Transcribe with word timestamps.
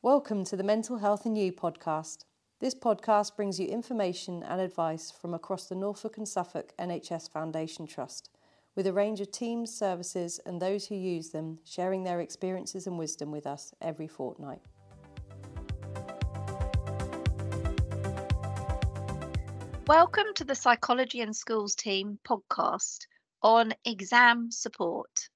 Welcome 0.00 0.44
to 0.44 0.56
the 0.56 0.62
Mental 0.62 0.98
Health 0.98 1.26
and 1.26 1.36
You 1.36 1.50
podcast. 1.50 2.18
This 2.60 2.72
podcast 2.72 3.34
brings 3.34 3.58
you 3.58 3.66
information 3.66 4.44
and 4.44 4.60
advice 4.60 5.10
from 5.10 5.34
across 5.34 5.66
the 5.66 5.74
Norfolk 5.74 6.16
and 6.16 6.28
Suffolk 6.28 6.72
NHS 6.78 7.28
Foundation 7.32 7.84
Trust, 7.84 8.30
with 8.76 8.86
a 8.86 8.92
range 8.92 9.20
of 9.20 9.32
teams, 9.32 9.76
services, 9.76 10.38
and 10.46 10.62
those 10.62 10.86
who 10.86 10.94
use 10.94 11.30
them 11.30 11.58
sharing 11.64 12.04
their 12.04 12.20
experiences 12.20 12.86
and 12.86 12.96
wisdom 12.96 13.32
with 13.32 13.44
us 13.44 13.74
every 13.82 14.06
fortnight. 14.06 14.60
Welcome 19.88 20.26
to 20.36 20.44
the 20.44 20.54
Psychology 20.54 21.22
and 21.22 21.34
Schools 21.34 21.74
Team 21.74 22.20
podcast 22.24 22.98
on 23.42 23.74
exam 23.84 24.52
support. 24.52 25.28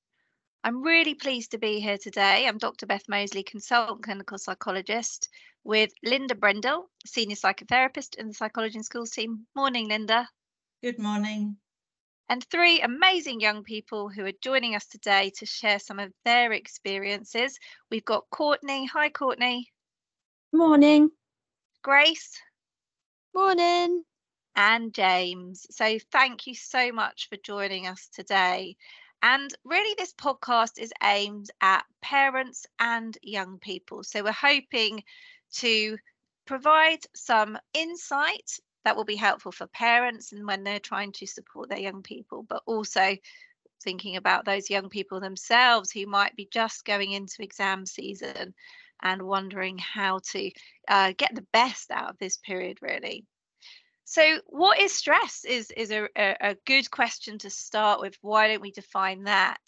I'm 0.65 0.85
really 0.85 1.15
pleased 1.15 1.51
to 1.51 1.59
be 1.59 1.81
here 1.81 1.99
today. 1.99 2.47
I'm 2.47 2.57
Dr. 2.57 2.87
Beth 2.87 3.09
Mosley, 3.09 3.43
consultant 3.43 4.05
clinical 4.05 4.39
psychologist, 4.39 5.29
with 5.65 5.91
Linda 6.05 6.37
Brendel, 6.37 6.89
senior 7.05 7.35
psychotherapist 7.35 8.15
in 8.15 8.29
the 8.29 8.35
Psychology 8.35 8.77
and 8.77 8.85
Schools 8.85 9.11
Team. 9.11 9.45
Morning, 9.57 9.89
Linda. 9.89 10.29
Good 10.81 11.01
morning. 11.01 11.57
And 12.29 12.45
three 12.45 12.81
amazing 12.81 13.41
young 13.41 13.65
people 13.65 14.09
who 14.09 14.25
are 14.25 14.33
joining 14.41 14.77
us 14.77 14.87
today 14.87 15.33
to 15.39 15.47
share 15.47 15.81
some 15.81 15.99
of 15.99 16.13
their 16.25 16.53
experiences. 16.53 17.59
We've 17.91 18.05
got 18.05 18.31
Courtney. 18.31 18.87
Hi, 18.87 19.09
Courtney. 19.09 19.69
Morning. 20.53 21.11
Grace. 21.83 22.41
Morning 23.35 24.05
and 24.55 24.95
James. 24.95 25.67
So, 25.73 25.99
thank 26.13 26.47
you 26.47 26.55
so 26.55 26.93
much 26.93 27.29
for 27.29 27.37
joining 27.45 27.89
us 27.89 28.09
today. 28.15 28.77
And 29.23 29.55
really, 29.65 29.95
this 29.97 30.13
podcast 30.15 30.79
is 30.79 30.93
aimed 31.03 31.51
at 31.61 31.85
parents 32.01 32.67
and 32.79 33.17
young 33.23 33.59
people. 33.59 34.03
So, 34.03 34.25
we're 34.25 34.33
hoping 34.33 35.05
to 35.57 35.97
provide 36.45 37.01
some 37.15 37.57
insight 37.73 38.59
that 38.85 38.97
will 38.97 39.05
be 39.05 39.17
helpful 39.17 39.53
for 39.53 39.67
parents 39.69 40.33
and 40.33 40.47
when 40.47 40.65
they're 40.65 40.81
trying 40.81 41.13
to 41.13 41.27
support 41.27 41.69
their 41.69 41.79
young 41.79 42.03
people, 42.03 42.43
but 42.43 42.63
also 42.67 43.17
thinking 43.83 44.17
about 44.17 44.45
those 44.45 44.71
young 44.71 44.89
people 44.89 45.21
themselves 45.21 45.91
who 45.91 46.07
might 46.07 46.35
be 46.37 46.49
just 46.53 46.85
going 46.85 47.13
into 47.13 47.43
exam 47.43 47.87
season 47.87 48.55
and 49.03 49.23
wondering 49.23 49.79
how 49.79 50.21
to 50.31 50.51
uh, 50.89 51.13
get 51.17 51.35
the 51.35 51.47
best 51.53 51.91
out 51.91 52.11
of 52.11 52.19
this 52.19 52.37
period, 52.37 52.79
really. 52.81 53.25
So, 54.13 54.41
what 54.49 54.79
is 54.79 54.93
stress? 54.93 55.47
Is 55.47 55.71
is 55.71 55.91
a, 55.91 56.07
a, 56.19 56.55
good 56.67 56.91
question 56.91 57.39
to 57.39 57.49
start 57.49 57.99
with. 57.99 58.15
Why 58.21 58.47
don't 58.47 58.61
we 58.61 58.71
define 58.71 59.23
that? 59.23 59.63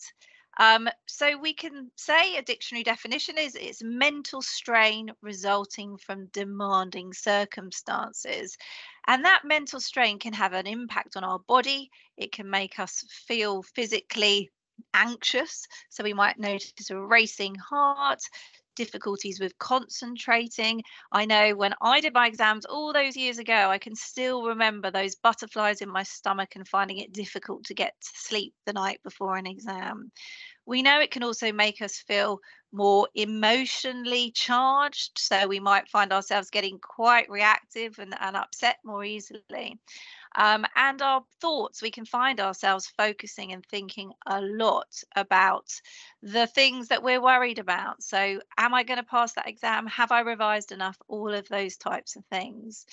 Um, 0.61 0.86
so 1.06 1.39
we 1.39 1.55
can 1.55 1.91
say 1.97 2.36
a 2.36 2.42
dictionary 2.42 2.84
definition 2.84 3.39
is 3.39 3.55
it's 3.55 3.83
mental 3.83 4.42
strain 4.42 5.12
resulting 5.23 5.97
from 5.97 6.27
demanding 6.27 7.14
circumstances. 7.14 8.59
And 9.06 9.25
that 9.25 9.47
mental 9.47 9.81
strain 9.81 10.19
can 10.19 10.34
have 10.34 10.53
an 10.53 10.67
impact 10.67 11.17
on 11.17 11.25
our 11.25 11.39
body. 11.39 11.91
It 12.19 12.31
can 12.31 12.51
make 12.51 12.79
us 12.79 13.03
feel 13.08 13.62
physically 13.62 14.51
anxious. 14.92 15.67
So 15.89 16.05
we 16.05 16.12
might 16.12 16.39
notice 16.39 16.91
a 16.91 17.01
racing 17.01 17.55
heart, 17.55 18.20
difficulties 18.75 19.41
with 19.41 19.58
concentrating. 19.58 20.83
I 21.12 21.25
know 21.25 21.55
when 21.55 21.75
I 21.80 22.00
did 22.00 22.14
my 22.14 22.27
exams 22.27 22.64
all 22.64 22.92
those 22.92 23.17
years 23.17 23.39
ago, 23.39 23.70
I 23.70 23.78
can 23.78 23.94
still 23.94 24.44
remember 24.44 24.91
those 24.91 25.14
butterflies 25.17 25.80
in 25.80 25.89
my 25.89 26.03
stomach 26.03 26.56
and 26.56 26.67
finding 26.67 26.98
it 26.98 27.12
difficult 27.12 27.64
to 27.64 27.75
get 27.75 27.95
to 28.00 28.11
sleep 28.14 28.55
the 28.67 28.72
night 28.72 29.00
before 29.02 29.36
an 29.36 29.47
exam. 29.47 30.11
We 30.67 30.83
know 30.83 31.00
it 31.00 31.11
can 31.11 31.22
also 31.22 31.52
make 31.52 31.83
us 31.83 31.98
feel 31.98 32.41
more 32.72 33.08
emotionally 33.14 34.33
charged. 34.33 35.19
So 35.19 35.47
we 35.47 35.61
might 35.61 35.89
find 35.89 36.12
ourselves 36.12 36.50
getting 36.50 36.78
quite 36.80 37.30
reactive 37.30 37.98
and, 37.98 38.14
and 38.20 38.36
upset 38.36 38.78
more 38.84 39.05
easily. 39.05 39.78
Um, 40.35 40.65
and 40.75 41.01
our 41.01 41.25
thoughts, 41.41 41.83
we 41.83 41.91
can 41.91 42.05
find 42.05 42.41
ourselves 42.41 42.92
focusing 42.97 43.53
and 43.53 43.64
thinking 43.64 44.13
a 44.27 44.41
lot 44.41 44.89
about 45.14 45.69
the 46.23 46.47
things 46.47 46.89
that 46.89 47.03
we're 47.03 47.23
worried 47.23 47.58
about. 47.58 48.03
So, 48.03 48.41
am 48.58 48.75
I 48.75 48.83
going 48.83 48.98
to 48.98 49.05
pass 49.05 49.33
that 49.35 49.48
exam? 49.48 49.86
Have 49.86 50.13
I 50.13 50.20
revised 50.20 50.73
enough? 50.73 50.97
All 51.08 51.33
of 51.33 51.48
those 51.48 51.77
types 51.77 52.17
of 52.17 52.25
things. 52.27 52.86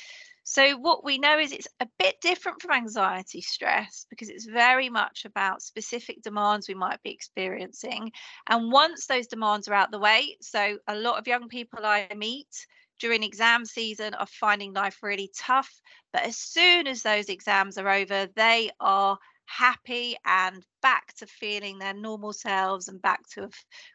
So, 0.44 0.76
what 0.76 1.04
we 1.04 1.18
know 1.18 1.38
is 1.38 1.52
it's 1.52 1.68
a 1.80 1.88
bit 2.00 2.20
different 2.20 2.62
from 2.62 2.72
anxiety 2.72 3.42
stress 3.42 4.06
because 4.10 4.30
it's 4.30 4.46
very 4.46 4.90
much 4.90 5.26
about 5.26 5.62
specific 5.62 6.24
demands 6.24 6.68
we 6.68 6.74
might 6.74 7.02
be 7.04 7.12
experiencing. 7.12 8.12
And 8.48 8.72
once 8.72 9.06
those 9.06 9.28
demands 9.28 9.68
are 9.68 9.74
out 9.74 9.92
the 9.92 10.00
way, 10.00 10.38
so 10.42 10.80
a 10.88 10.96
lot 10.96 11.20
of 11.20 11.28
young 11.28 11.48
people 11.48 11.86
I 11.86 12.08
meet 12.16 12.66
during 13.02 13.24
exam 13.24 13.66
season 13.66 14.14
are 14.14 14.28
finding 14.28 14.74
life 14.74 15.02
really 15.02 15.32
tough. 15.36 15.82
But 16.14 16.22
as 16.24 16.38
soon 16.38 16.86
as 16.86 17.02
those 17.02 17.30
exams 17.30 17.80
are 17.80 17.90
over, 17.90 18.28
they 18.36 18.70
are 18.80 19.18
happy 19.46 20.16
and 20.24 20.64
back 20.82 21.14
to 21.16 21.26
feeling 21.26 21.80
their 21.80 21.96
normal 21.96 22.32
selves 22.32 22.88
and 22.88 23.02
back 23.02 23.28
to 23.32 23.46
a 23.46 23.50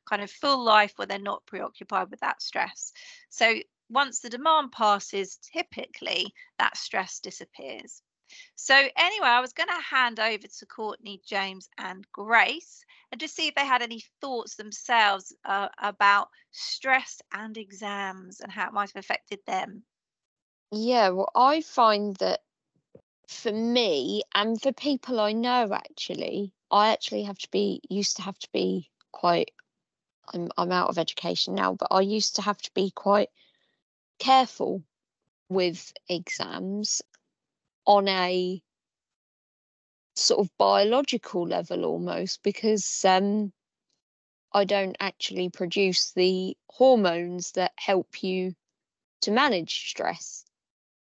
kind 0.08 0.22
of 0.22 0.30
full 0.30 0.62
life 0.62 0.92
where 0.96 1.06
they're 1.06 1.18
not 1.20 1.46
preoccupied 1.46 2.10
with 2.10 2.20
that 2.20 2.42
stress. 2.42 2.92
So 3.30 3.54
once 3.88 4.20
the 4.20 4.28
demand 4.28 4.72
passes, 4.72 5.38
typically 5.52 6.34
that 6.58 6.76
stress 6.76 7.20
disappears. 7.20 8.02
So 8.54 8.74
anyway, 8.74 9.28
I 9.28 9.40
was 9.40 9.52
going 9.52 9.68
to 9.68 9.80
hand 9.80 10.18
over 10.18 10.46
to 10.46 10.66
Courtney, 10.66 11.20
James, 11.26 11.68
and 11.78 12.06
Grace, 12.12 12.84
and 13.10 13.20
just 13.20 13.36
see 13.36 13.48
if 13.48 13.54
they 13.54 13.66
had 13.66 13.82
any 13.82 14.02
thoughts 14.20 14.56
themselves 14.56 15.34
uh, 15.44 15.68
about 15.78 16.28
stress 16.52 17.20
and 17.32 17.56
exams 17.56 18.40
and 18.40 18.50
how 18.50 18.66
it 18.66 18.72
might 18.72 18.90
have 18.94 19.04
affected 19.04 19.40
them. 19.46 19.82
Yeah, 20.72 21.10
well, 21.10 21.30
I 21.34 21.60
find 21.60 22.16
that 22.16 22.40
for 23.28 23.52
me 23.52 24.22
and 24.34 24.60
for 24.60 24.72
people 24.72 25.20
I 25.20 25.32
know, 25.32 25.72
actually, 25.72 26.52
I 26.70 26.92
actually 26.92 27.24
have 27.24 27.38
to 27.38 27.50
be 27.50 27.80
used 27.88 28.16
to 28.16 28.22
have 28.22 28.38
to 28.38 28.48
be 28.52 28.90
quite. 29.12 29.52
I'm 30.34 30.50
I'm 30.56 30.72
out 30.72 30.88
of 30.88 30.98
education 30.98 31.54
now, 31.54 31.74
but 31.74 31.88
I 31.92 32.00
used 32.00 32.36
to 32.36 32.42
have 32.42 32.58
to 32.62 32.70
be 32.74 32.90
quite 32.90 33.30
careful 34.18 34.82
with 35.48 35.92
exams 36.08 37.02
on 37.86 38.08
a 38.08 38.62
sort 40.14 40.40
of 40.40 40.50
biological 40.58 41.46
level 41.46 41.84
almost 41.84 42.42
because 42.42 43.04
um, 43.04 43.52
I 44.52 44.64
don't 44.64 44.96
actually 45.00 45.50
produce 45.50 46.12
the 46.12 46.56
hormones 46.70 47.52
that 47.52 47.72
help 47.76 48.22
you 48.22 48.54
to 49.22 49.30
manage 49.30 49.88
stress 49.90 50.44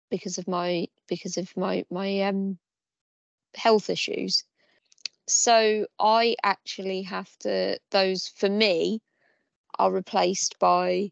because 0.09 0.37
of 0.37 0.47
my 0.47 0.87
because 1.07 1.37
of 1.37 1.55
my 1.57 1.85
my 1.89 2.21
um, 2.21 2.57
health 3.55 3.89
issues. 3.89 4.43
So 5.27 5.87
I 5.99 6.35
actually 6.43 7.03
have 7.03 7.29
to 7.39 7.79
those 7.91 8.27
for 8.27 8.49
me 8.49 9.01
are 9.77 9.91
replaced 9.91 10.59
by 10.59 11.11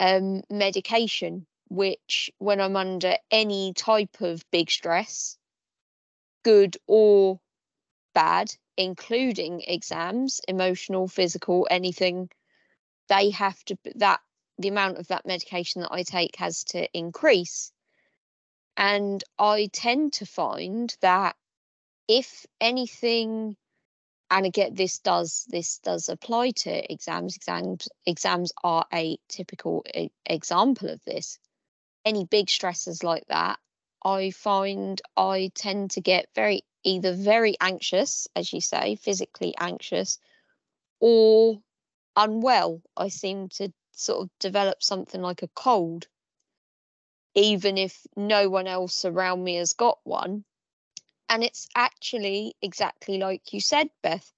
um, 0.00 0.42
medication 0.50 1.46
which, 1.68 2.30
when 2.38 2.60
I'm 2.60 2.76
under 2.76 3.16
any 3.30 3.72
type 3.74 4.20
of 4.20 4.44
big 4.50 4.70
stress, 4.70 5.36
good 6.44 6.76
or 6.86 7.40
bad, 8.14 8.54
including 8.76 9.62
exams, 9.66 10.40
emotional, 10.46 11.08
physical, 11.08 11.66
anything, 11.70 12.30
they 13.08 13.30
have 13.30 13.62
to, 13.64 13.76
that 13.96 14.20
the 14.58 14.68
amount 14.68 14.98
of 14.98 15.08
that 15.08 15.26
medication 15.26 15.82
that 15.82 15.92
I 15.92 16.02
take 16.02 16.36
has 16.36 16.64
to 16.64 16.88
increase. 16.96 17.72
And 18.76 19.22
I 19.38 19.68
tend 19.72 20.14
to 20.14 20.26
find 20.26 20.94
that 21.00 21.36
if 22.08 22.46
anything, 22.60 23.56
and 24.30 24.46
again, 24.46 24.74
this 24.74 24.98
does 24.98 25.46
this 25.48 25.78
does 25.78 26.08
apply 26.08 26.50
to 26.50 26.92
exams. 26.92 27.36
Exams 27.36 27.88
exams 28.04 28.52
are 28.62 28.84
a 28.92 29.18
typical 29.28 29.84
example 30.26 30.90
of 30.90 31.00
this 31.04 31.38
any 32.06 32.24
big 32.24 32.48
stresses 32.48 33.02
like 33.02 33.26
that, 33.26 33.58
I 34.02 34.30
find 34.30 35.02
I 35.16 35.50
tend 35.54 35.90
to 35.92 36.00
get 36.00 36.28
very 36.34 36.62
either 36.84 37.12
very 37.12 37.56
anxious, 37.60 38.28
as 38.36 38.52
you 38.52 38.60
say, 38.60 38.94
physically 38.94 39.54
anxious, 39.58 40.20
or 41.00 41.60
unwell. 42.14 42.80
I 42.96 43.08
seem 43.08 43.48
to 43.50 43.72
sort 43.90 44.22
of 44.22 44.30
develop 44.38 44.82
something 44.82 45.20
like 45.20 45.42
a 45.42 45.48
cold, 45.48 46.06
even 47.34 47.76
if 47.76 48.06
no 48.16 48.48
one 48.48 48.68
else 48.68 49.04
around 49.04 49.42
me 49.42 49.56
has 49.56 49.72
got 49.72 49.98
one. 50.04 50.44
And 51.28 51.42
it's 51.42 51.66
actually 51.74 52.54
exactly 52.62 53.18
like 53.18 53.52
you 53.52 53.60
said, 53.60 53.90
Beth. 54.02 54.32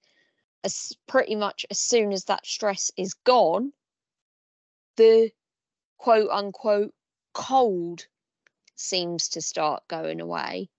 As 0.63 0.91
pretty 1.07 1.35
much 1.35 1.65
as 1.69 1.79
soon 1.79 2.11
as 2.11 2.25
that 2.25 2.45
stress 2.45 2.91
is 2.97 3.13
gone, 3.13 3.71
the 4.97 5.31
quote 5.97 6.29
unquote 6.31 6.93
cold 7.39 8.07
seems 8.75 9.29
to 9.29 9.41
start 9.41 9.83
going 9.89 10.21
away. 10.21 10.69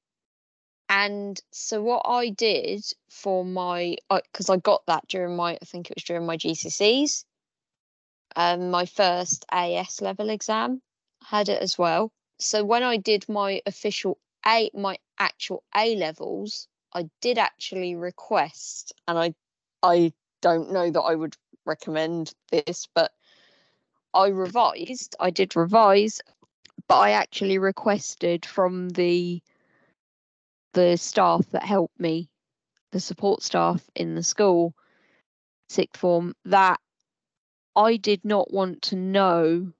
And 0.88 1.40
so 1.52 1.82
what 1.82 2.02
I 2.06 2.30
did 2.30 2.84
for 3.10 3.44
my 3.44 3.96
because 4.10 4.50
I 4.50 4.58
got 4.58 4.84
that 4.86 5.08
during 5.08 5.36
my 5.36 5.58
I 5.62 5.64
think 5.66 5.90
it 5.90 5.96
was 5.96 6.04
during 6.04 6.26
my 6.26 6.36
GCSEs. 6.36 7.24
um, 8.36 8.70
my 8.70 8.86
first 8.86 9.44
AS 9.52 10.00
level 10.00 10.30
exam. 10.30 10.82
Had 11.24 11.48
it 11.48 11.62
as 11.62 11.78
well. 11.78 12.12
So 12.38 12.64
when 12.64 12.82
I 12.82 12.96
did 12.96 13.28
my 13.28 13.62
official 13.66 14.18
A, 14.46 14.70
my 14.74 14.98
actual 15.18 15.62
A 15.76 15.96
levels, 15.96 16.68
I 16.94 17.10
did 17.20 17.38
actually 17.38 17.94
request, 17.96 18.94
and 19.08 19.18
I, 19.18 19.34
I 19.82 20.12
don't 20.42 20.72
know 20.72 20.90
that 20.90 21.00
I 21.00 21.14
would 21.14 21.36
recommend 21.66 22.34
this, 22.50 22.88
but 22.94 23.12
I 24.14 24.28
revised. 24.28 25.16
I 25.20 25.30
did 25.30 25.56
revise, 25.56 26.20
but 26.90 26.98
I 26.98 27.12
actually 27.12 27.58
requested 27.58 28.44
from 28.44 28.88
the 28.88 29.40
the 30.72 30.96
staff 30.96 31.48
that 31.52 31.62
helped 31.62 32.00
me, 32.00 32.28
the 32.90 32.98
support 32.98 33.44
staff 33.44 33.80
in 33.94 34.16
the 34.16 34.24
school, 34.24 34.74
sixth 35.68 36.00
form, 36.00 36.34
that 36.46 36.80
I 37.76 37.96
did 37.96 38.24
not 38.24 38.52
want 38.52 38.82
to 38.82 38.96
know 38.96 39.72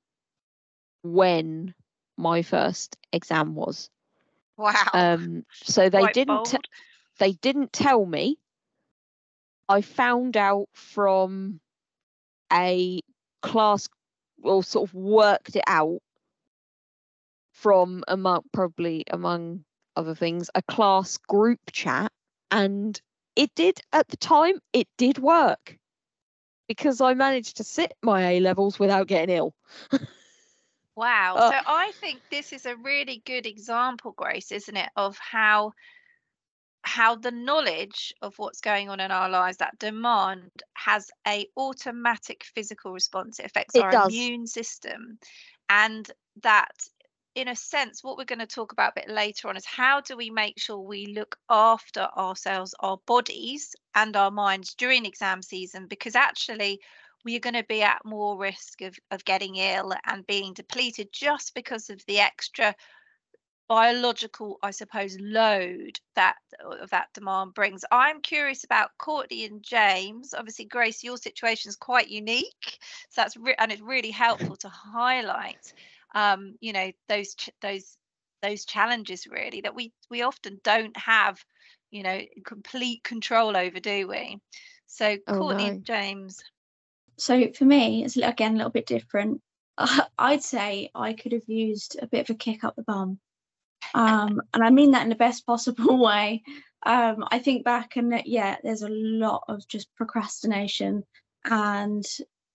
when 1.03 1.75
my 2.17 2.43
first 2.43 2.97
exam 3.13 3.57
was. 3.57 3.91
Wow. 4.57 4.75
Um, 4.93 5.45
so 5.65 5.91
they 5.91 5.99
Quite 5.99 6.15
didn't. 6.15 6.45
T- 6.45 6.59
they 7.19 7.33
didn't 7.33 7.73
tell 7.73 8.07
me. 8.07 8.39
I 9.69 9.81
found 9.81 10.37
out 10.37 10.69
from 10.75 11.59
a 12.53 13.01
class, 13.43 13.89
or 14.45 14.63
sort 14.63 14.89
of 14.89 14.95
worked 14.95 15.57
it 15.57 15.65
out 15.67 16.01
from 17.61 18.03
among 18.09 18.43
probably 18.53 19.05
among 19.11 19.65
other 19.95 20.15
things 20.15 20.51
a 20.55 20.63
class 20.63 21.19
group 21.19 21.61
chat, 21.73 22.11
and 22.51 23.01
it 23.37 23.55
did 23.55 23.81
at 23.93 24.09
the 24.09 24.17
time. 24.17 24.61
It 24.73 24.89
did 24.97 25.19
work 25.19 25.77
because 26.69 27.01
I 27.01 27.15
managed 27.15 27.59
to 27.59 27.65
sit 27.65 27.93
my 28.03 28.31
A 28.31 28.41
levels 28.41 28.79
without 28.79 29.09
getting 29.09 29.37
ill. 29.37 29.55
Wow. 30.97 31.37
Uh, 31.37 31.51
so 31.51 31.57
I 31.67 31.93
think 32.01 32.21
this 32.31 32.53
is 32.53 32.67
a 32.67 32.77
really 32.77 33.23
good 33.25 33.47
example, 33.47 34.13
Grace, 34.13 34.53
isn't 34.53 34.77
it, 34.77 34.91
of 34.97 35.17
how 35.19 35.73
how 36.83 37.15
the 37.15 37.31
knowledge 37.31 38.13
of 38.21 38.39
what's 38.39 38.61
going 38.61 38.91
on 38.91 39.01
in 39.01 39.11
our 39.11 39.31
lives, 39.31 39.59
that 39.59 39.79
demand 39.79 40.51
has 40.75 41.11
a 41.27 41.47
automatic 41.57 42.45
physical 42.55 42.93
response. 42.93 43.39
It 43.39 43.47
affects 43.47 43.77
It 43.77 43.83
our 43.83 43.93
does. 43.93 44.13
immune 44.13 44.47
system. 44.47 45.19
And 45.71 46.11
that 46.43 46.71
in 47.35 47.49
a 47.49 47.57
sense, 47.57 48.03
what 48.03 48.17
we're 48.17 48.25
going 48.25 48.41
to 48.41 48.47
talk 48.47 48.73
about 48.73 48.93
a 48.97 49.01
bit 49.01 49.11
later 49.11 49.49
on 49.49 49.57
is 49.57 49.65
how 49.65 50.01
do 50.01 50.17
we 50.17 50.31
make 50.31 50.59
sure 50.59 50.79
we 50.79 51.15
look 51.15 51.37
after 51.49 52.09
ourselves, 52.17 52.75
our 52.81 52.99
bodies, 53.07 53.75
and 53.95 54.17
our 54.17 54.31
minds 54.31 54.75
during 54.75 55.07
exam 55.07 55.43
season? 55.43 55.87
Because 55.87 56.17
actually, 56.17 56.81
we 57.25 57.37
are 57.37 57.41
going 57.41 57.55
to 57.55 57.65
be 57.65 57.83
at 57.83 58.05
more 58.05 58.39
risk 58.39 58.81
of, 58.81 58.97
of 59.11 59.25
getting 59.25 59.57
ill 59.57 59.93
and 60.07 60.27
being 60.27 60.55
depleted 60.55 61.09
just 61.13 61.55
because 61.55 61.91
of 61.91 62.01
the 62.07 62.19
extra 62.19 62.75
biological, 63.69 64.59
I 64.65 64.73
suppose, 64.73 65.17
load 65.21 66.01
that 66.17 66.35
of 66.61 66.91
that 66.91 67.07
demand 67.15 67.55
brings. 67.55 67.85
I'm 67.93 68.21
curious 68.21 68.65
about 68.65 68.91
Courtney 68.99 69.45
and 69.45 69.63
James. 69.63 70.35
Obviously, 70.35 70.65
Grace, 70.65 71.05
your 71.05 71.17
situation 71.17 71.69
is 71.69 71.77
quite 71.77 72.09
unique, 72.09 72.81
so 73.11 73.23
that's 73.23 73.37
re- 73.37 73.55
and 73.59 73.71
it's 73.71 73.81
really 73.81 74.11
helpful 74.11 74.57
to 74.57 74.69
highlight, 74.69 75.73
um, 76.15 76.55
you 76.61 76.73
know, 76.73 76.91
those 77.09 77.35
ch- 77.35 77.51
those 77.61 77.97
those 78.43 78.65
challenges 78.65 79.27
really 79.27 79.61
that 79.63 79.75
we 79.75 79.93
we 80.11 80.23
often 80.23 80.61
don't 80.65 80.97
have, 80.97 81.43
you 81.91 82.03
know, 82.03 82.21
complete 82.45 83.03
control 83.05 83.57
over, 83.57 83.81
do 83.81 84.09
we? 84.09 84.39
So, 84.87 85.17
Oh, 85.29 85.39
Courtney 85.39 85.65
no. 85.65 85.71
and 85.71 85.85
James. 85.85 86.43
So 87.19 87.53
for 87.53 87.65
me, 87.65 88.05
it's 88.05 88.17
again 88.17 88.55
a 88.55 88.57
little 88.57 88.71
bit 88.71 88.87
different. 88.87 89.41
I'd 90.19 90.43
say 90.43 90.91
I 90.95 91.13
could 91.13 91.33
have 91.33 91.49
used 91.49 91.97
a 92.01 92.07
bit 92.07 92.29
of 92.29 92.35
a 92.35 92.39
kick 92.39 92.65
up 92.65 92.77
the 92.77 92.83
bum. 92.83 93.19
Um, 93.95 94.41
and 94.55 94.65
I 94.65 94.71
mean 94.71 94.93
that 94.93 95.03
in 95.03 95.11
the 95.11 95.15
best 95.15 95.47
possible 95.47 95.99
way. 96.03 96.43
Um, 96.85 97.25
I 97.31 97.39
think 97.39 97.65
back 97.65 97.97
and 97.97 98.13
that, 98.13 98.27
yeah, 98.27 98.57
there's 98.63 98.83
a 98.83 98.89
lot 98.89 99.45
of 99.49 99.67
just 99.69 99.95
procrastination 99.97 101.05
and 101.45 102.05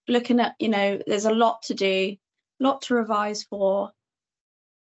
looking 0.08 0.40
at, 0.40 0.56
you 0.60 0.70
know, 0.70 1.00
there's 1.06 1.26
a 1.26 1.34
lot 1.34 1.62
to 1.64 1.74
do, 1.76 2.16
lot 2.60 2.82
to 2.84 2.96
revise 2.96 3.44
for. 3.44 3.92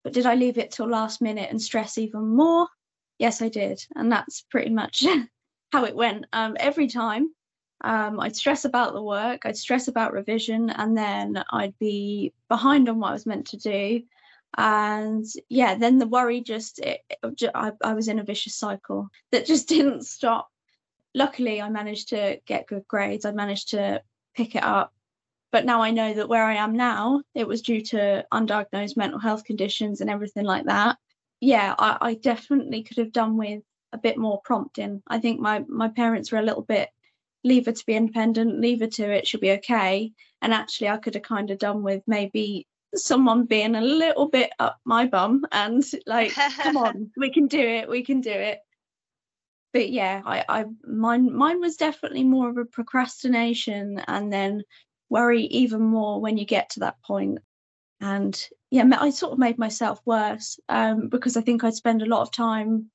But 0.03 0.13
did 0.13 0.25
I 0.25 0.35
leave 0.35 0.57
it 0.57 0.71
till 0.71 0.87
last 0.87 1.21
minute 1.21 1.49
and 1.49 1.61
stress 1.61 1.97
even 1.97 2.35
more? 2.35 2.67
Yes, 3.19 3.41
I 3.41 3.49
did. 3.49 3.85
And 3.95 4.11
that's 4.11 4.41
pretty 4.49 4.69
much 4.69 5.03
how 5.71 5.85
it 5.85 5.95
went. 5.95 6.25
Um, 6.33 6.55
every 6.59 6.87
time 6.87 7.33
um, 7.83 8.19
I'd 8.19 8.35
stress 8.35 8.65
about 8.65 8.93
the 8.93 9.01
work, 9.01 9.41
I'd 9.45 9.57
stress 9.57 9.87
about 9.87 10.13
revision, 10.13 10.69
and 10.69 10.97
then 10.97 11.43
I'd 11.51 11.77
be 11.79 12.33
behind 12.49 12.89
on 12.89 12.99
what 12.99 13.09
I 13.09 13.13
was 13.13 13.25
meant 13.25 13.47
to 13.47 13.57
do. 13.57 14.01
And 14.57 15.25
yeah, 15.49 15.75
then 15.75 15.99
the 15.99 16.07
worry 16.07 16.41
just, 16.41 16.79
it, 16.79 17.01
it, 17.09 17.51
I, 17.53 17.71
I 17.83 17.93
was 17.93 18.07
in 18.07 18.19
a 18.19 18.23
vicious 18.23 18.55
cycle 18.55 19.09
that 19.31 19.45
just 19.45 19.67
didn't 19.69 20.05
stop. 20.05 20.49
Luckily, 21.13 21.61
I 21.61 21.69
managed 21.69 22.09
to 22.09 22.39
get 22.45 22.67
good 22.67 22.87
grades, 22.87 23.25
I 23.25 23.31
managed 23.31 23.69
to 23.69 24.01
pick 24.35 24.55
it 24.55 24.63
up. 24.63 24.93
But 25.51 25.65
now 25.65 25.81
I 25.81 25.91
know 25.91 26.13
that 26.13 26.29
where 26.29 26.43
I 26.43 26.55
am 26.55 26.75
now, 26.75 27.21
it 27.33 27.47
was 27.47 27.61
due 27.61 27.81
to 27.81 28.25
undiagnosed 28.33 28.97
mental 28.97 29.19
health 29.19 29.45
conditions 29.45 30.01
and 30.01 30.09
everything 30.09 30.45
like 30.45 30.65
that. 30.65 30.97
Yeah, 31.39 31.73
I, 31.77 31.97
I 32.01 32.13
definitely 32.15 32.83
could 32.83 32.97
have 32.97 33.11
done 33.11 33.37
with 33.37 33.63
a 33.93 33.97
bit 33.97 34.17
more 34.17 34.41
prompting. 34.43 35.01
I 35.07 35.19
think 35.19 35.39
my 35.39 35.63
my 35.67 35.87
parents 35.87 36.31
were 36.31 36.39
a 36.39 36.43
little 36.43 36.63
bit 36.63 36.89
leave 37.43 37.65
her 37.65 37.71
to 37.71 37.85
be 37.85 37.95
independent, 37.95 38.59
leave 38.59 38.81
her 38.81 38.87
to 38.87 39.11
it, 39.11 39.27
she'll 39.27 39.39
be 39.39 39.51
okay. 39.51 40.11
And 40.41 40.53
actually, 40.53 40.89
I 40.89 40.97
could 40.97 41.15
have 41.15 41.23
kind 41.23 41.49
of 41.49 41.57
done 41.57 41.81
with 41.81 42.03
maybe 42.05 42.67
someone 42.95 43.45
being 43.45 43.75
a 43.75 43.81
little 43.81 44.27
bit 44.27 44.51
up 44.59 44.79
my 44.85 45.05
bum 45.05 45.45
and 45.51 45.83
like, 46.05 46.33
come 46.33 46.77
on, 46.77 47.11
we 47.17 47.31
can 47.31 47.47
do 47.47 47.59
it, 47.59 47.89
we 47.89 48.03
can 48.03 48.21
do 48.21 48.31
it. 48.31 48.59
But 49.73 49.89
yeah, 49.89 50.21
I, 50.25 50.45
I 50.47 50.65
mine 50.85 51.35
mine 51.35 51.59
was 51.59 51.75
definitely 51.75 52.23
more 52.23 52.49
of 52.49 52.57
a 52.57 52.65
procrastination 52.65 54.01
and 54.07 54.31
then 54.31 54.63
worry 55.09 55.43
even 55.43 55.81
more 55.81 56.19
when 56.19 56.37
you 56.37 56.45
get 56.45 56.71
to 56.71 56.81
that 56.81 57.01
point. 57.03 57.39
And 57.99 58.39
yeah, 58.69 58.83
I 58.99 59.09
sort 59.09 59.33
of 59.33 59.39
made 59.39 59.57
myself 59.57 60.01
worse 60.05 60.59
um, 60.69 61.09
because 61.09 61.37
I 61.37 61.41
think 61.41 61.63
I'd 61.63 61.73
spend 61.73 62.01
a 62.01 62.07
lot 62.07 62.21
of 62.21 62.31
time 62.31 62.91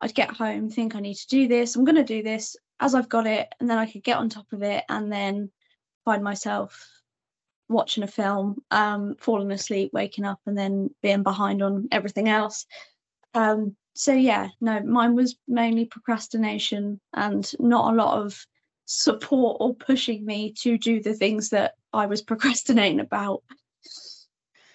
I'd 0.00 0.14
get 0.14 0.36
home, 0.36 0.68
think 0.68 0.94
I 0.94 1.00
need 1.00 1.14
to 1.14 1.28
do 1.28 1.48
this, 1.48 1.76
I'm 1.76 1.84
going 1.84 1.94
to 1.96 2.04
do 2.04 2.22
this 2.22 2.56
as 2.80 2.94
I've 2.94 3.08
got 3.08 3.26
it, 3.26 3.48
and 3.60 3.70
then 3.70 3.78
I 3.78 3.86
could 3.86 4.02
get 4.02 4.18
on 4.18 4.28
top 4.28 4.52
of 4.52 4.62
it 4.62 4.84
and 4.88 5.10
then 5.10 5.50
find 6.04 6.22
myself 6.22 6.86
watching 7.68 8.02
a 8.02 8.08
film, 8.08 8.62
um, 8.70 9.16
falling 9.18 9.50
asleep, 9.50 9.90
waking 9.92 10.24
up, 10.24 10.40
and 10.46 10.58
then 10.58 10.90
being 11.02 11.22
behind 11.22 11.62
on 11.62 11.88
everything 11.92 12.28
else. 12.28 12.66
Um, 13.32 13.76
so, 13.94 14.12
yeah, 14.12 14.48
no, 14.60 14.80
mine 14.80 15.14
was 15.14 15.36
mainly 15.46 15.86
procrastination 15.86 17.00
and 17.14 17.50
not 17.58 17.92
a 17.92 17.96
lot 17.96 18.20
of 18.20 18.44
support 18.86 19.58
or 19.60 19.74
pushing 19.74 20.24
me 20.24 20.52
to 20.60 20.76
do 20.78 21.00
the 21.00 21.14
things 21.14 21.50
that 21.50 21.74
I 21.92 22.06
was 22.06 22.22
procrastinating 22.30 23.00
about. 23.00 23.42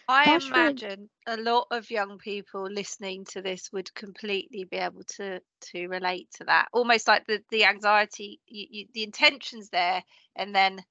I 0.08 0.26
That's 0.26 0.46
really- 0.50 0.58
imagine 0.62 1.10
a 1.28 1.38
lot 1.38 1.68
of 1.70 1.92
young 1.92 2.18
people 2.18 2.64
listening 2.64 3.26
to 3.26 3.44
this 3.44 3.72
would 3.72 3.94
completely 3.94 4.64
be 4.64 4.78
able 4.78 5.04
to 5.18 5.40
to 5.72 5.88
relate 5.88 6.30
to 6.38 6.46
that. 6.46 6.68
Almost 6.74 7.08
like 7.08 7.28
the 7.28 7.44
the 7.52 7.66
anxiety, 7.66 8.40
you, 8.48 8.66
you, 8.72 8.88
the 8.94 9.04
intentions 9.04 9.70
there, 9.70 10.04
and 10.36 10.56
then 10.56 10.84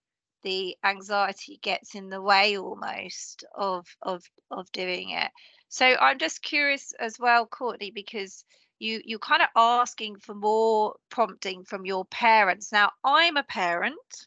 the 0.45 0.77
anxiety 0.85 1.59
gets 1.63 1.97
in 1.97 2.11
the 2.11 2.23
way 2.23 2.57
almost 2.59 3.45
of 3.57 3.89
of 4.03 4.23
of 4.53 4.71
doing 4.71 5.11
it. 5.11 5.33
So 5.69 5.85
I'm 5.85 6.19
just 6.19 6.41
curious 6.43 6.93
as 7.01 7.19
well, 7.19 7.45
Courtney, 7.47 7.91
because 7.91 8.45
you 8.79 9.01
you're 9.05 9.19
kind 9.19 9.43
of 9.43 9.49
asking 9.57 10.19
for 10.19 10.35
more 10.35 10.95
prompting 11.11 11.65
from 11.65 11.85
your 11.85 12.05
parents. 12.07 12.73
Now 12.73 12.93
I'm 13.05 13.37
a 13.37 13.43
parent, 13.43 14.27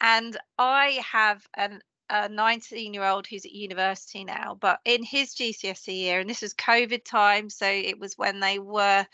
and 0.00 0.36
I 0.58 1.02
have 1.10 1.46
an 1.54 1.80
a 2.10 2.28
19 2.28 2.92
year 2.92 3.04
old 3.04 3.26
who's 3.26 3.46
at 3.46 3.52
university 3.52 4.22
now, 4.24 4.56
but 4.60 4.80
in 4.84 5.02
his 5.02 5.34
GCSE 5.34 5.94
year, 5.94 6.20
and 6.20 6.28
this 6.28 6.42
was 6.42 6.54
COVID 6.54 7.04
time, 7.04 7.48
so 7.48 7.66
it 7.66 7.98
was 7.98 8.18
when 8.18 8.38
they 8.38 8.58
were 8.58 9.06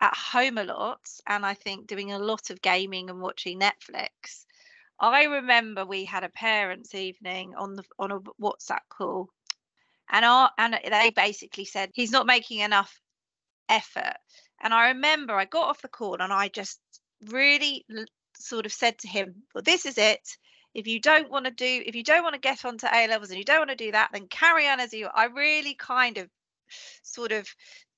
at 0.00 0.16
home 0.16 0.56
a 0.56 0.64
lot, 0.64 1.00
and 1.26 1.44
I 1.44 1.54
think 1.54 1.86
doing 1.86 2.12
a 2.12 2.18
lot 2.18 2.48
of 2.48 2.62
gaming 2.62 3.10
and 3.10 3.20
watching 3.20 3.60
Netflix. 3.60 4.46
I 4.98 5.24
remember 5.24 5.84
we 5.84 6.04
had 6.04 6.24
a 6.24 6.30
parents' 6.30 6.94
evening 6.94 7.54
on 7.56 7.76
the 7.76 7.84
on 7.98 8.10
a 8.10 8.20
WhatsApp 8.20 8.88
call, 8.88 9.28
and 10.10 10.24
our 10.24 10.50
and 10.56 10.78
they 10.90 11.10
basically 11.10 11.66
said 11.66 11.90
he's 11.92 12.12
not 12.12 12.26
making 12.26 12.60
enough 12.60 13.00
effort. 13.70 14.16
And 14.60 14.74
I 14.74 14.88
remember 14.88 15.34
I 15.34 15.46
got 15.46 15.68
off 15.68 15.82
the 15.82 15.88
call 15.88 16.20
and 16.20 16.32
I 16.32 16.48
just 16.48 16.80
really 17.28 17.86
sort 18.36 18.66
of 18.66 18.72
said 18.72 18.98
to 18.98 19.08
him, 19.08 19.42
"Well, 19.54 19.62
this 19.62 19.86
is 19.86 19.96
it 19.96 20.36
if 20.74 20.86
you 20.86 21.00
don't 21.00 21.30
want 21.30 21.46
to 21.46 21.50
do 21.50 21.82
if 21.86 21.94
you 21.94 22.04
don't 22.04 22.22
want 22.22 22.34
to 22.34 22.40
get 22.40 22.64
onto 22.64 22.86
A 22.86 23.08
levels 23.08 23.30
and 23.30 23.38
you 23.38 23.44
don't 23.44 23.58
want 23.58 23.70
to 23.70 23.76
do 23.76 23.92
that, 23.92 24.10
then 24.12 24.28
carry 24.28 24.68
on 24.68 24.80
as 24.80 24.92
you. 24.92 25.08
I 25.12 25.26
really 25.26 25.74
kind 25.74 26.18
of 26.18 26.28
sort 27.02 27.32
of 27.32 27.48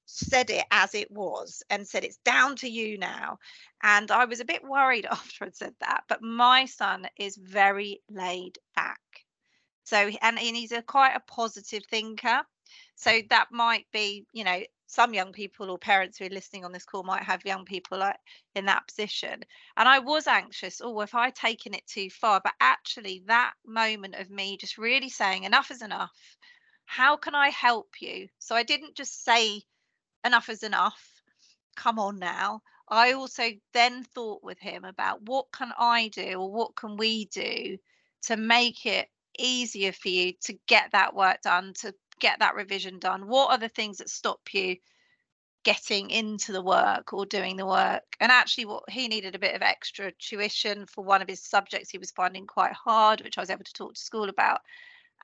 said 0.06 0.50
it 0.50 0.64
as 0.70 0.94
it 0.94 1.10
was 1.10 1.62
and 1.70 1.86
said 1.86 2.04
it's 2.04 2.18
down 2.18 2.56
to 2.56 2.68
you 2.68 2.98
now 2.98 3.38
and 3.82 4.10
i 4.10 4.24
was 4.24 4.40
a 4.40 4.44
bit 4.44 4.62
worried 4.64 5.06
after 5.10 5.44
i'd 5.44 5.56
said 5.56 5.74
that 5.80 6.02
but 6.08 6.22
my 6.22 6.66
son 6.66 7.06
is 7.18 7.36
very 7.36 8.00
laid 8.10 8.58
back 8.74 9.00
so 9.84 9.96
and, 9.96 10.38
and 10.38 10.56
he's 10.56 10.72
a 10.72 10.82
quite 10.82 11.14
a 11.14 11.20
positive 11.20 11.82
thinker 11.88 12.42
so 12.94 13.20
that 13.30 13.48
might 13.50 13.86
be 13.92 14.26
you 14.32 14.44
know 14.44 14.60
some 14.92 15.14
young 15.14 15.32
people 15.32 15.70
or 15.70 15.78
parents 15.78 16.18
who 16.18 16.26
are 16.26 16.30
listening 16.30 16.66
on 16.66 16.72
this 16.72 16.84
call 16.84 17.02
might 17.02 17.22
have 17.22 17.46
young 17.46 17.64
people 17.64 17.98
like 17.98 18.18
in 18.54 18.66
that 18.66 18.86
position. 18.86 19.42
And 19.76 19.88
i 19.88 19.98
was 19.98 20.26
anxious 20.26 20.80
oh 20.84 21.00
if 21.00 21.14
i 21.14 21.30
taken 21.30 21.72
it 21.74 21.86
too 21.86 22.10
far? 22.10 22.40
But 22.44 22.52
actually 22.60 23.22
that 23.26 23.54
moment 23.66 24.16
of 24.16 24.30
me 24.30 24.58
just 24.58 24.76
really 24.76 25.08
saying 25.08 25.44
enough 25.44 25.70
is 25.70 25.82
enough. 25.82 26.36
How 26.84 27.16
can 27.16 27.34
i 27.34 27.48
help 27.48 27.88
you? 28.00 28.28
So 28.38 28.54
i 28.54 28.62
didn't 28.62 28.94
just 28.94 29.24
say 29.24 29.62
enough 30.24 30.48
is 30.50 30.62
enough. 30.62 31.02
Come 31.74 31.98
on 31.98 32.18
now. 32.18 32.60
I 32.88 33.12
also 33.12 33.44
then 33.72 34.04
thought 34.04 34.44
with 34.44 34.58
him 34.58 34.84
about 34.84 35.22
what 35.22 35.46
can 35.52 35.72
i 35.78 36.08
do 36.08 36.34
or 36.34 36.52
what 36.52 36.76
can 36.76 36.98
we 36.98 37.24
do 37.26 37.78
to 38.24 38.36
make 38.36 38.84
it 38.84 39.08
easier 39.38 39.92
for 39.92 40.08
you 40.08 40.34
to 40.42 40.52
get 40.68 40.92
that 40.92 41.14
work 41.14 41.40
done 41.42 41.72
to 41.80 41.94
get 42.22 42.38
that 42.38 42.54
revision 42.54 43.00
done? 43.00 43.26
What 43.26 43.50
are 43.50 43.58
the 43.58 43.68
things 43.68 43.98
that 43.98 44.08
stop 44.08 44.40
you 44.54 44.76
getting 45.64 46.10
into 46.10 46.52
the 46.52 46.62
work 46.62 47.12
or 47.12 47.26
doing 47.26 47.56
the 47.56 47.66
work? 47.66 48.04
And 48.20 48.30
actually 48.30 48.66
what 48.66 48.88
he 48.88 49.08
needed 49.08 49.34
a 49.34 49.40
bit 49.40 49.56
of 49.56 49.62
extra 49.62 50.12
tuition 50.12 50.86
for 50.86 51.02
one 51.04 51.20
of 51.20 51.28
his 51.28 51.42
subjects 51.42 51.90
he 51.90 51.98
was 51.98 52.12
finding 52.12 52.46
quite 52.46 52.72
hard 52.72 53.20
which 53.22 53.38
i 53.38 53.40
was 53.40 53.50
able 53.50 53.64
to 53.64 53.72
talk 53.72 53.94
to 53.94 54.00
school 54.00 54.28
about. 54.28 54.60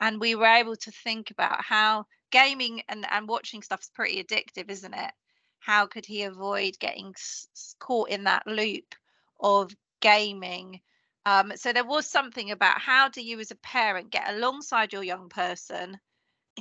And 0.00 0.21
we 0.21 0.35
were 0.35 0.47
able 0.47 0.75
to 0.76 0.90
think 0.90 1.31
about 1.31 1.64
how 1.64 2.07
gaming 2.33 2.83
and, 2.88 3.07
and 3.11 3.28
watching 3.28 3.62
stuff 3.62 3.81
is 3.83 3.90
pretty 3.95 4.23
addictive 4.23 4.69
isn't 4.69 4.95
it? 4.95 5.12
How 5.61 5.87
could 5.87 6.05
he 6.05 6.25
avoid 6.25 6.78
getting 6.81 7.12
s- 7.17 7.76
caught 7.78 8.11
in 8.11 8.25
that 8.25 8.47
loop 8.47 8.97
of 9.38 9.73
gaming? 10.00 10.81
Um, 11.26 11.52
so 11.57 11.73
there 11.73 11.85
was 11.85 12.11
something 12.11 12.50
about 12.50 12.81
how 12.81 13.09
do 13.09 13.23
you 13.23 13.38
as 13.38 13.52
a 13.52 13.57
parent 13.57 14.11
get 14.11 14.28
alongside 14.31 14.93
your 14.93 15.05
young 15.05 15.28
person 15.28 16.00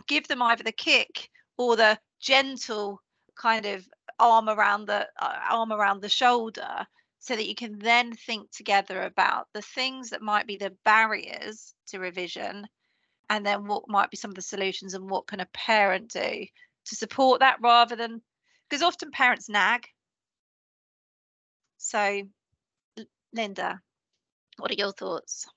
give 0.08 0.28
them 0.28 0.42
either 0.42 0.64
the 0.64 0.72
kick 0.72 1.30
or 1.58 1.76
the 1.76 1.98
gentle 2.20 3.02
kind 3.36 3.66
of 3.66 3.88
arm 4.20 4.50
around 4.50 4.86
the 4.88 5.08
uh, 5.20 5.34
arm 5.50 5.72
around 5.72 6.02
the 6.02 6.10
shoulder 6.10 6.86
so 7.20 7.36
that 7.36 7.48
you 7.48 7.56
can 7.56 7.78
then 7.80 8.14
think 8.14 8.50
together 8.52 9.02
about 9.04 9.48
the 9.54 9.62
things 9.62 10.10
that 10.10 10.22
might 10.22 10.48
be 10.48 10.58
the 10.58 10.76
barriers 10.86 11.74
to 11.88 12.00
revision 12.00 12.68
and 13.30 13.46
then 13.46 13.68
what 13.68 13.88
might 13.88 14.10
be 14.10 14.18
some 14.18 14.32
of 14.32 14.36
the 14.36 14.42
solutions 14.42 14.94
and 14.94 15.10
what 15.10 15.28
can 15.28 15.40
a 15.40 15.48
parent 15.54 16.12
do 16.12 16.46
to 16.86 16.96
support 16.96 17.42
that 17.42 17.58
rather 17.62 17.96
than 17.96 18.22
because 18.70 18.82
often 18.82 19.12
parents 19.12 19.50
nag. 19.50 19.88
So 21.78 22.24
linda 23.34 23.82
what 24.58 24.72
are 24.72 24.76
your 24.76 24.94
thoughts 24.94 25.48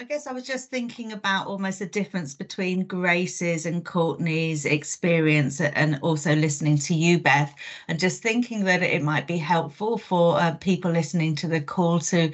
I 0.00 0.04
guess 0.04 0.28
I 0.28 0.32
was 0.32 0.44
just 0.46 0.70
thinking 0.70 1.10
about 1.10 1.48
almost 1.48 1.80
the 1.80 1.86
difference 1.86 2.32
between 2.32 2.84
Grace's 2.84 3.66
and 3.66 3.84
Courtney's 3.84 4.64
experience 4.64 5.60
and 5.60 5.98
also 6.02 6.36
listening 6.36 6.78
to 6.78 6.94
you, 6.94 7.18
Beth, 7.18 7.52
and 7.88 7.98
just 7.98 8.22
thinking 8.22 8.62
that 8.66 8.84
it 8.84 9.02
might 9.02 9.26
be 9.26 9.38
helpful 9.38 9.98
for 9.98 10.38
uh, 10.38 10.52
people 10.52 10.92
listening 10.92 11.34
to 11.34 11.48
the 11.48 11.60
call 11.60 11.98
to 11.98 12.30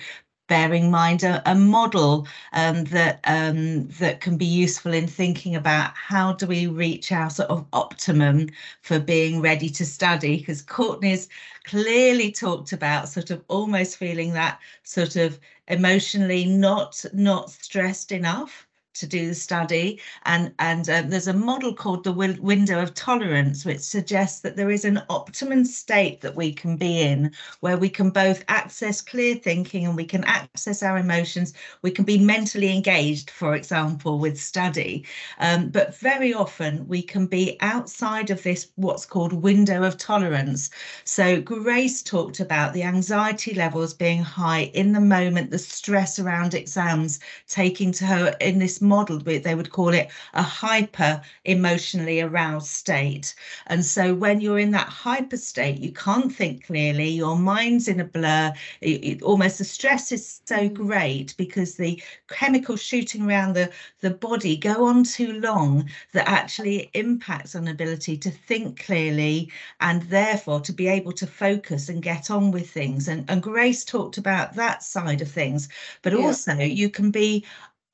bear 0.47 0.73
in 0.75 0.91
mind 0.91 1.23
a, 1.23 1.43
a 1.51 1.55
model 1.55 2.27
um, 2.53 2.85
that 2.85 3.21
um, 3.25 3.87
that 3.89 4.21
can 4.21 4.37
be 4.37 4.45
useful 4.45 4.93
in 4.93 5.07
thinking 5.07 5.55
about 5.57 5.93
how 5.95 6.33
do 6.33 6.47
we 6.47 6.67
reach 6.67 7.13
our 7.13 7.31
sort 7.31 7.49
of 7.51 7.67
optimum 7.73 8.49
for 8.83 8.99
being 8.99 9.41
ready 9.41 9.69
to 9.71 9.87
study 9.87 10.39
because 10.39 10.63
Courtney's 10.63 11.29
clearly 11.65 12.31
talked 12.33 12.73
about 12.73 13.09
sort 13.09 13.31
of 13.31 13.43
almost 13.49 13.97
feeling 13.97 14.33
that 14.35 14.59
sort 14.83 15.17
of 15.17 15.39
emotionally 15.69 16.45
not 16.45 17.05
not 17.15 17.51
stressed 17.51 18.13
enough 18.13 18.67
to 18.95 19.07
do 19.07 19.27
the 19.27 19.35
study. 19.35 20.01
And 20.25 20.53
and 20.59 20.89
uh, 20.89 21.03
there's 21.07 21.29
a 21.29 21.33
model 21.33 21.75
called 21.75 22.05
the 22.05 22.13
window 22.13 22.81
of 22.81 22.95
tolerance 22.95 23.65
which 23.65 23.81
suggests 23.81 24.41
that 24.41 24.57
there 24.57 24.71
is 24.71 24.85
an 24.85 25.03
optimum 25.09 25.65
state 25.65 26.21
that 26.21 26.37
we 26.37 26.53
can 26.53 26.77
be 26.77 27.01
in 27.01 27.33
where 27.61 27.77
we 27.77 27.89
can 27.89 28.11
both 28.11 28.45
access 28.49 29.01
clear 29.01 29.35
thinking 29.35 29.87
and 29.87 29.97
we 29.97 30.05
can 30.05 30.25
access 30.25 30.83
our 30.83 30.99
emotions. 30.99 31.53
We 31.83 31.91
can 31.91 32.05
be 32.05 32.19
mentally 32.19 32.75
engaged 32.75 33.31
for 33.31 33.55
example 33.55 34.19
with 34.19 34.41
study. 34.41 35.05
Um, 35.39 35.69
but 35.69 35.97
very 35.97 36.33
often 36.33 36.87
we 36.89 37.03
can 37.03 37.27
be 37.27 37.57
outside 37.61 38.31
of 38.31 38.43
this 38.43 38.69
what's 38.77 39.07
called 39.07 39.33
window 39.33 39.83
of 39.83 39.99
tolerance. 39.99 40.71
So 41.05 41.41
grace 41.41 42.03
talked 42.03 42.41
about 42.41 42.73
the 42.73 42.83
anxiety 42.83 43.55
levels 43.55 43.95
being 43.95 44.23
high 44.23 44.71
in 44.75 44.93
the 44.93 45.01
moment 45.01 45.51
the 45.51 45.59
stress 45.59 46.19
around 46.19 46.55
exams 46.55 47.21
taking 47.49 47.93
to 47.93 48.07
her 48.07 48.37
in 48.41 48.59
this 48.59 48.81
modeled 48.85 49.27
with, 49.27 49.43
they 49.43 49.55
would 49.55 49.71
call 49.71 49.89
it 49.89 50.11
a 50.35 50.43
hyper 50.43 51.21
emotionally 51.45 52.21
aroused 52.21 52.69
state. 52.69 53.35
And 53.67 53.85
so 53.85 54.15
when 54.15 54.41
you're 54.41 54.59
in 54.59 54.71
that 54.73 54.89
hyper 54.89 55.37
state, 55.37 55.79
you 55.79 55.93
can't 55.93 56.33
think 56.33 56.67
clearly, 56.67 57.09
your 57.09 57.37
mind's 57.37 57.89
in 57.89 58.01
a 58.01 58.05
blur, 58.05 58.53
it, 58.81 59.05
it, 59.05 59.23
almost 59.23 59.59
the 59.59 59.65
stress 59.65 60.13
is 60.13 60.41
so 60.45 60.69
mm. 60.69 60.75
great 60.75 61.35
because 61.37 61.75
the 61.75 62.03
chemicals 62.29 62.83
shooting 62.83 63.27
around 63.27 63.55
the, 63.55 63.71
the 64.01 64.11
body 64.11 64.57
go 64.57 64.85
on 64.85 65.05
too 65.05 65.41
long 65.41 65.89
that 66.13 66.29
actually 66.29 66.91
impacts 66.95 67.55
on 67.55 67.69
ability 67.69 68.17
to 68.19 68.31
think 68.31 68.85
clearly 68.85 69.51
and 69.81 70.03
therefore 70.03 70.61
to 70.61 70.73
be 70.73 70.89
able 70.89 71.13
to 71.13 71.27
focus 71.27 71.89
and 71.89 72.03
get 72.03 72.31
on 72.31 72.51
with 72.51 72.71
things. 72.71 73.09
And, 73.09 73.25
and 73.29 73.43
Grace 73.43 73.85
talked 73.85 74.19
about 74.19 74.55
that 74.55 74.83
side 74.83 75.21
of 75.21 75.31
things, 75.31 75.69
but 76.03 76.13
yeah. 76.13 76.19
also 76.19 76.55
you 76.55 76.91
can 76.91 77.11
be 77.11 77.45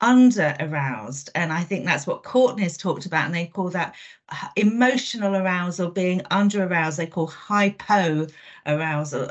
under 0.01 0.55
aroused 0.59 1.29
and 1.35 1.53
i 1.53 1.61
think 1.61 1.85
that's 1.85 2.07
what 2.07 2.23
courtney's 2.23 2.77
talked 2.77 3.05
about 3.05 3.25
and 3.25 3.35
they 3.35 3.45
call 3.45 3.69
that 3.69 3.95
emotional 4.55 5.35
arousal 5.35 5.91
being 5.91 6.21
under 6.31 6.63
aroused 6.63 6.97
they 6.97 7.05
call 7.07 7.27
hypo 7.27 8.27
arousal 8.65 9.29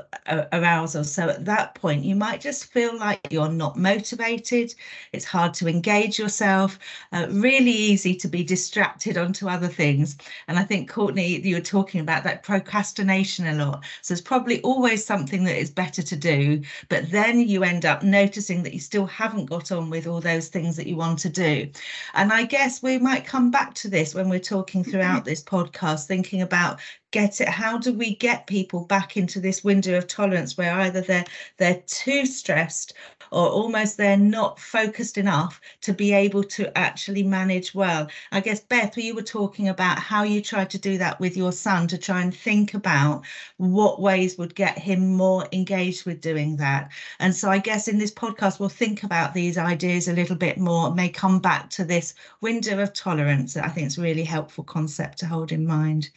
arousal. 0.53 1.05
So 1.05 1.29
at 1.29 1.45
that 1.45 1.75
point 1.75 2.05
you 2.05 2.15
might 2.17 2.41
just 2.41 2.67
feel 2.67 2.99
like 2.99 3.21
you're 3.31 3.49
not 3.49 3.77
motivated. 3.77 4.75
It's 5.13 5.25
hard 5.25 5.55
to 5.55 5.69
engage 5.69 6.19
yourself. 6.19 6.79
Uh, 7.13 7.27
really 7.31 7.71
easy 7.71 8.15
to 8.17 8.29
be 8.29 8.43
distracted 8.43 9.17
onto 9.17 9.49
other 9.49 9.69
things. 9.69 10.17
And 10.49 10.59
i 10.59 10.65
think 10.65 10.91
courtney 10.91 11.41
you 11.41 11.55
were 11.55 11.61
talking 11.61 12.01
about 12.01 12.25
that 12.25 12.43
procrastination 12.43 13.47
a 13.47 13.65
lot. 13.65 13.85
So 14.03 14.13
it's 14.13 14.21
probably 14.21 14.61
always 14.63 15.05
something 15.05 15.45
that 15.45 15.57
is 15.57 15.71
better 15.71 16.03
to 16.03 16.17
do 16.17 16.63
but 16.89 17.11
then 17.11 17.41
you 17.41 17.65
end 17.65 17.85
up 17.85 18.03
noticing 18.03 18.63
that 18.63 18.75
you 18.75 18.81
still 18.81 19.07
haven't 19.07 19.47
got 19.47 19.73
on 19.73 19.91
with 19.91 20.07
all 20.07 20.21
those 20.21 20.49
things 20.49 20.77
that 20.77 20.87
you 20.87 20.97
want 20.97 21.19
to 21.21 21.29
do. 21.29 21.71
And 22.15 22.33
i 22.33 22.45
guess 22.45 22.83
we 22.83 22.99
might 22.99 23.25
come 23.25 23.51
back 23.51 23.75
to 23.75 23.89
this 23.89 24.15
when 24.15 24.29
we're 24.29 24.41
talking 24.41 24.85
throughout 24.91 25.25
this 25.25 25.43
podcast 25.43 26.07
thinking 26.07 26.43
about 26.43 26.81
get 27.11 27.41
it? 27.41 27.49
How 27.49 27.79
do 27.79 27.93
we 27.93 28.15
get 28.17 28.47
people 28.47 28.85
back 28.85 29.17
into 29.17 29.41
this 29.41 29.65
window 29.65 29.97
of 29.99 30.07
tolerance 30.07 30.57
where 30.57 30.73
either 30.81 31.01
they're 31.01 31.25
they're 31.57 31.83
too 31.87 32.27
stressed 32.27 32.95
or 33.33 33.49
almost 33.49 33.97
they're 33.97 34.17
not 34.17 34.59
focused 34.59 35.19
enough 35.19 35.61
to 35.83 35.93
be 35.93 36.13
able 36.13 36.45
to 36.45 36.77
actually 36.79 37.23
manage 37.23 37.75
well? 37.75 38.09
I 38.33 38.41
guess 38.41 38.61
beth 38.61 38.97
you 38.97 39.15
were 39.15 39.23
talking 39.23 39.69
about 39.69 39.99
how 39.99 40.23
you 40.23 40.41
tried 40.41 40.71
to 40.71 40.79
do 40.79 40.99
that 40.99 41.19
with 41.21 41.37
your 41.37 41.53
son 41.53 41.89
to 41.89 41.99
try 41.99 42.23
and 42.23 42.35
think 42.35 42.75
about 42.75 43.25
what 43.57 44.01
ways 44.01 44.39
would 44.39 44.55
get 44.55 44.79
him 44.79 45.15
more 45.15 45.47
engaged 45.53 46.07
with 46.07 46.21
doing 46.21 46.57
that. 46.57 46.91
And 47.19 47.35
so 47.35 47.51
i 47.51 47.59
guess 47.59 47.89
in 47.89 47.99
this 47.99 48.13
podcast 48.13 48.61
we'll 48.61 48.69
think 48.69 49.03
about 49.03 49.35
these 49.35 49.59
ideas 49.59 50.09
a 50.09 50.13
little 50.13 50.37
bit 50.37 50.59
more 50.59 50.95
may 50.95 51.09
come 51.09 51.41
back 51.41 51.71
to 51.71 51.85
this 51.85 52.15
window 52.41 52.81
of 52.81 52.93
tolerance. 52.93 53.57
I 53.57 53.69
think 53.69 53.87
it's 53.87 53.99
a 53.99 54.03
really 54.03 54.25
helpful 54.25 54.65
concept 54.65 55.19
to 55.19 55.27
hold 55.27 55.53
in 55.53 55.67
mind 55.67 56.11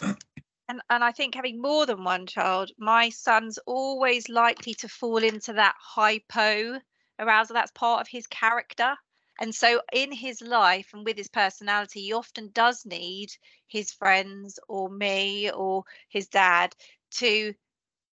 and 0.00 0.80
and 0.90 1.04
I 1.04 1.12
think 1.12 1.34
having 1.34 1.60
more 1.60 1.86
than 1.86 2.04
one 2.04 2.26
child, 2.26 2.70
my 2.78 3.10
son's 3.10 3.58
always 3.66 4.28
likely 4.28 4.74
to 4.74 4.88
fall 4.88 5.18
into 5.18 5.52
that 5.54 5.74
hypo 5.78 6.80
arousal. 7.18 7.54
That's 7.54 7.70
part 7.72 8.00
of 8.00 8.08
his 8.08 8.26
character. 8.26 8.96
And 9.38 9.54
so 9.54 9.82
in 9.92 10.12
his 10.12 10.40
life 10.40 10.88
and 10.94 11.04
with 11.04 11.16
his 11.16 11.28
personality, 11.28 12.00
he 12.00 12.12
often 12.12 12.50
does 12.52 12.86
need 12.86 13.28
his 13.66 13.92
friends 13.92 14.58
or 14.66 14.88
me 14.88 15.50
or 15.50 15.84
his 16.08 16.26
dad 16.28 16.74
to 17.12 17.54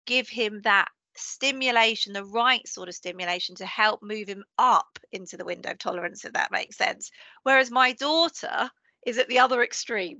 give 0.06 0.28
him 0.28 0.62
that 0.64 0.90
stimulation, 1.16 2.12
the 2.12 2.26
right 2.26 2.68
sort 2.68 2.90
of 2.90 2.96
stimulation 2.96 3.56
to 3.56 3.66
help 3.66 4.02
move 4.04 4.28
him 4.28 4.44
up 4.58 5.00
into 5.12 5.38
the 5.38 5.46
window 5.46 5.72
of 5.72 5.78
tolerance, 5.78 6.26
if 6.26 6.34
that 6.34 6.52
makes 6.52 6.78
sense. 6.78 7.10
Whereas 7.44 7.72
my 7.72 7.94
daughter, 7.94 8.70
is 9.06 9.18
at 9.18 9.28
the 9.28 9.40
other 9.40 9.64
extreme 9.64 10.18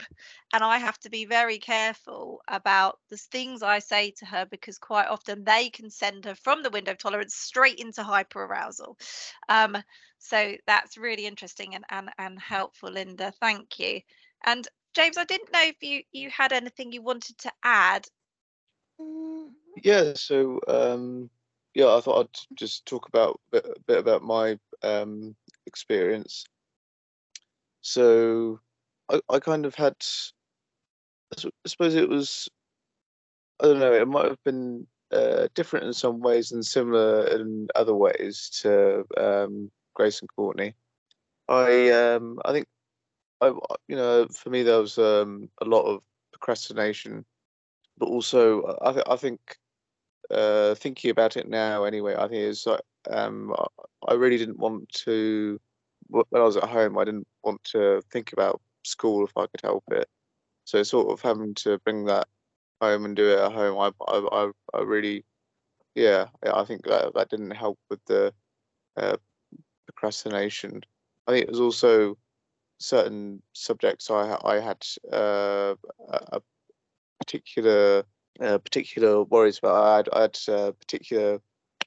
and 0.54 0.64
i 0.64 0.78
have 0.78 1.00
to 1.00 1.10
be 1.10 1.26
very 1.26 1.58
careful 1.58 2.42
about 2.48 3.00
the 3.10 3.18
things 3.18 3.64
i 3.64 3.80
say 3.80 4.12
to 4.12 4.26
her 4.26 4.46
because 4.50 4.78
quite 4.78 5.08
often 5.08 5.44
they 5.44 5.70
can 5.70 5.90
send 5.90 6.26
her 6.26 6.36
from 6.36 6.64
the 6.64 6.70
window 6.70 6.92
of 6.92 6.98
tolerance 6.98 7.36
straight 7.36 7.80
into 7.80 8.02
hyperarousal 8.02 8.96
um, 9.50 9.78
so 10.20 10.56
that's 10.68 10.98
really 10.98 11.26
interesting 11.26 11.76
and, 11.76 11.86
and 11.90 12.10
and 12.18 12.40
helpful 12.40 12.92
linda 12.92 13.34
thank 13.40 13.80
you 13.80 14.00
and 14.46 14.68
James, 14.94 15.18
I 15.18 15.24
didn't 15.24 15.52
know 15.52 15.64
if 15.64 15.82
you 15.82 16.04
you 16.12 16.30
had 16.30 16.54
anything 16.54 16.92
you 16.92 17.02
wanted 17.02 17.38
to 17.40 17.52
add. 17.64 18.06
Mm, 19.00 19.50
Yeah, 19.84 20.14
so 20.14 20.60
um, 20.68 21.30
yeah, 21.74 21.96
I 21.96 22.02
thought 22.02 22.26
I'd 22.26 22.58
just 22.58 22.86
talk 22.86 23.08
about 23.08 23.40
a 23.54 23.62
bit 23.88 23.98
about 23.98 24.22
my 24.22 24.60
um, 24.84 25.36
experience. 25.66 26.46
So 27.82 28.60
I, 29.14 29.36
I 29.36 29.40
kind 29.40 29.66
of 29.66 29.76
had, 29.76 29.96
I 31.38 31.50
suppose 31.68 31.96
it 31.96 32.10
was, 32.10 32.50
I 33.62 33.68
don't 33.68 33.80
know, 33.80 33.94
it 33.94 34.08
might 34.08 34.26
have 34.26 34.44
been 34.44 34.88
uh, 35.12 35.48
different 35.54 35.86
in 35.86 35.94
some 35.94 36.20
ways 36.20 36.52
and 36.52 36.66
similar 36.66 37.28
in 37.28 37.68
other 37.76 37.94
ways 37.94 38.50
to 38.62 39.06
um, 39.18 39.72
Grace 39.94 40.22
and 40.22 40.30
Courtney. 40.36 40.74
I 41.48 41.92
um, 41.92 42.40
I 42.46 42.52
think 42.54 42.68
I 43.42 43.48
you 43.88 43.96
know 43.96 44.28
for 44.28 44.50
me 44.50 44.64
there 44.64 44.80
was 44.80 44.98
um, 44.98 45.50
a 45.62 45.66
lot 45.66 45.84
of 45.84 46.02
procrastination, 46.32 47.26
but 47.98 48.08
also 48.08 48.78
I 48.82 48.94
th- 48.94 49.06
I 49.08 49.16
think 49.18 49.40
uh, 50.32 50.74
thinking 50.76 51.12
about 51.12 51.38
it 51.38 51.48
now 51.48 51.84
anyway, 51.84 52.16
I 52.18 52.28
think 52.28 52.58
like 52.66 52.82
um, 53.12 53.54
I 54.08 54.14
really 54.14 54.38
didn't 54.38 54.58
want 54.58 54.90
to 55.06 55.60
when 56.08 56.26
I 56.34 56.40
was 56.40 56.58
at 56.58 56.64
home. 56.64 56.98
I 56.98 57.04
didn't 57.04 57.28
want 57.44 57.64
to 57.66 58.02
think 58.12 58.34
about 58.34 58.62
school 58.84 59.26
if 59.26 59.32
I 59.38 59.48
could 59.48 59.62
help 59.64 59.84
it. 59.92 60.08
So 60.66 60.84
sort 60.84 61.12
of 61.12 61.22
having 61.22 61.54
to 61.56 61.78
bring 61.80 62.06
that 62.06 62.28
home 62.82 63.06
and 63.06 63.16
do 63.16 63.30
it 63.30 63.40
at 63.40 63.52
home, 63.52 63.78
I 63.80 63.92
I 64.12 64.52
I, 64.74 64.82
really 64.82 65.26
yeah, 65.96 66.28
I 66.44 66.64
think 66.66 66.86
that 66.86 67.14
that 67.14 67.30
didn't 67.30 67.52
help 67.52 67.80
with 67.90 68.00
the 68.06 68.34
uh, 68.98 69.18
procrastination. 69.88 70.82
I 71.28 71.32
think 71.32 71.44
it 71.44 71.50
was 71.50 71.60
also 71.60 72.18
certain 72.80 73.42
subjects 73.54 74.10
I 74.10 74.38
I 74.44 74.60
had 74.60 74.86
uh, 75.12 75.76
a 76.10 76.38
a 76.38 76.42
particular 77.20 78.04
uh, 78.40 78.58
particular 78.58 79.24
worries 79.24 79.60
about. 79.60 79.76
I 79.76 79.96
had, 79.98 80.10
I 80.14 80.22
had 80.22 80.38
uh, 80.48 80.72
particular 80.72 81.40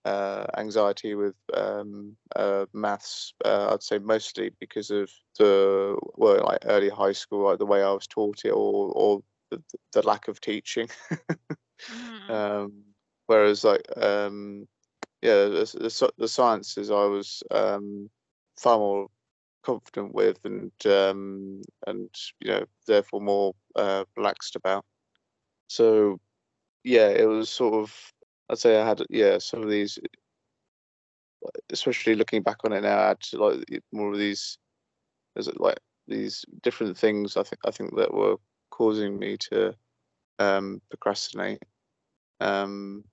uh, 0.06 0.46
anxiety 0.58 1.14
with 1.16 1.36
um, 1.54 2.16
uh, 2.36 2.66
maths. 2.72 3.34
Uh, 3.44 3.70
I'd 3.75 3.82
say 3.82 3.98
mostly 3.98 4.50
because 4.60 4.90
of 4.90 5.10
the 5.38 5.96
well, 6.16 6.44
like 6.44 6.60
early 6.66 6.90
high 6.90 7.12
school, 7.12 7.46
like 7.46 7.58
the 7.58 7.66
way 7.66 7.82
I 7.82 7.92
was 7.92 8.06
taught 8.06 8.44
it, 8.44 8.50
or 8.52 8.92
or 8.94 9.22
the, 9.50 9.62
the 9.92 10.06
lack 10.06 10.28
of 10.28 10.40
teaching. 10.40 10.88
Mhm. 11.90 12.30
um, 12.30 12.84
whereas 13.26 13.64
like 13.64 13.84
um, 13.96 14.68
yeah, 15.22 15.44
the, 15.44 15.64
the 15.80 16.12
the 16.18 16.28
sciences 16.28 16.90
I 16.90 17.04
was 17.06 17.42
um, 17.50 18.10
far 18.58 18.78
more 18.78 19.08
confident 19.64 20.14
with, 20.14 20.38
and 20.44 20.72
um, 20.86 21.62
and 21.86 22.10
you 22.40 22.50
know 22.52 22.64
therefore 22.86 23.20
more 23.20 23.54
uh, 23.76 24.04
relaxed 24.16 24.56
about. 24.56 24.84
So 25.68 26.20
yeah, 26.84 27.08
it 27.08 27.26
was 27.28 27.50
sort 27.50 27.75
of 27.75 28.12
I'd 28.49 28.59
say 28.59 28.81
I 28.81 28.87
had 28.87 29.03
yeah 29.11 29.38
some 29.38 29.62
of 29.62 29.71
these, 29.71 29.99
especially 31.71 32.15
looking 32.15 32.43
back 32.43 32.59
on 32.65 32.73
it 32.73 32.83
now, 32.83 32.99
I 32.99 33.09
had 33.09 33.19
like 33.33 33.83
more 33.93 34.12
of 34.12 34.19
these, 34.19 34.59
it 35.35 35.61
like 35.61 35.79
these 36.07 36.45
different 36.62 36.97
things 36.97 37.37
I 37.37 37.43
think 37.43 37.61
I 37.65 37.71
think 37.71 37.97
that 37.97 38.15
were 38.15 38.37
causing 38.71 39.19
me 39.19 39.37
to 39.50 39.75
um, 40.38 40.81
procrastinate. 40.91 41.62
Um, 42.41 43.05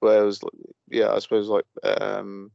where 0.00 0.22
it 0.22 0.24
was 0.24 0.42
like, 0.42 0.52
yeah, 0.88 1.12
I 1.12 1.18
suppose 1.18 1.48
like 1.48 1.66
um, 1.84 2.50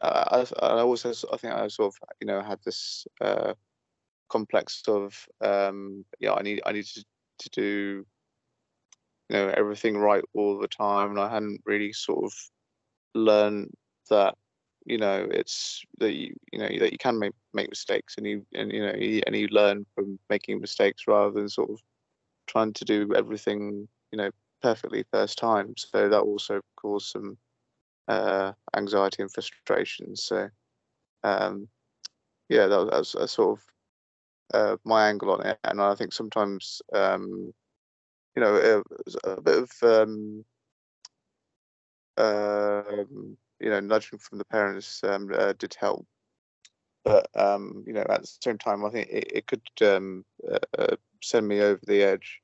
I, 0.00 0.46
I 0.60 0.66
I 0.66 0.80
also 0.80 1.12
I 1.32 1.36
think 1.36 1.52
I 1.54 1.68
sort 1.68 1.94
of 1.94 2.08
you 2.20 2.26
know 2.26 2.42
had 2.42 2.58
this 2.64 3.06
uh, 3.20 3.54
complex 4.28 4.82
of 4.88 5.28
um, 5.40 6.04
yeah 6.20 6.32
I 6.32 6.42
need 6.42 6.62
I 6.64 6.72
need 6.72 6.86
to, 6.86 7.04
to 7.40 7.50
do 7.50 8.06
you 9.28 9.36
know 9.36 9.48
everything 9.56 9.96
right 9.98 10.22
all 10.34 10.58
the 10.58 10.68
time 10.68 11.10
and 11.10 11.20
I 11.20 11.30
hadn't 11.30 11.60
really 11.64 11.92
sort 11.92 12.24
of 12.24 12.32
learned 13.14 13.70
that 14.10 14.34
you 14.86 14.98
know 14.98 15.26
it's 15.30 15.82
that 15.98 16.12
you 16.12 16.34
you 16.52 16.58
know 16.58 16.68
that 16.80 16.92
you 16.92 16.98
can 16.98 17.18
make 17.18 17.32
make 17.52 17.68
mistakes 17.70 18.16
and 18.16 18.26
you 18.26 18.44
and 18.54 18.72
you 18.72 18.80
know 18.84 18.94
you, 18.94 19.22
and 19.26 19.36
you 19.36 19.48
learn 19.48 19.86
from 19.94 20.18
making 20.30 20.60
mistakes 20.60 21.04
rather 21.06 21.32
than 21.32 21.48
sort 21.48 21.70
of 21.70 21.80
trying 22.46 22.72
to 22.74 22.84
do 22.84 23.12
everything 23.16 23.88
you 24.12 24.18
know 24.18 24.30
perfectly 24.62 25.04
first 25.12 25.38
time. 25.38 25.74
So 25.76 26.08
that 26.08 26.20
also 26.20 26.60
caused 26.76 27.08
some 27.10 27.38
uh 28.08 28.52
anxiety 28.76 29.22
and 29.22 29.32
frustration. 29.32 30.16
So 30.16 30.48
um 31.24 31.68
yeah 32.48 32.66
that 32.66 32.78
was, 32.78 33.12
that 33.12 33.20
was 33.20 33.32
sort 33.32 33.58
of 33.58 33.64
uh, 34.54 34.76
my 34.84 35.08
angle 35.08 35.32
on 35.32 35.46
it. 35.46 35.58
And 35.64 35.80
i 35.80 35.94
think 35.94 36.12
sometimes 36.12 36.82
um 36.94 37.52
you 38.36 38.42
know 38.42 38.82
was 39.06 39.16
a 39.24 39.40
bit 39.40 39.58
of 39.58 39.70
um 39.82 40.44
um 42.16 43.36
you 43.60 43.70
know 43.70 43.80
nudging 43.80 44.18
from 44.18 44.38
the 44.38 44.44
parents 44.44 45.02
um 45.04 45.30
uh, 45.34 45.52
did 45.58 45.74
help. 45.78 46.06
But 47.04 47.28
um 47.36 47.84
you 47.86 47.92
know 47.94 48.04
at 48.08 48.22
the 48.22 48.26
same 48.26 48.58
time 48.58 48.84
i 48.84 48.90
think 48.90 49.08
it, 49.10 49.32
it 49.32 49.46
could 49.46 49.62
um 49.82 50.24
uh, 50.50 50.58
uh, 50.78 50.96
send 51.22 51.48
me 51.48 51.60
over 51.60 51.80
the 51.86 52.02
edge. 52.02 52.40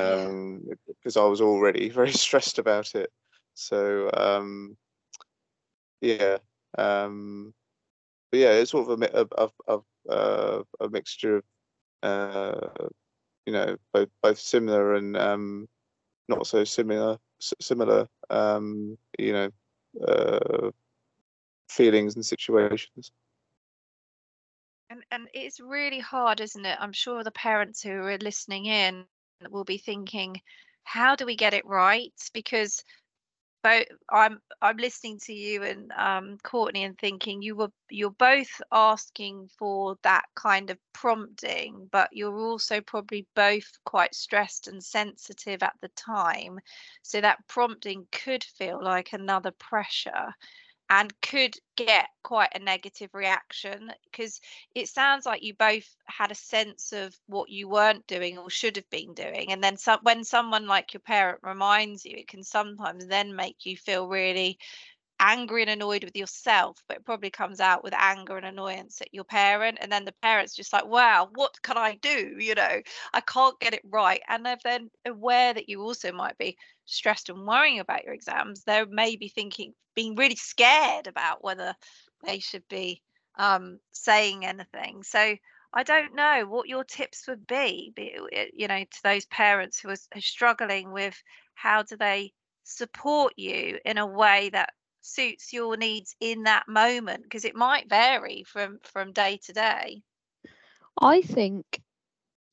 Yeah. 0.00 0.16
um 0.18 0.64
because 0.86 1.16
i 1.16 1.24
was 1.24 1.40
already 1.40 1.88
very 2.00 2.12
stressed 2.12 2.58
about 2.58 2.94
it. 2.94 3.10
So 3.54 4.10
um 4.14 4.76
yeah 6.00 6.38
um 6.78 7.54
but 8.30 8.40
yeah 8.40 8.50
it's 8.52 8.70
sort 8.72 8.88
of 8.90 9.02
a 9.02 9.12
of 9.14 9.32
of, 9.32 9.52
of 9.68 9.84
uh, 10.08 10.62
a 10.80 10.88
mixture 10.88 11.36
of 11.38 11.44
uh 12.02 12.88
you 13.46 13.52
know 13.52 13.76
both 13.92 14.08
both 14.22 14.38
similar 14.38 14.94
and 14.94 15.16
um 15.16 15.68
not 16.28 16.46
so 16.46 16.64
similar 16.64 17.18
similar 17.38 18.08
um 18.30 18.96
you 19.18 19.32
know 19.32 19.50
uh 20.06 20.70
feelings 21.68 22.14
and 22.16 22.24
situations 22.24 23.12
And 24.90 25.04
and 25.10 25.28
it's 25.34 25.60
really 25.60 25.98
hard, 26.00 26.40
isn't 26.40 26.64
it? 26.64 26.78
I'm 26.80 26.92
sure 26.92 27.22
the 27.22 27.30
parents 27.30 27.82
who 27.82 27.92
are 27.92 28.18
listening 28.18 28.66
in 28.66 29.06
will 29.50 29.64
be 29.64 29.78
thinking, 29.78 30.42
how 30.84 31.16
do 31.16 31.26
we 31.26 31.36
get 31.36 31.54
it 31.54 31.66
right? 31.66 32.12
Because 32.32 32.84
both 33.64 33.86
I'm 34.10 34.40
I'm 34.62 34.76
listening 34.76 35.18
to 35.24 35.32
you 35.32 35.64
and 35.64 35.90
um, 35.92 36.38
Courtney 36.44 36.84
and 36.84 36.98
thinking 36.98 37.42
you 37.42 37.56
were 37.56 37.70
you're 37.90 38.10
both 38.10 38.60
asking 38.70 39.48
for 39.58 39.96
that 40.04 40.26
kind 40.36 40.70
of 40.70 40.78
prompting, 40.92 41.88
but 41.90 42.10
you're 42.12 42.38
also 42.38 42.80
probably 42.82 43.26
both 43.34 43.66
quite 43.84 44.14
stressed 44.14 44.68
and 44.68 44.84
sensitive 44.84 45.62
at 45.62 45.74
the 45.80 45.88
time. 45.96 46.60
So 47.02 47.20
that 47.22 47.38
prompting 47.48 48.06
could 48.12 48.44
feel 48.44 48.82
like 48.82 49.14
another 49.14 49.52
pressure 49.52 50.34
and 50.90 51.12
could 51.22 51.54
get 51.76 52.06
quite 52.22 52.50
a 52.54 52.58
negative 52.58 53.10
reaction 53.14 53.90
because 54.10 54.40
it 54.74 54.88
sounds 54.88 55.26
like 55.26 55.42
you 55.42 55.54
both 55.54 55.86
had 56.06 56.30
a 56.30 56.34
sense 56.34 56.92
of 56.92 57.14
what 57.26 57.48
you 57.48 57.68
weren't 57.68 58.06
doing 58.06 58.38
or 58.38 58.50
should 58.50 58.76
have 58.76 58.88
been 58.90 59.14
doing 59.14 59.50
and 59.50 59.62
then 59.62 59.76
some, 59.76 59.98
when 60.02 60.24
someone 60.24 60.66
like 60.66 60.92
your 60.92 61.00
parent 61.00 61.38
reminds 61.42 62.04
you 62.04 62.16
it 62.16 62.28
can 62.28 62.42
sometimes 62.42 63.06
then 63.06 63.34
make 63.34 63.64
you 63.64 63.76
feel 63.76 64.08
really 64.08 64.58
angry 65.24 65.62
and 65.62 65.70
annoyed 65.70 66.04
with 66.04 66.14
yourself 66.14 66.76
but 66.86 66.98
it 66.98 67.04
probably 67.04 67.30
comes 67.30 67.58
out 67.58 67.82
with 67.82 67.94
anger 67.96 68.36
and 68.36 68.44
annoyance 68.44 69.00
at 69.00 69.12
your 69.14 69.24
parent 69.24 69.78
and 69.80 69.90
then 69.90 70.04
the 70.04 70.14
parent's 70.22 70.54
just 70.54 70.72
like 70.72 70.86
wow 70.86 71.28
what 71.34 71.60
can 71.62 71.78
i 71.78 71.94
do? 72.02 72.36
You 72.38 72.54
know 72.54 72.80
i 73.14 73.20
can't 73.20 73.58
get 73.58 73.72
it 73.74 73.82
right. 73.90 74.20
And 74.28 74.44
they're 74.44 74.58
then 74.62 74.90
aware 75.06 75.54
that 75.54 75.68
you 75.68 75.80
also 75.80 76.12
might 76.12 76.36
be 76.36 76.58
stressed 76.84 77.30
and 77.30 77.46
worrying 77.46 77.80
about 77.80 78.04
your 78.04 78.12
exams. 78.12 78.64
They 78.64 78.84
may 78.84 79.16
be 79.16 79.28
thinking 79.28 79.72
being 79.94 80.14
really 80.14 80.36
scared 80.36 81.06
about 81.06 81.42
whether 81.42 81.74
they 82.26 82.38
should 82.40 82.66
be 82.68 83.00
um, 83.38 83.78
saying 83.92 84.44
anything. 84.44 85.02
So 85.02 85.36
i 85.76 85.82
don't 85.82 86.14
know 86.14 86.44
what 86.46 86.68
your 86.68 86.84
tips 86.84 87.26
would 87.26 87.46
be, 87.46 87.92
you 88.52 88.68
know 88.68 88.84
to 88.84 89.02
those 89.02 89.24
parents 89.26 89.80
who 89.80 89.88
are 89.88 90.20
struggling 90.20 90.92
with 90.92 91.20
how 91.54 91.82
do 91.82 91.96
they 91.96 92.32
support 92.64 93.32
you 93.36 93.78
in 93.84 93.98
a 93.98 94.06
way 94.06 94.50
that 94.50 94.70
suits 95.04 95.52
your 95.52 95.76
needs 95.76 96.14
in 96.20 96.44
that 96.44 96.66
moment 96.68 97.22
because 97.22 97.44
it 97.44 97.54
might 97.54 97.88
vary 97.88 98.44
from 98.46 98.78
from 98.82 99.12
day 99.12 99.38
to 99.44 99.52
day 99.52 100.02
I 101.00 101.22
think 101.22 101.82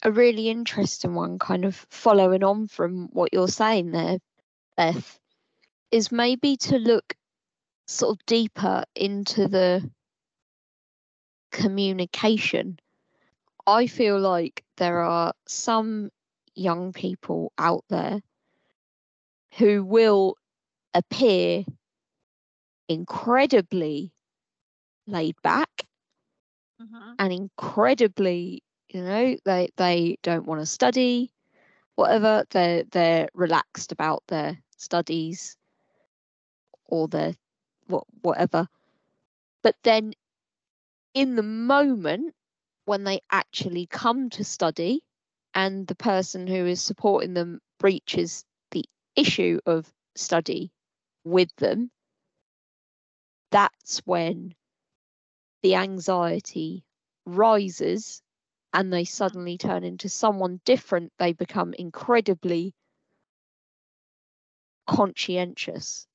a 0.03 0.11
really 0.11 0.49
interesting 0.49 1.13
one, 1.13 1.37
kind 1.37 1.65
of 1.65 1.75
following 1.89 2.43
on 2.43 2.67
from 2.67 3.07
what 3.11 3.33
you're 3.33 3.47
saying 3.47 3.91
there, 3.91 4.17
Beth, 4.75 5.19
is 5.91 6.11
maybe 6.11 6.57
to 6.57 6.77
look 6.77 7.13
sort 7.87 8.17
of 8.17 8.25
deeper 8.25 8.83
into 8.95 9.47
the 9.47 9.89
communication. 11.51 12.79
I 13.67 13.85
feel 13.85 14.19
like 14.19 14.63
there 14.77 15.01
are 15.01 15.33
some 15.47 16.09
young 16.55 16.93
people 16.93 17.53
out 17.57 17.85
there 17.89 18.21
who 19.57 19.83
will 19.83 20.35
appear 20.93 21.63
incredibly 22.91 24.13
laid 25.07 25.35
back 25.43 25.87
Mhm. 26.79 27.19
and 27.19 27.31
incredibly, 27.33 28.63
you 28.89 29.01
know, 29.01 29.37
they 29.45 29.69
they 29.77 30.17
don't 30.23 30.45
want 30.45 30.61
to 30.61 30.65
study, 30.65 31.31
whatever. 31.95 32.45
They're 32.51 32.83
they're 32.83 33.29
relaxed 33.33 33.91
about 33.91 34.23
their 34.27 34.61
studies 34.77 35.57
or 36.85 37.07
their 37.07 37.35
what 37.87 38.05
whatever. 38.21 38.67
But 39.63 39.75
then 39.83 40.13
in 41.13 41.35
the 41.35 41.43
moment 41.43 42.35
when 42.85 43.03
they 43.03 43.19
actually 43.31 43.85
come 43.87 44.29
to 44.29 44.43
study 44.43 45.03
and 45.53 45.87
the 45.87 45.95
person 45.95 46.47
who 46.47 46.65
is 46.65 46.81
supporting 46.81 47.33
them 47.33 47.59
breaches 47.79 48.45
the 48.71 48.85
issue 49.15 49.59
of 49.65 49.93
study 50.15 50.71
with 51.23 51.55
them, 51.57 51.91
that's 53.51 53.99
when 53.99 54.55
the 55.61 55.75
anxiety 55.75 56.83
rises 57.25 58.21
and 58.73 58.91
they 58.91 59.03
suddenly 59.05 59.57
turn 59.57 59.83
into 59.83 60.09
someone 60.09 60.61
different. 60.65 61.11
They 61.19 61.33
become 61.33 61.73
incredibly 61.73 62.73
conscientious. 64.87 66.07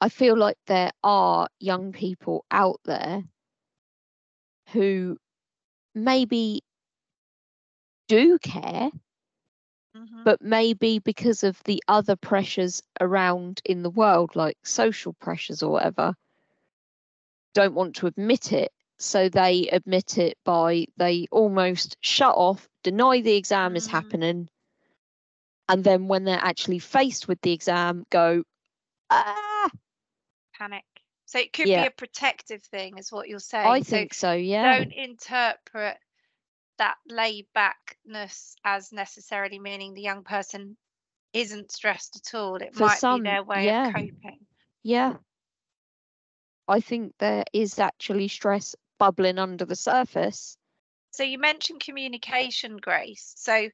I 0.00 0.08
feel 0.08 0.36
like 0.36 0.58
there 0.66 0.90
are 1.02 1.48
young 1.60 1.92
people 1.92 2.44
out 2.50 2.80
there 2.84 3.22
who 4.72 5.16
maybe 5.94 6.62
do 8.08 8.38
care, 8.38 8.90
Mhm. 9.94 10.24
but 10.24 10.40
maybe 10.42 10.98
because 10.98 11.42
of 11.42 11.62
the 11.64 11.82
other 11.88 12.16
pressures 12.16 12.82
around 13.00 13.60
in 13.64 13.82
the 13.82 13.90
world, 13.90 14.36
like 14.36 14.56
social 14.64 15.12
pressures 15.14 15.62
or 15.62 15.70
whatever, 15.72 16.14
don't 17.54 17.74
want 17.74 17.96
to 17.96 18.06
admit 18.06 18.52
it. 18.52 18.72
So 18.98 19.28
they 19.28 19.68
admit 19.68 20.18
it 20.18 20.38
by 20.44 20.86
they 20.96 21.26
almost 21.32 21.96
shut 22.00 22.34
off, 22.36 22.68
deny 22.82 23.20
the 23.20 23.36
exam 23.36 23.76
is 23.76 23.86
Mm. 23.86 23.88
happening, 23.88 24.48
and 25.68 25.84
then 25.84 26.08
when 26.08 26.24
they're 26.24 26.38
actually 26.42 26.78
faced 26.78 27.28
with 27.28 27.40
the 27.42 27.52
exam, 27.52 28.04
go, 28.10 28.44
ah, 29.10 29.70
Panic. 30.54 30.84
So 31.26 31.38
it 31.38 31.52
could 31.52 31.70
Yeah. 31.70 31.74
be 31.74 31.86
a 31.86 31.90
protective 31.90 32.62
thing, 32.64 32.98
is 32.98 33.12
what 33.12 33.28
you're 33.28 33.38
saying. 33.40 33.80
I 33.80 33.82
so 33.82 33.90
think 33.90 34.14
so, 34.14 34.32
yeah. 34.32 34.84
don't 34.84 34.92
interpret 34.92 35.98
that 36.82 36.96
laid 37.08 37.46
backness 37.54 38.56
as 38.64 38.90
necessarily 38.90 39.60
meaning 39.60 39.94
the 39.94 40.02
young 40.02 40.24
person 40.24 40.76
isn't 41.32 41.70
stressed 41.70 42.16
at 42.16 42.36
all. 42.36 42.56
It 42.56 42.74
For 42.74 42.86
might 42.86 42.98
some, 42.98 43.22
be 43.22 43.30
their 43.30 43.44
way 43.44 43.66
yeah. 43.66 43.86
of 43.86 43.94
coping. 43.94 44.40
Yeah. 44.82 45.14
I 46.66 46.80
think 46.80 47.14
there 47.18 47.44
is 47.52 47.78
actually 47.78 48.26
stress 48.26 48.74
bubbling 48.98 49.38
under 49.38 49.64
the 49.64 49.76
surface. 49.76 50.56
So 51.12 51.22
you 51.22 51.38
mentioned 51.38 51.80
communication, 51.80 52.78
Grace. 52.78 53.32
So 53.36 53.68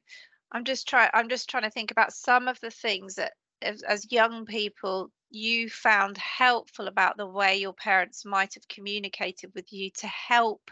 I'm 0.51 0.63
just 0.63 0.87
trying 0.87 1.09
I'm 1.15 1.29
just 1.29 1.49
trying 1.49 1.63
to 1.63 1.71
think 1.71 1.89
about 1.89 2.13
some 2.13 2.47
of 2.47 2.59
the 2.59 2.69
things 2.69 3.15
that 3.15 3.33
as, 3.63 3.81
as 3.81 4.11
young 4.11 4.45
people 4.45 5.09
you 5.31 5.67
found 5.67 6.15
helpful 6.19 6.87
about 6.87 7.17
the 7.17 7.25
way 7.25 7.57
your 7.57 7.73
parents 7.73 8.23
might 8.23 8.53
have 8.53 8.67
communicated 8.67 9.51
with 9.55 9.73
you 9.73 9.89
to 9.97 10.07
help 10.07 10.69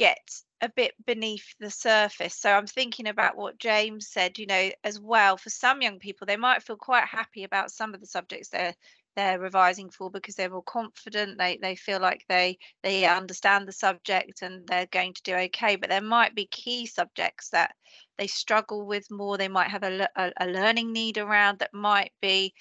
get 0.00 0.42
a 0.62 0.68
bit 0.70 0.94
beneath 1.06 1.54
the 1.60 1.70
surface. 1.70 2.34
So 2.34 2.50
I'm 2.50 2.66
thinking 2.66 3.06
about 3.06 3.36
what 3.36 3.58
James 3.58 4.08
said, 4.08 4.38
you 4.38 4.46
know, 4.46 4.70
as 4.82 4.98
well. 4.98 5.36
For 5.36 5.50
some 5.50 5.82
young 5.82 5.98
people, 5.98 6.26
they 6.26 6.38
might 6.38 6.62
feel 6.62 6.76
quite 6.76 7.04
happy 7.04 7.44
about 7.44 7.70
some 7.70 7.92
of 7.92 8.00
the 8.00 8.06
subjects 8.06 8.48
they're 8.48 8.74
they're 9.16 9.40
revising 9.40 9.90
for 9.90 10.10
because 10.10 10.36
they're 10.36 10.48
more 10.48 10.62
confident. 10.62 11.36
They 11.36 11.58
they 11.60 11.76
feel 11.76 12.00
like 12.00 12.24
they 12.28 12.58
they 12.82 13.04
understand 13.04 13.68
the 13.68 13.72
subject 13.72 14.40
and 14.40 14.66
they're 14.66 14.86
going 14.86 15.12
to 15.14 15.22
do 15.22 15.34
okay. 15.34 15.76
But 15.76 15.90
there 15.90 16.00
might 16.00 16.34
be 16.34 16.46
key 16.46 16.86
subjects 16.86 17.50
that 17.50 17.74
they 18.16 18.26
struggle 18.26 18.86
with 18.86 19.10
more. 19.10 19.36
They 19.36 19.48
might 19.48 19.68
have 19.68 19.82
a, 19.82 20.08
a, 20.16 20.32
a 20.40 20.46
learning 20.46 20.92
need 20.92 21.18
around 21.18 21.58
that 21.58 21.74
might 21.74 22.12
be 22.22 22.54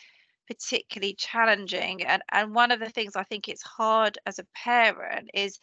particularly 0.47 1.15
challenging. 1.17 2.04
And 2.04 2.21
and 2.32 2.54
one 2.54 2.71
of 2.71 2.82
the 2.82 2.89
things 2.89 3.15
I 3.15 3.23
think 3.23 3.47
it's 3.47 3.63
hard 3.63 4.17
as 4.25 4.39
a 4.39 4.47
parent 4.56 5.30
is 5.34 5.58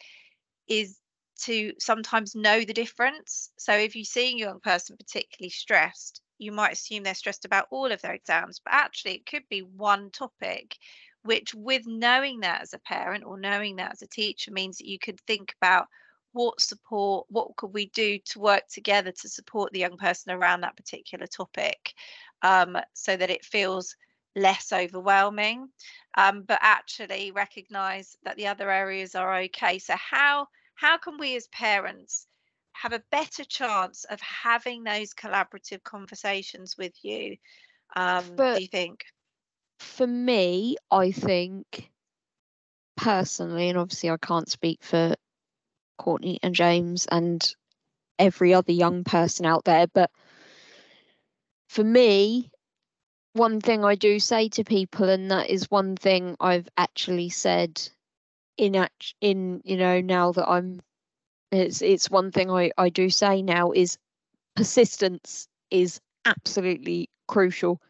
is 0.67 0.97
to 1.43 1.73
sometimes 1.79 2.35
know 2.35 2.63
the 2.63 2.73
difference. 2.73 3.51
So 3.57 3.73
if 3.73 3.95
you 3.95 4.03
see 4.05 4.27
a 4.27 4.37
young 4.37 4.59
person 4.59 4.97
particularly 4.97 5.49
stressed, 5.49 6.21
you 6.37 6.51
might 6.51 6.73
assume 6.73 7.03
they're 7.03 7.13
stressed 7.13 7.45
about 7.45 7.67
all 7.71 7.91
of 7.91 8.01
their 8.01 8.13
exams, 8.13 8.59
but 8.63 8.73
actually 8.73 9.15
it 9.15 9.25
could 9.25 9.43
be 9.49 9.61
one 9.61 10.11
topic, 10.11 10.75
which 11.23 11.53
with 11.53 11.83
knowing 11.87 12.41
that 12.41 12.61
as 12.61 12.73
a 12.73 12.79
parent 12.79 13.23
or 13.25 13.39
knowing 13.39 13.77
that 13.77 13.93
as 13.93 14.01
a 14.01 14.07
teacher 14.07 14.51
means 14.51 14.77
that 14.77 14.87
you 14.87 14.99
could 14.99 15.19
think 15.21 15.53
about 15.61 15.87
what 16.33 16.61
support, 16.61 17.25
what 17.29 17.55
could 17.55 17.73
we 17.73 17.87
do 17.87 18.19
to 18.25 18.39
work 18.39 18.67
together 18.67 19.11
to 19.11 19.29
support 19.29 19.73
the 19.73 19.79
young 19.79 19.97
person 19.97 20.31
around 20.31 20.61
that 20.61 20.77
particular 20.77 21.25
topic 21.25 21.93
um, 22.43 22.77
so 22.93 23.17
that 23.17 23.31
it 23.31 23.43
feels 23.43 23.95
less 24.35 24.71
overwhelming, 24.71 25.67
um, 26.15 26.43
but 26.43 26.59
actually 26.61 27.31
recognize 27.31 28.15
that 28.23 28.37
the 28.37 28.47
other 28.47 28.69
areas 28.69 29.15
are 29.15 29.37
okay. 29.37 29.79
So 29.79 29.95
how 29.97 30.47
how 30.77 30.97
can 30.97 31.17
we 31.17 31.35
as 31.35 31.47
parents 31.49 32.27
have 32.71 32.93
a 32.93 33.03
better 33.11 33.43
chance 33.43 34.05
of 34.05 34.21
having 34.21 34.83
those 34.83 35.13
collaborative 35.13 35.83
conversations 35.83 36.75
with 36.77 36.93
you 37.03 37.35
um, 37.95 38.35
do 38.35 38.61
you 38.61 38.67
think? 38.67 39.05
For 39.79 40.07
me, 40.07 40.77
I 40.91 41.11
think 41.11 41.89
personally, 42.95 43.69
and 43.69 43.77
obviously 43.77 44.09
I 44.09 44.17
can't 44.17 44.49
speak 44.49 44.83
for 44.83 45.15
Courtney 45.97 46.39
and 46.43 46.53
James 46.53 47.07
and 47.07 47.55
every 48.19 48.53
other 48.53 48.71
young 48.71 49.03
person 49.03 49.45
out 49.45 49.65
there, 49.65 49.87
but 49.87 50.11
for 51.69 51.83
me, 51.83 52.51
one 53.33 53.61
thing 53.61 53.83
I 53.85 53.95
do 53.95 54.19
say 54.19 54.49
to 54.49 54.63
people, 54.63 55.09
and 55.09 55.29
that 55.31 55.49
is 55.49 55.69
one 55.69 55.95
thing 55.95 56.35
I've 56.39 56.67
actually 56.77 57.29
said 57.29 57.81
in 58.57 58.75
act 58.75 59.13
in 59.21 59.61
you 59.63 59.77
know 59.77 60.01
now 60.01 60.31
that 60.31 60.47
I'm 60.47 60.81
it's 61.51 61.81
it's 61.81 62.09
one 62.09 62.31
thing 62.31 62.51
I 62.51 62.71
I 62.77 62.89
do 62.89 63.09
say 63.09 63.41
now 63.41 63.71
is 63.71 63.97
persistence 64.55 65.47
is 65.71 65.99
absolutely 66.25 67.09
crucial 67.27 67.81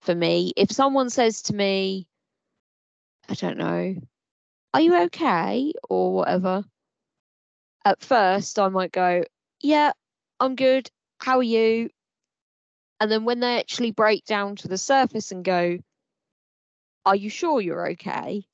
for 0.00 0.14
me. 0.14 0.52
If 0.56 0.70
someone 0.70 1.10
says 1.10 1.42
to 1.42 1.54
me, 1.54 2.06
I 3.28 3.34
don't 3.34 3.58
know, 3.58 3.96
are 4.72 4.80
you 4.80 4.96
okay 5.02 5.72
or 5.88 6.12
whatever, 6.14 6.64
at 7.84 8.00
first 8.00 8.58
I 8.58 8.68
might 8.68 8.92
go, 8.92 9.24
yeah, 9.60 9.92
I'm 10.38 10.54
good. 10.54 10.90
How 11.18 11.38
are 11.38 11.42
you? 11.42 11.90
And 13.00 13.10
then 13.10 13.24
when 13.24 13.40
they 13.40 13.58
actually 13.58 13.90
break 13.92 14.24
down 14.24 14.56
to 14.56 14.68
the 14.68 14.78
surface 14.78 15.32
and 15.32 15.44
go, 15.44 15.78
are 17.06 17.16
you 17.16 17.30
sure 17.30 17.60
you're 17.60 17.90
okay? 17.90 18.44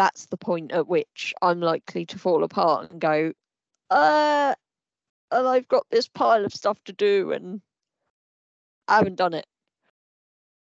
That's 0.00 0.24
the 0.24 0.38
point 0.38 0.72
at 0.72 0.88
which 0.88 1.34
I'm 1.42 1.60
likely 1.60 2.06
to 2.06 2.18
fall 2.18 2.42
apart 2.42 2.90
and 2.90 2.98
go, 2.98 3.34
uh, 3.90 4.54
and 5.30 5.46
I've 5.46 5.68
got 5.68 5.84
this 5.90 6.08
pile 6.08 6.46
of 6.46 6.54
stuff 6.54 6.82
to 6.84 6.94
do 6.94 7.32
and 7.32 7.60
I 8.88 8.96
haven't 8.96 9.16
done 9.16 9.34
it. 9.34 9.44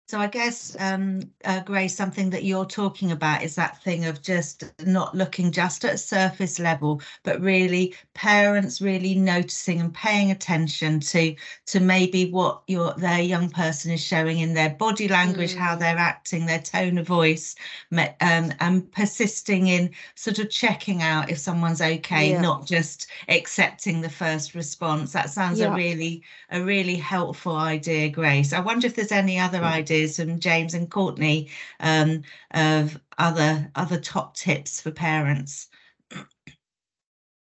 So 0.08 0.20
I 0.20 0.28
guess, 0.28 0.76
um, 0.80 1.22
uh, 1.46 1.62
Grace, 1.62 1.96
something 1.96 2.30
that 2.30 2.44
you're 2.44 2.66
talking 2.68 3.12
about 3.12 3.42
is 3.42 3.56
that 3.56 3.82
thing 3.82 4.06
of 4.06 4.22
just 4.22 4.64
not 4.86 5.16
looking 5.16 5.52
just 5.52 5.84
at 5.84 6.00
surface 6.00 6.60
level, 6.60 7.02
but 7.24 7.42
really 7.42 7.96
parents 8.14 8.80
really 8.82 9.16
noticing 9.16 9.80
and 9.82 9.92
paying 9.92 10.30
attention 10.30 11.00
to 11.00 11.36
to 11.66 11.80
maybe 11.80 12.30
what 12.30 12.62
your 12.68 12.94
their 12.94 13.20
young 13.22 13.50
person 13.50 13.92
is 13.92 14.00
showing 14.04 14.38
in 14.40 14.54
their 14.54 14.70
body 14.70 15.08
language, 15.08 15.56
how 15.56 15.76
Mm. 15.76 15.80
they're 15.80 15.98
acting, 15.98 16.46
their 16.46 16.62
tone 16.62 17.00
of 17.00 17.08
voice, 17.08 17.56
um, 17.92 18.54
and 18.60 18.92
persisting 18.92 19.66
in 19.68 19.90
sort 20.14 20.38
of 20.38 20.52
checking 20.52 21.02
out 21.02 21.32
if 21.32 21.40
someone's 21.40 21.82
okay, 21.82 22.30
Yeah. 22.30 22.42
not 22.42 22.68
just 22.68 23.08
accepting 23.28 24.02
the 24.02 24.10
first 24.10 24.54
response. 24.54 25.14
That 25.14 25.32
sounds 25.32 25.60
Yeah. 25.60 25.68
a 25.68 25.72
really 25.72 26.24
a 26.52 26.62
really 26.62 26.96
helpful 26.96 27.56
idea, 27.56 28.10
Grace. 28.10 28.54
I 28.54 28.60
wonder 28.60 28.86
if 28.86 28.94
there's 28.96 29.12
any 29.12 29.40
other 29.40 29.64
ideas 29.64 29.95
from 30.04 30.40
James 30.40 30.74
and 30.74 30.90
Courtney 30.90 31.50
um, 31.80 32.24
of 32.52 33.00
other 33.18 33.72
other 33.76 34.00
top 34.00 34.36
tips 34.36 34.82
for 34.82 34.92
parents. 34.92 35.70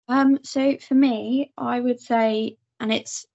Um, 0.07 0.39
so 0.43 0.77
for 0.77 0.93
me, 0.93 1.51
I 1.57 1.79
would 1.79 1.99
say, 1.99 2.57
and 2.79 2.93
it's, 2.93 3.25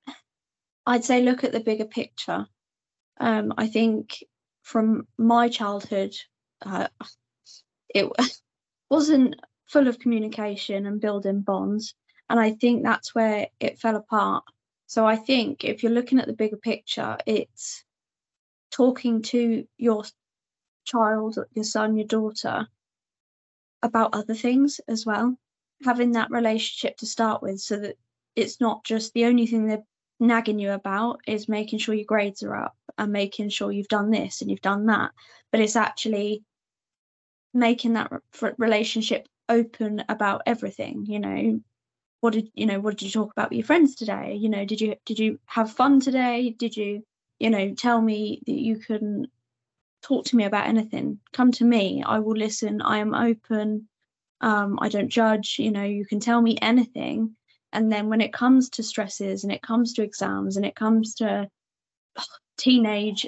I'd 0.87 1.05
say 1.05 1.23
look 1.23 1.43
at 1.43 1.53
the 1.53 1.61
bigger 1.61 1.85
picture. 1.85 2.47
Um, 3.19 3.53
I 3.59 3.67
think 3.67 4.25
from 4.63 5.07
my 5.19 5.49
childhood, 5.49 6.15
uh, 6.65 6.89
it 7.89 8.11
wasn't 8.91 9.35
full 9.67 9.89
of 9.89 9.99
communication 9.99 10.87
and 10.87 11.01
building 11.01 11.41
bonds, 11.41 11.95
and 12.29 12.39
I 12.39 12.53
think 12.53 12.85
that's 12.85 13.15
where 13.15 13.49
it 13.59 13.81
fell 13.81 13.97
apart. 13.97 14.45
So 14.87 15.07
I 15.07 15.17
think 15.17 15.65
if 15.65 15.83
you're 15.83 15.93
looking 15.93 16.19
at 16.19 16.27
the 16.27 16.33
bigger 16.33 16.57
picture, 16.57 17.17
it's 17.27 17.85
talking 18.71 19.23
to 19.23 19.67
your 19.79 20.05
child, 20.85 21.39
your 21.55 21.65
son, 21.65 21.97
your 21.97 22.07
daughter 22.07 22.69
about 23.83 24.15
other 24.15 24.35
things 24.35 24.81
as 24.89 25.05
well. 25.07 25.37
having 25.85 26.13
that 26.13 26.31
relationship 26.31 26.97
to 26.99 27.07
start 27.07 27.43
with 27.43 27.59
so 27.61 27.77
that 27.79 27.97
it's 28.37 28.61
not 28.61 28.85
just 28.85 29.13
the 29.15 29.25
only 29.25 29.47
thing 29.47 29.67
they're 29.67 29.83
nagging 30.21 30.59
you 30.59 30.73
about 30.73 31.21
is 31.27 31.49
making 31.49 31.79
sure 31.79 31.95
your 31.95 32.05
grades 32.05 32.43
are 32.43 32.55
up 32.55 32.77
and 32.99 33.11
making 33.13 33.49
sure 33.49 33.73
you've 33.73 33.89
done 33.89 34.11
this 34.11 34.43
and 34.43 34.51
you've 34.51 34.61
done 34.61 34.87
that. 34.87 35.11
But 35.51 35.61
it's 35.61 35.77
actually 35.77 36.43
making 37.55 37.95
that 37.95 38.11
re- 38.43 38.53
relationship 38.59 39.27
open 39.49 40.05
about 40.09 40.43
everything 40.47 41.05
you 41.07 41.19
know. 41.19 41.61
What 42.21 42.35
did 42.35 42.51
you 42.55 42.67
know 42.67 42.81
what 42.81 42.99
did 42.99 43.07
you 43.07 43.11
talk 43.13 43.33
about 43.33 43.51
with 43.51 43.59
your 43.59 43.67
friends 43.67 43.95
today? 43.95 44.35
You 44.35 44.49
know 44.49 44.65
did 44.65 44.81
you 44.81 44.97
did 45.07 45.19
you 45.19 45.39
have 45.47 45.73
fun 45.73 46.01
today? 46.01 46.55
Did 46.59 46.77
you 46.77 47.03
you 47.41 47.51
know 47.51 47.75
tell 47.75 48.01
me 48.01 48.43
that 48.47 48.53
you 48.53 48.79
can 48.79 49.27
talk 50.03 50.25
to 50.27 50.37
me 50.37 50.45
about 50.45 50.67
anything. 50.67 51.19
Come 51.33 51.53
to 51.53 51.65
me. 51.65 52.03
I 52.07 52.21
will 52.21 52.37
listen. 52.37 52.81
I 52.81 52.99
am 52.99 53.15
open. 53.15 53.89
Um, 54.43 54.79
i 54.81 54.89
don't 54.89 55.11
judge. 55.11 55.57
You 55.59 55.71
know 55.71 55.85
you 55.85 56.07
can 56.07 56.21
tell 56.21 56.41
me 56.41 56.57
anything. 56.63 57.37
And 57.73 57.91
then 57.93 58.09
when 58.09 58.21
it 58.21 58.33
comes 58.33 58.71
to 58.71 58.83
stresses 58.83 59.45
and 59.45 59.53
it 59.53 59.63
comes 59.63 59.95
to 59.95 60.03
exams 60.03 60.57
and 60.57 60.67
it 60.67 60.75
comes 60.75 61.15
to 61.17 61.49
teenage 62.57 63.27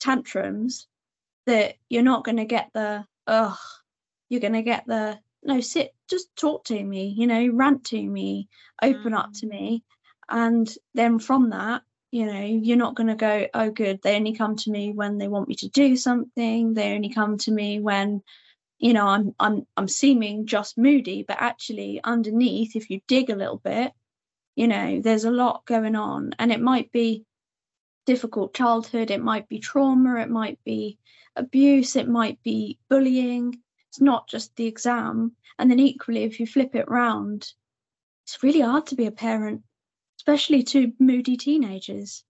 tantrums 0.00 0.86
that 1.46 1.74
you're 1.88 2.02
not 2.02 2.24
going 2.24 2.36
to 2.36 2.44
get 2.44 2.68
the 2.74 3.04
ugh 3.26 3.58
you're 4.28 4.40
going 4.40 4.52
to 4.52 4.62
get 4.62 4.84
the 4.86 5.18
no 5.42 5.60
sit 5.60 5.92
just 6.08 6.28
talk 6.36 6.64
to 6.64 6.82
me 6.82 7.14
you 7.16 7.26
know 7.26 7.48
rant 7.48 7.84
to 7.84 8.00
me 8.00 8.48
open 8.82 9.12
mm. 9.12 9.18
up 9.18 9.32
to 9.34 9.46
me. 9.46 9.84
And 10.28 10.72
then 10.94 11.18
from 11.18 11.50
that 11.50 11.82
you 12.12 12.26
know 12.26 12.40
you're 12.40 12.76
not 12.76 12.94
going 12.94 13.08
to 13.08 13.16
go 13.16 13.48
oh 13.54 13.70
good 13.70 13.98
they 14.02 14.14
only 14.14 14.34
come 14.34 14.54
to 14.54 14.70
me 14.70 14.92
when 14.92 15.18
they 15.18 15.26
want 15.26 15.48
me 15.48 15.56
to 15.56 15.68
do 15.68 15.96
something. 15.96 16.74
They 16.74 16.94
only 16.94 17.08
come 17.08 17.38
to 17.38 17.50
me 17.50 17.80
when 17.80 18.22
you 18.78 18.92
know 18.92 19.06
i'm 19.08 19.34
i'm 19.40 19.66
i'm 19.76 19.88
seeming 19.88 20.46
just 20.46 20.76
moody 20.76 21.24
but 21.26 21.38
actually 21.40 22.00
underneath 22.04 22.76
if 22.76 22.90
you 22.90 23.00
dig 23.08 23.30
a 23.30 23.36
little 23.36 23.58
bit 23.58 23.92
you 24.56 24.68
know 24.68 25.00
there's 25.00 25.24
a 25.24 25.30
lot 25.30 25.64
going 25.66 25.96
on. 25.96 26.34
And 26.38 26.52
it 26.52 26.60
might 26.60 26.92
be 26.92 27.24
difficult 28.04 28.54
childhood 28.54 29.10
it 29.10 29.22
might 29.22 29.48
be 29.48 29.58
trauma 29.58 30.20
it 30.20 30.28
might 30.28 30.58
be 30.64 30.98
abuse 31.34 31.96
it 31.96 32.08
might 32.08 32.42
be 32.42 32.78
bullying. 32.90 33.58
It's 33.88 34.00
not 34.02 34.28
just 34.28 34.54
the 34.56 34.66
exam. 34.66 35.32
And 35.58 35.70
then 35.70 35.78
equally 35.78 36.24
if 36.24 36.38
you 36.40 36.46
flip 36.46 36.74
it 36.74 36.90
round 36.90 37.50
it's 38.26 38.42
really 38.42 38.60
hard 38.60 38.86
to 38.86 38.96
be 38.96 39.06
a 39.06 39.10
parent 39.10 39.62
especially 40.22 40.62
to 40.62 40.92
moody 41.00 41.36
teenagers. 41.36 42.22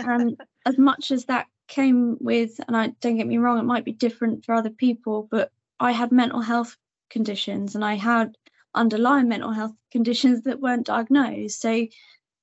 Um, 0.00 0.20
and 0.20 0.42
as 0.66 0.76
much 0.76 1.12
as 1.12 1.26
that 1.26 1.46
came 1.68 2.16
with, 2.18 2.60
and 2.66 2.76
I 2.76 2.88
don't 3.00 3.16
get 3.16 3.28
me 3.28 3.38
wrong, 3.38 3.60
it 3.60 3.64
might 3.64 3.84
be 3.84 3.92
different 3.92 4.44
for 4.44 4.56
other 4.56 4.70
people, 4.70 5.28
but 5.30 5.52
I 5.78 5.92
had 5.92 6.10
mental 6.10 6.40
health 6.40 6.76
conditions 7.10 7.76
and 7.76 7.84
I 7.84 7.94
had 7.94 8.36
underlying 8.74 9.28
mental 9.28 9.52
health 9.52 9.70
conditions 9.92 10.42
that 10.42 10.60
weren't 10.60 10.86
diagnosed. 10.86 11.60
So, 11.60 11.86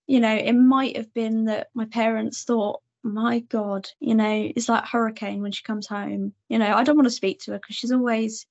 you 0.07 0.19
know, 0.21 0.33
it 0.33 0.53
might 0.53 0.95
have 0.95 1.13
been 1.13 1.43
that 1.45 1.67
my 1.73 1.85
parents 1.85 2.45
thought, 2.45 2.81
my 3.03 3.39
God, 3.39 3.89
you 3.99 4.15
know, 4.15 4.49
it's 4.55 4.69
like 4.69 4.85
hurricane 4.85 5.41
when 5.41 5.51
she 5.51 5.63
comes 5.63 5.87
home. 5.87 6.31
You 6.47 6.57
know, 6.57 6.73
I 6.73 6.85
don't 6.85 6.95
want 6.95 7.07
to 7.07 7.11
speak 7.11 7.41
to 7.41 7.51
her 7.51 7.57
because 7.57 7.75
she's 7.75 7.91
always 7.91 8.47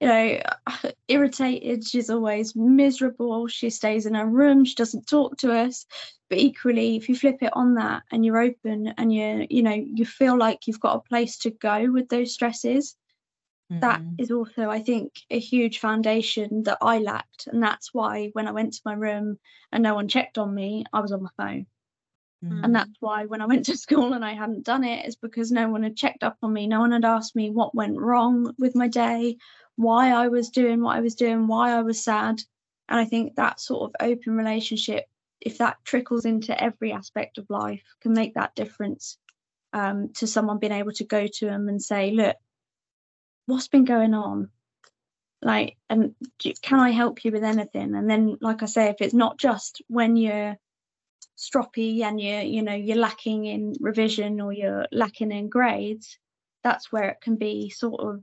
you 0.00 0.08
know, 0.08 0.40
irritated. 1.08 1.86
She's 1.86 2.10
always 2.10 2.56
miserable. 2.56 3.46
She 3.46 3.70
stays 3.70 4.06
in 4.06 4.14
her 4.14 4.26
room. 4.26 4.64
She 4.64 4.74
doesn't 4.74 5.06
talk 5.06 5.36
to 5.38 5.52
us. 5.52 5.86
But 6.28 6.38
equally, 6.38 6.96
if 6.96 7.08
you 7.08 7.16
flip 7.16 7.38
it 7.42 7.52
on 7.54 7.74
that 7.74 8.04
and 8.10 8.24
you're 8.24 8.40
open 8.40 8.94
and 8.96 9.12
you, 9.12 9.46
you 9.50 9.62
know, 9.62 9.74
you 9.74 10.06
feel 10.06 10.38
like 10.38 10.66
you've 10.66 10.80
got 10.80 10.96
a 10.96 11.08
place 11.08 11.38
to 11.38 11.50
go 11.50 11.90
with 11.90 12.08
those 12.08 12.32
stresses, 12.32 12.96
mm-hmm. 13.70 13.80
that 13.80 14.00
is 14.18 14.30
also, 14.30 14.70
I 14.70 14.80
think, 14.80 15.12
a 15.30 15.38
huge 15.38 15.80
foundation 15.80 16.62
that 16.64 16.78
I 16.80 16.98
lacked. 16.98 17.48
And 17.48 17.62
that's 17.62 17.92
why 17.92 18.30
when 18.32 18.46
I 18.46 18.52
went 18.52 18.74
to 18.74 18.82
my 18.84 18.94
room 18.94 19.38
and 19.72 19.82
no 19.82 19.94
one 19.94 20.08
checked 20.08 20.38
on 20.38 20.54
me, 20.54 20.84
I 20.92 21.00
was 21.00 21.12
on 21.12 21.24
my 21.24 21.30
phone. 21.36 21.66
Mm-hmm. 22.44 22.64
And 22.64 22.74
that's 22.74 22.96
why 23.00 23.26
when 23.26 23.42
I 23.42 23.46
went 23.46 23.66
to 23.66 23.76
school 23.76 24.12
and 24.12 24.24
I 24.24 24.32
hadn't 24.32 24.64
done 24.64 24.84
it, 24.84 25.06
is 25.06 25.16
because 25.16 25.50
no 25.50 25.68
one 25.68 25.82
had 25.82 25.96
checked 25.96 26.22
up 26.22 26.38
on 26.42 26.52
me. 26.52 26.68
No 26.68 26.78
one 26.78 26.92
had 26.92 27.04
asked 27.04 27.34
me 27.34 27.50
what 27.50 27.74
went 27.74 27.98
wrong 27.98 28.54
with 28.56 28.76
my 28.76 28.86
day 28.86 29.36
why 29.80 30.10
I 30.10 30.28
was 30.28 30.50
doing 30.50 30.82
what 30.82 30.96
I 30.96 31.00
was 31.00 31.14
doing, 31.14 31.46
why 31.46 31.72
I 31.72 31.80
was 31.80 32.04
sad. 32.04 32.42
And 32.88 33.00
I 33.00 33.06
think 33.06 33.36
that 33.36 33.60
sort 33.60 33.82
of 33.88 34.06
open 34.06 34.36
relationship, 34.36 35.06
if 35.40 35.56
that 35.58 35.78
trickles 35.84 36.26
into 36.26 36.62
every 36.62 36.92
aspect 36.92 37.38
of 37.38 37.48
life, 37.48 37.82
can 38.02 38.12
make 38.12 38.34
that 38.34 38.54
difference 38.54 39.16
um, 39.72 40.12
to 40.16 40.26
someone 40.26 40.58
being 40.58 40.72
able 40.72 40.92
to 40.92 41.04
go 41.04 41.26
to 41.26 41.46
them 41.46 41.68
and 41.68 41.80
say, 41.80 42.10
look, 42.10 42.36
what's 43.46 43.68
been 43.68 43.86
going 43.86 44.12
on? 44.12 44.50
Like, 45.40 45.78
and 45.88 46.14
can 46.60 46.78
I 46.78 46.90
help 46.90 47.24
you 47.24 47.32
with 47.32 47.44
anything? 47.44 47.94
And 47.94 48.10
then, 48.10 48.36
like 48.42 48.62
I 48.62 48.66
say, 48.66 48.88
if 48.88 48.96
it's 49.00 49.14
not 49.14 49.38
just 49.38 49.80
when 49.88 50.14
you're 50.16 50.58
stroppy 51.38 52.02
and 52.02 52.20
you're, 52.20 52.42
you 52.42 52.60
know, 52.62 52.74
you're 52.74 52.98
lacking 52.98 53.46
in 53.46 53.72
revision 53.80 54.42
or 54.42 54.52
you're 54.52 54.84
lacking 54.92 55.32
in 55.32 55.48
grades, 55.48 56.18
that's 56.62 56.92
where 56.92 57.08
it 57.08 57.22
can 57.22 57.36
be 57.36 57.70
sort 57.70 58.00
of 58.02 58.22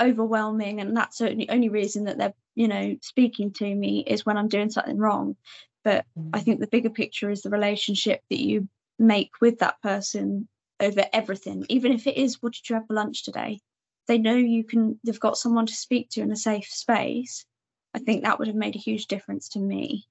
overwhelming 0.00 0.80
and 0.80 0.96
that's 0.96 1.18
the 1.18 1.46
only 1.50 1.68
reason 1.68 2.04
that 2.04 2.18
they're 2.18 2.34
you 2.54 2.68
know 2.68 2.96
speaking 3.00 3.52
to 3.52 3.74
me 3.74 4.00
is 4.06 4.26
when 4.26 4.36
i'm 4.36 4.48
doing 4.48 4.70
something 4.70 4.98
wrong. 4.98 5.36
But 5.84 6.06
mm. 6.18 6.30
i 6.32 6.40
think 6.40 6.60
the 6.60 6.66
bigger 6.66 6.90
picture 6.90 7.30
is 7.30 7.42
the 7.42 7.50
relationship 7.50 8.22
that 8.30 8.40
you 8.40 8.68
make 8.98 9.30
with 9.40 9.58
that 9.58 9.80
person 9.82 10.48
over 10.80 11.04
everything 11.12 11.64
even 11.68 11.92
if 11.92 12.06
it 12.06 12.16
is 12.16 12.42
what 12.42 12.52
did 12.52 12.68
you 12.68 12.74
have 12.74 12.86
for 12.86 12.94
lunch 12.94 13.24
today? 13.24 13.60
They 14.06 14.18
know 14.18 14.34
you 14.34 14.64
can 14.64 14.98
they've 15.04 15.20
got 15.20 15.38
someone 15.38 15.66
to 15.66 15.74
speak 15.74 16.10
to 16.10 16.20
in 16.20 16.30
a 16.30 16.36
safe 16.36 16.66
space. 16.66 17.46
I 17.94 18.00
think 18.00 18.22
that 18.22 18.38
would 18.38 18.48
have 18.48 18.56
made 18.56 18.76
a 18.76 18.80
huge 18.80 19.06
difference 19.06 19.48
to 19.50 19.58
me. 19.58 20.06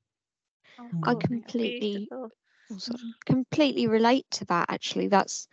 I 1.04 1.16
completely 1.16 2.08
oh, 2.12 2.30
completely 3.26 3.88
relate 3.88 4.26
to 4.32 4.46
that 4.46 4.66
actually. 4.70 5.08
That's 5.08 5.48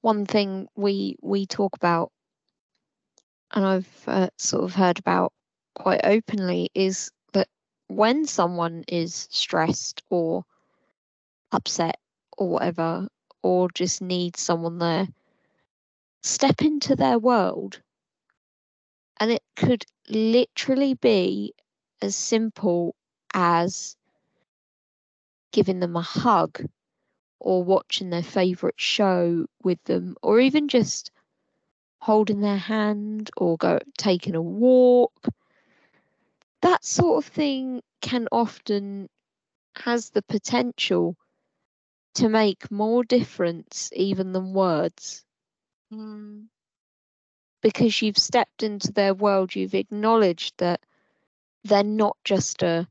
one 0.00 0.26
thing 0.26 0.68
we 0.74 1.16
we 1.22 1.46
talk 1.46 1.76
about 1.76 2.10
and 3.52 3.64
I've 3.64 4.04
uh, 4.06 4.28
sort 4.38 4.64
of 4.64 4.74
heard 4.74 4.98
about 4.98 5.32
quite 5.74 6.00
openly 6.04 6.70
is 6.74 7.10
that 7.32 7.48
when 7.88 8.26
someone 8.26 8.84
is 8.88 9.28
stressed 9.30 10.02
or 10.10 10.44
upset 11.52 11.98
or 12.36 12.48
whatever, 12.48 13.08
or 13.42 13.68
just 13.70 14.02
needs 14.02 14.40
someone 14.40 14.78
there, 14.78 15.08
step 16.22 16.60
into 16.62 16.96
their 16.96 17.18
world. 17.18 17.80
And 19.18 19.30
it 19.30 19.42
could 19.54 19.84
literally 20.08 20.94
be 20.94 21.54
as 22.02 22.14
simple 22.14 22.94
as 23.32 23.96
giving 25.52 25.80
them 25.80 25.96
a 25.96 26.02
hug 26.02 26.66
or 27.40 27.64
watching 27.64 28.10
their 28.10 28.22
favourite 28.22 28.78
show 28.78 29.46
with 29.62 29.82
them, 29.84 30.16
or 30.22 30.40
even 30.40 30.68
just 30.68 31.10
holding 32.00 32.40
their 32.40 32.56
hand 32.56 33.30
or 33.36 33.56
go 33.56 33.78
taking 33.98 34.34
a 34.34 34.42
walk. 34.42 35.12
That 36.62 36.84
sort 36.84 37.24
of 37.24 37.32
thing 37.32 37.82
can 38.00 38.28
often 38.32 39.08
has 39.76 40.10
the 40.10 40.22
potential 40.22 41.16
to 42.14 42.28
make 42.28 42.70
more 42.70 43.04
difference 43.04 43.90
even 43.94 44.32
than 44.32 44.52
words. 44.52 45.24
Mm. 45.92 46.46
Because 47.62 48.00
you've 48.00 48.18
stepped 48.18 48.62
into 48.62 48.92
their 48.92 49.14
world, 49.14 49.54
you've 49.54 49.74
acknowledged 49.74 50.54
that 50.58 50.80
they're 51.64 51.82
not 51.82 52.16
just 52.24 52.62
a 52.62 52.88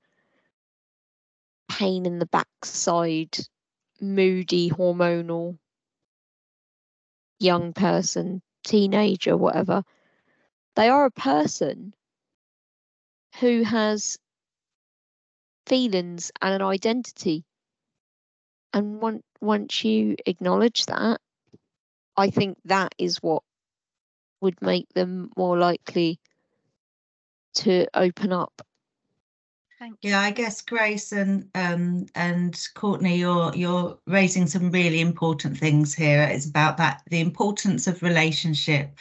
pain 1.69 2.05
in 2.05 2.19
the 2.19 2.27
backside, 2.27 3.37
moody, 3.99 4.69
hormonal 4.69 5.57
young 7.39 7.73
person 7.73 8.41
teenager, 8.65 9.38
whatever, 9.38 9.84
they 10.75 10.89
are 10.89 11.06
a 11.06 11.12
person 11.12 11.93
who 13.39 13.63
has 13.63 14.17
feelings 15.67 16.32
and 16.41 16.56
an 16.56 16.62
identity. 16.62 17.45
And 18.73 19.01
once 19.01 19.23
once 19.41 19.84
you 19.84 20.15
acknowledge 20.25 20.86
that, 20.88 21.21
I 22.17 22.30
think 22.30 22.58
that 22.65 22.93
is 22.97 23.17
what 23.17 23.43
would 24.41 24.62
make 24.62 24.89
them 24.93 25.32
more 25.38 25.58
likely 25.58 26.19
to 27.56 27.88
open 27.93 28.32
up. 28.32 28.62
Yeah, 30.01 30.19
I 30.21 30.31
guess 30.31 30.61
Grace 30.61 31.11
and 31.11 31.49
um, 31.55 32.05
and 32.15 32.57
Courtney, 32.75 33.17
you're 33.17 33.53
you're 33.55 33.97
raising 34.07 34.47
some 34.47 34.71
really 34.71 35.01
important 35.01 35.57
things 35.57 35.93
here. 35.93 36.23
It's 36.23 36.45
about 36.47 36.77
that 36.77 37.01
the 37.09 37.19
importance 37.19 37.88
of 37.88 38.01
relationship, 38.03 38.97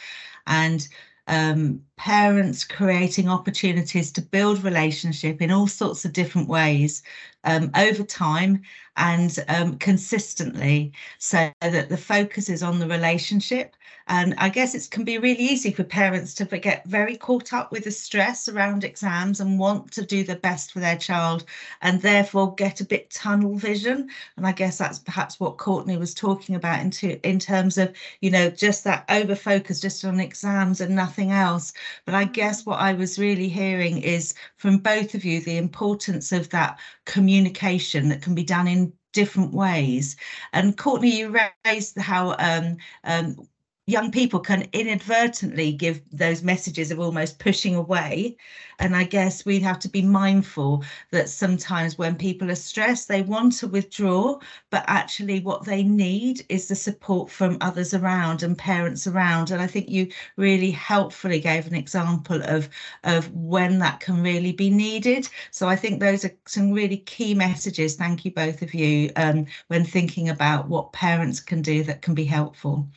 and 0.47 0.87
um, 1.27 1.81
parents 1.97 2.63
creating 2.63 3.29
opportunities 3.29 4.11
to 4.13 4.21
build 4.21 4.63
relationship 4.63 5.41
in 5.41 5.51
all 5.51 5.67
sorts 5.67 6.05
of 6.05 6.13
different 6.13 6.49
ways 6.49 7.03
um, 7.43 7.71
over 7.75 8.03
time 8.03 8.61
and 8.97 9.43
um, 9.47 9.77
consistently 9.77 10.91
so 11.19 11.51
that 11.61 11.89
the 11.89 11.97
focus 11.97 12.49
is 12.49 12.63
on 12.63 12.79
the 12.79 12.87
relationship 12.87 13.75
and 14.07 14.35
I 14.37 14.49
guess 14.49 14.75
it 14.75 14.87
can 14.91 15.03
be 15.03 15.17
really 15.17 15.41
easy 15.41 15.71
for 15.71 15.83
parents 15.83 16.35
to 16.35 16.45
get 16.45 16.85
very 16.85 17.17
caught 17.17 17.53
up 17.53 17.71
with 17.71 17.85
the 17.85 17.91
stress 17.91 18.47
around 18.47 18.83
exams 18.83 19.39
and 19.39 19.57
want 19.57 19.91
to 19.93 20.05
do 20.05 20.23
the 20.23 20.35
best 20.35 20.71
for 20.71 20.79
their 20.79 20.95
child 20.95 21.43
and 21.81 22.01
therefore 22.01 22.53
get 22.53 22.81
a 22.81 22.85
bit 22.85 23.09
tunnel 23.09 23.55
vision. 23.55 24.07
And 24.37 24.45
I 24.45 24.51
guess 24.51 24.77
that's 24.77 24.99
perhaps 24.99 25.39
what 25.39 25.57
Courtney 25.57 25.97
was 25.97 26.13
talking 26.13 26.53
about 26.53 26.81
in, 26.81 27.11
in 27.23 27.39
terms 27.39 27.79
of, 27.79 27.95
you 28.21 28.29
know, 28.29 28.51
just 28.51 28.83
that 28.83 29.05
over 29.09 29.35
focus 29.35 29.79
just 29.79 30.05
on 30.05 30.19
exams 30.19 30.81
and 30.81 30.95
nothing 30.95 31.31
else. 31.31 31.73
But 32.05 32.13
I 32.13 32.25
guess 32.25 32.63
what 32.63 32.79
I 32.79 32.93
was 32.93 33.17
really 33.17 33.49
hearing 33.49 33.97
is 33.97 34.35
from 34.57 34.77
both 34.77 35.15
of 35.15 35.25
you 35.25 35.41
the 35.41 35.57
importance 35.57 36.31
of 36.31 36.49
that 36.51 36.77
communication 37.05 38.09
that 38.09 38.21
can 38.21 38.35
be 38.35 38.43
done 38.43 38.67
in 38.67 38.93
different 39.13 39.53
ways. 39.53 40.15
And 40.53 40.77
Courtney, 40.77 41.17
you 41.17 41.35
raised 41.65 41.97
how 41.97 42.35
um, 42.39 42.77
um, 43.03 43.47
young 43.87 44.09
people 44.11 44.39
can 44.39 44.67
inadvertently 44.73 45.71
give 45.71 46.01
those 46.11 46.41
messages 46.41 46.89
of 46.89 46.99
almost 46.99 47.37
pushing 47.37 47.75
away. 47.75 48.35
And 48.79 48.95
I 48.95 49.03
guess 49.03 49.45
we'd 49.45 49.61
have 49.61 49.77
to 49.79 49.89
be 49.89 50.01
mindful 50.01 50.83
that 51.11 51.29
sometimes 51.29 51.95
when 51.95 52.15
people 52.15 52.49
are 52.49 52.55
stressed, 52.55 53.07
they 53.07 53.21
want 53.21 53.53
to 53.59 53.67
withdraw, 53.67 54.39
but 54.71 54.85
actually 54.87 55.39
what 55.39 55.65
they 55.65 55.83
need 55.83 56.43
is 56.49 56.67
the 56.67 56.75
support 56.75 57.29
from 57.29 57.59
others 57.61 57.93
around 57.93 58.41
and 58.41 58.57
parents 58.57 59.05
around. 59.05 59.51
And 59.51 59.61
I 59.61 59.67
think 59.67 59.87
you 59.87 60.07
really 60.35 60.71
helpfully 60.71 61.39
gave 61.39 61.67
an 61.67 61.75
example 61.75 62.41
of, 62.43 62.67
of 63.03 63.31
when 63.33 63.77
that 63.79 63.99
can 63.99 64.23
really 64.23 64.51
be 64.51 64.71
needed. 64.71 65.29
So 65.51 65.69
I 65.69 65.75
think 65.75 65.99
those 65.99 66.25
are 66.25 66.31
some 66.47 66.71
really 66.71 66.97
key 66.97 67.35
messages. 67.35 67.95
Thank 67.95 68.25
you 68.25 68.31
both 68.31 68.63
of 68.63 68.73
you 68.73 69.11
um, 69.15 69.45
when 69.67 69.85
thinking 69.85 70.27
about 70.29 70.69
what 70.69 70.91
parents 70.91 71.39
can 71.39 71.61
do 71.61 71.83
that 71.83 72.01
can 72.01 72.15
be 72.15 72.25
helpful. 72.25 72.89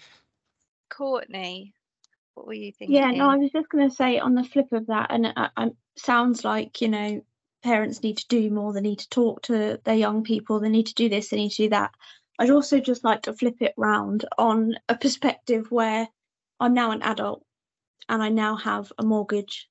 Courtney, 0.91 1.75
what 2.35 2.47
were 2.47 2.55
you 2.55 2.73
thinking? 2.73 2.97
Yeah, 2.97 3.11
no, 3.11 3.29
I 3.29 3.37
was 3.37 3.51
just 3.51 3.69
going 3.69 3.89
to 3.89 3.95
say 3.95 4.19
on 4.19 4.35
the 4.35 4.45
flip 4.45 4.73
of 4.73 4.87
that, 4.87 5.09
and 5.11 5.27
it 5.27 5.77
sounds 5.97 6.45
like, 6.45 6.81
you 6.81 6.89
know, 6.89 7.21
parents 7.63 8.03
need 8.03 8.19
to 8.19 8.29
do 8.29 8.51
more, 8.51 8.73
they 8.73 8.81
need 8.81 9.01
to 9.01 9.09
talk 9.09 9.43
to 9.43 9.81
their 9.85 9.95
young 9.95 10.23
people, 10.23 10.61
they 10.61 10.69
need 10.69 10.87
to 10.87 10.95
do 10.95 11.09
this, 11.09 11.29
they 11.29 11.37
need 11.37 11.51
to 11.51 11.65
do 11.65 11.69
that. 11.71 11.91
I'd 12.39 12.51
also 12.51 12.79
just 12.79 13.03
like 13.03 13.23
to 13.23 13.33
flip 13.33 13.57
it 13.61 13.75
round 13.77 14.25
on 14.39 14.77
a 14.89 14.97
perspective 14.97 15.71
where 15.71 16.09
I'm 16.61 16.75
now 16.75 16.93
an 16.93 17.03
adult 17.03 17.45
and 18.09 18.23
I 18.23 18.29
now 18.29 18.57
have 18.57 18.93
a 18.99 19.05
mortgage 19.05 19.69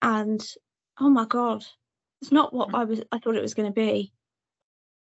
and 0.00 0.44
oh 1.00 1.10
my 1.10 1.24
god 1.24 1.64
it's 2.22 2.32
not 2.32 2.52
what 2.54 2.70
mm. 2.70 2.78
I 2.78 2.84
was 2.84 3.02
I 3.10 3.18
thought 3.18 3.36
it 3.36 3.42
was 3.42 3.54
going 3.54 3.68
to 3.68 3.74
be 3.74 4.12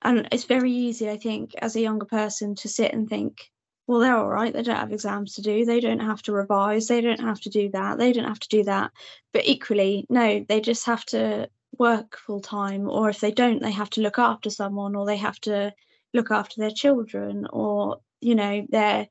and 0.02 0.28
it's 0.32 0.44
very 0.44 0.72
easy 0.72 1.10
I 1.10 1.18
think 1.18 1.54
as 1.56 1.76
a 1.76 1.80
younger 1.80 2.06
person 2.06 2.54
to 2.56 2.68
sit 2.68 2.92
and 2.92 3.08
think 3.08 3.50
well, 3.86 4.00
they're 4.00 4.16
all 4.16 4.28
right. 4.28 4.52
They 4.52 4.62
don't 4.62 4.76
have 4.76 4.92
exams 4.92 5.34
to 5.34 5.42
do. 5.42 5.64
They 5.64 5.80
don't 5.80 6.00
have 6.00 6.22
to 6.22 6.32
revise. 6.32 6.86
They 6.86 7.00
don't 7.00 7.20
have 7.20 7.40
to 7.40 7.50
do 7.50 7.70
that. 7.70 7.98
They 7.98 8.12
don't 8.12 8.28
have 8.28 8.40
to 8.40 8.48
do 8.48 8.64
that. 8.64 8.92
But 9.32 9.46
equally, 9.46 10.06
no, 10.08 10.44
they 10.48 10.60
just 10.60 10.86
have 10.86 11.04
to 11.06 11.48
work 11.78 12.16
full 12.16 12.40
time. 12.40 12.88
Or 12.88 13.10
if 13.10 13.20
they 13.20 13.32
don't, 13.32 13.60
they 13.60 13.72
have 13.72 13.90
to 13.90 14.00
look 14.00 14.18
after 14.18 14.50
someone 14.50 14.94
or 14.94 15.04
they 15.04 15.16
have 15.16 15.40
to 15.40 15.72
look 16.14 16.30
after 16.30 16.60
their 16.60 16.70
children 16.70 17.46
or, 17.52 17.98
you 18.20 18.34
know, 18.34 18.66
they're 18.68 19.08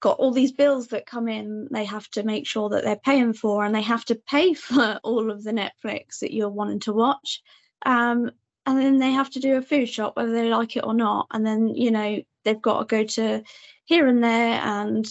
got 0.00 0.18
all 0.18 0.30
these 0.30 0.52
bills 0.52 0.88
that 0.88 1.06
come 1.06 1.28
in 1.28 1.66
they 1.70 1.84
have 1.84 2.08
to 2.08 2.22
make 2.22 2.46
sure 2.46 2.68
that 2.68 2.84
they're 2.84 2.96
paying 2.96 3.32
for 3.32 3.64
and 3.64 3.74
they 3.74 3.82
have 3.82 4.04
to 4.04 4.14
pay 4.14 4.54
for 4.54 5.00
all 5.02 5.30
of 5.30 5.42
the 5.42 5.50
netflix 5.50 6.20
that 6.20 6.32
you're 6.32 6.48
wanting 6.48 6.78
to 6.78 6.92
watch 6.92 7.42
um, 7.84 8.30
and 8.66 8.78
then 8.78 8.98
they 8.98 9.10
have 9.10 9.30
to 9.30 9.40
do 9.40 9.56
a 9.56 9.62
food 9.62 9.88
shop 9.88 10.16
whether 10.16 10.32
they 10.32 10.48
like 10.48 10.76
it 10.76 10.84
or 10.84 10.94
not 10.94 11.26
and 11.32 11.44
then 11.44 11.68
you 11.68 11.90
know 11.90 12.20
they've 12.44 12.60
got 12.60 12.80
to 12.80 12.96
go 12.96 13.04
to 13.04 13.42
here 13.84 14.06
and 14.06 14.22
there 14.22 14.60
and 14.60 15.08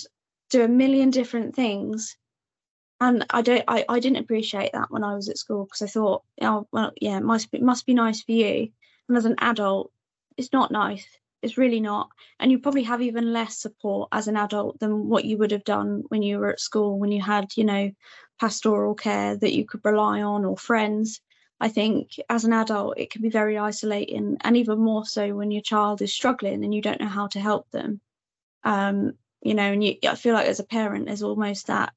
do 0.50 0.64
a 0.64 0.68
million 0.68 1.10
different 1.10 1.56
things. 1.56 2.16
And 3.00 3.26
I 3.30 3.42
don't 3.42 3.64
I, 3.68 3.86
I 3.88 4.00
didn't 4.00 4.24
appreciate 4.24 4.72
that 4.74 4.90
when 4.90 5.04
I 5.04 5.16
was 5.16 5.30
at 5.30 5.38
school 5.38 5.66
because 5.66 5.84
I 5.84 5.88
thought 5.88 6.24
oh 6.42 6.68
well 6.72 6.92
yeah 7.00 7.18
it 7.18 7.24
must 7.24 7.52
be 7.52 7.60
must 7.60 7.86
be 7.86 7.94
nice 7.94 8.24
for 8.24 8.32
you. 8.32 8.70
And 9.08 9.18
as 9.18 9.26
an 9.26 9.36
adult 9.40 9.92
it's 10.38 10.54
not 10.54 10.72
nice. 10.72 11.06
It's 11.42 11.58
really 11.58 11.80
not. 11.80 12.10
And 12.40 12.52
you 12.52 12.60
probably 12.60 12.84
have 12.84 13.02
even 13.02 13.34
less 13.34 13.60
support 13.60 14.10
as 14.12 14.28
an 14.28 14.38
adult 14.38 14.80
than 14.80 15.08
what 15.08 15.26
you 15.26 15.38
would 15.38 15.52
have 15.52 15.64
done 15.64 16.04
when 16.10 16.24
you 16.24 16.40
were 16.40 16.50
at 16.50 16.60
school 16.60 16.98
when 16.98 17.12
you 17.12 17.22
had 17.22 17.52
you 17.56 17.64
know 17.64 17.92
pastoral 18.40 18.96
care 18.96 19.36
that 19.36 19.54
you 19.54 19.66
could 19.66 19.82
rely 19.84 20.22
on 20.22 20.46
or 20.46 20.58
friends 20.58 21.22
I 21.60 21.70
think 21.70 22.20
as 22.30 22.46
an 22.46 22.54
adult 22.54 22.98
it 22.98 23.10
can 23.12 23.22
be 23.22 23.30
very 23.30 23.58
isolating 23.58 24.38
and 24.42 24.58
even 24.58 24.80
more 24.80 25.06
so 25.06 25.36
when 25.36 25.52
your 25.52 25.62
child 25.62 26.02
is 26.02 26.14
struggling 26.14 26.64
and 26.64 26.74
you 26.74 26.82
don't 26.82 27.02
know 27.02 27.08
how 27.08 27.28
to 27.28 27.40
help 27.40 27.70
them 27.72 28.02
um, 28.64 29.14
you 29.42 29.54
know, 29.54 29.72
and 29.72 29.84
you, 29.84 29.96
I 30.08 30.16
feel 30.16 30.34
like 30.34 30.48
as 30.48 30.60
a 30.60 30.66
parent, 30.66 31.06
there's 31.06 31.24
almost 31.24 31.68
that 31.68 31.94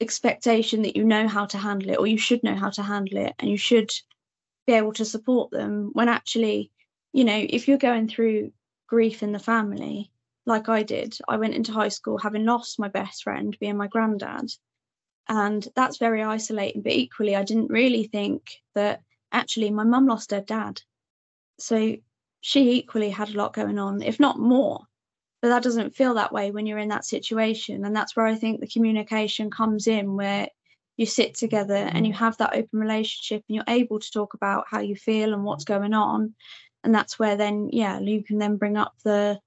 expectation 0.00 0.82
that 0.82 0.96
you 0.96 1.04
know 1.04 1.26
how 1.26 1.46
to 1.46 1.58
handle 1.58 1.90
it, 1.90 1.98
or 1.98 2.06
you 2.06 2.18
should 2.18 2.42
know 2.42 2.54
how 2.54 2.70
to 2.70 2.82
handle 2.82 3.18
it, 3.18 3.34
and 3.38 3.50
you 3.50 3.56
should 3.56 3.90
be 4.66 4.72
able 4.74 4.92
to 4.94 5.04
support 5.04 5.50
them. 5.50 5.90
When 5.92 6.08
actually, 6.08 6.70
you 7.12 7.24
know, 7.24 7.36
if 7.36 7.68
you're 7.68 7.78
going 7.78 8.08
through 8.08 8.52
grief 8.86 9.22
in 9.22 9.32
the 9.32 9.38
family, 9.38 10.10
like 10.46 10.68
I 10.68 10.82
did, 10.82 11.18
I 11.28 11.36
went 11.36 11.54
into 11.54 11.72
high 11.72 11.88
school 11.88 12.18
having 12.18 12.44
lost 12.44 12.78
my 12.78 12.88
best 12.88 13.22
friend, 13.22 13.56
being 13.60 13.76
my 13.76 13.88
granddad, 13.88 14.50
and 15.28 15.66
that's 15.74 15.98
very 15.98 16.22
isolating. 16.22 16.82
But 16.82 16.92
equally, 16.92 17.36
I 17.36 17.44
didn't 17.44 17.70
really 17.70 18.04
think 18.04 18.60
that 18.74 19.02
actually 19.32 19.70
my 19.70 19.84
mum 19.84 20.06
lost 20.06 20.30
her 20.30 20.40
dad, 20.40 20.80
so 21.58 21.96
she 22.40 22.72
equally 22.72 23.10
had 23.10 23.30
a 23.30 23.36
lot 23.36 23.52
going 23.52 23.78
on, 23.78 24.02
if 24.02 24.20
not 24.20 24.38
more 24.38 24.88
but 25.40 25.48
that 25.48 25.62
doesn't 25.62 25.94
feel 25.94 26.14
that 26.14 26.32
way 26.32 26.50
when 26.50 26.66
you're 26.66 26.78
in 26.78 26.88
that 26.88 27.04
situation 27.04 27.84
and 27.84 27.94
that's 27.94 28.16
where 28.16 28.26
i 28.26 28.34
think 28.34 28.60
the 28.60 28.66
communication 28.66 29.50
comes 29.50 29.86
in 29.86 30.14
where 30.16 30.48
you 30.96 31.06
sit 31.06 31.34
together 31.34 31.76
and 31.76 32.06
you 32.06 32.12
have 32.12 32.36
that 32.38 32.54
open 32.54 32.78
relationship 32.78 33.44
and 33.48 33.54
you're 33.54 33.64
able 33.68 34.00
to 34.00 34.10
talk 34.10 34.34
about 34.34 34.64
how 34.68 34.80
you 34.80 34.96
feel 34.96 35.32
and 35.32 35.44
what's 35.44 35.64
going 35.64 35.94
on 35.94 36.34
and 36.84 36.94
that's 36.94 37.18
where 37.18 37.36
then 37.36 37.68
yeah 37.72 38.00
you 38.00 38.22
can 38.22 38.38
then 38.38 38.56
bring 38.56 38.76
up 38.76 38.94
the 39.04 39.38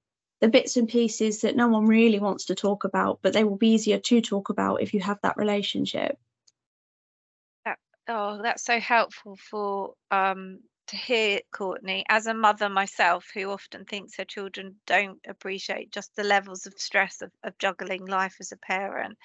the 0.41 0.49
bits 0.49 0.77
and 0.77 0.89
pieces 0.89 1.41
that 1.41 1.55
no 1.55 1.67
one 1.67 1.85
really 1.85 2.19
wants 2.19 2.45
to 2.45 2.55
talk 2.55 2.83
about 2.83 3.19
but 3.21 3.33
they 3.33 3.43
will 3.43 3.57
be 3.57 3.69
easier 3.69 3.99
to 3.99 4.21
talk 4.21 4.49
about 4.49 4.81
if 4.81 4.93
you 4.93 4.99
have 4.99 5.19
that 5.23 5.37
relationship 5.37 6.17
oh 8.07 8.41
that's 8.41 8.63
so 8.63 8.79
helpful 8.79 9.37
for 9.49 9.93
um 10.09 10.59
to 10.91 10.97
hear, 10.97 11.39
Courtney, 11.53 12.03
as 12.09 12.27
a 12.27 12.33
mother 12.33 12.67
myself 12.67 13.25
who 13.33 13.49
often 13.49 13.85
thinks 13.85 14.17
her 14.17 14.25
children 14.25 14.75
don't 14.85 15.19
appreciate 15.25 15.89
just 15.91 16.13
the 16.17 16.23
levels 16.23 16.65
of 16.65 16.73
stress 16.77 17.21
of, 17.21 17.31
of 17.43 17.57
juggling 17.59 18.05
life 18.05 18.35
as 18.41 18.51
a 18.51 18.57
parent, 18.57 19.17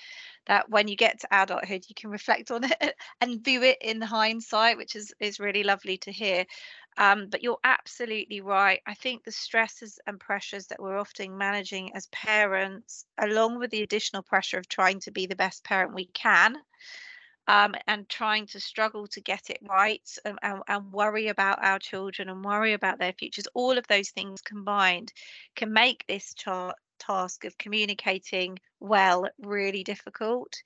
that 0.47 0.71
when 0.71 0.87
you 0.87 0.95
get 0.95 1.21
to 1.21 1.29
adulthood, 1.33 1.85
you 1.89 1.95
can 1.97 2.11
reflect 2.11 2.53
on 2.53 2.63
it 2.65 2.95
and 3.21 3.45
view 3.45 3.63
it 3.63 3.79
in 3.81 4.01
hindsight, 4.01 4.77
which 4.77 4.95
is, 4.95 5.13
is 5.19 5.41
really 5.41 5.65
lovely 5.65 5.99
to 5.99 6.13
hear. 6.13 6.45
Um, 6.99 7.29
but 7.29 7.43
you're 7.43 7.59
absolutely 7.63 8.41
right. 8.41 8.81
I 8.87 8.95
think 8.95 9.23
the 9.23 9.33
stresses 9.33 9.99
and 10.07 10.19
pressures 10.19 10.67
that 10.69 10.81
we're 10.81 10.99
often 10.99 11.37
managing 11.37 11.95
as 11.95 12.07
parents, 12.07 13.05
along 13.19 13.59
with 13.59 13.71
the 13.71 13.83
additional 13.83 14.23
pressure 14.23 14.59
of 14.59 14.69
trying 14.69 15.01
to 15.01 15.11
be 15.11 15.27
the 15.27 15.37
best 15.37 15.63
parent 15.63 15.95
we 15.95 16.07
can, 16.07 16.57
um, 17.49 17.75
and 17.87 18.09
trying 18.09 18.47
to 18.47 18.61
struggle 18.61 19.07
to 19.09 19.21
get 19.21 19.51
it 19.51 19.59
right 19.69 20.09
and, 20.25 20.39
and, 20.43 20.63
and, 20.69 20.93
worry 20.93 21.29
about 21.29 21.63
our 21.63 21.79
children 21.79 22.29
and 22.29 22.45
worry 22.45 22.73
about 22.73 22.99
their 22.99 23.13
futures, 23.13 23.47
all 23.55 23.79
of 23.79 23.87
those 23.87 24.11
things 24.11 24.41
combined 24.43 25.13
can 25.55 25.73
make 25.73 26.05
this 26.07 26.35
task 26.99 27.45
of 27.45 27.59
communicating 27.59 28.59
well 28.81 29.29
really 29.39 29.85
difficult. 29.85 30.57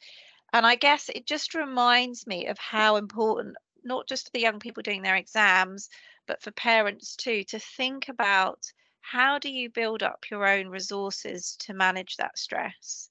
And 0.53 0.67
I 0.67 0.75
guess 0.75 1.09
it 1.15 1.27
just 1.27 1.55
reminds 1.55 2.27
me 2.27 2.47
of 2.47 2.59
how 2.59 2.97
important, 2.97 3.57
not 3.85 4.09
just 4.09 4.27
for 4.27 4.31
the 4.35 4.41
young 4.41 4.59
people 4.59 4.83
doing 4.83 5.03
their 5.03 5.17
exams, 5.17 5.89
but 6.27 6.43
for 6.43 6.51
parents 6.53 7.17
too, 7.17 7.45
to 7.45 7.59
think 7.59 8.09
about 8.09 8.73
how 9.01 9.39
do 9.39 9.51
you 9.51 9.71
build 9.71 10.03
up 10.03 10.25
your 10.31 10.47
own 10.47 10.69
resources 10.69 11.57
to 11.61 11.75
manage 11.75 12.17
that 12.17 12.39
stress 12.39 13.09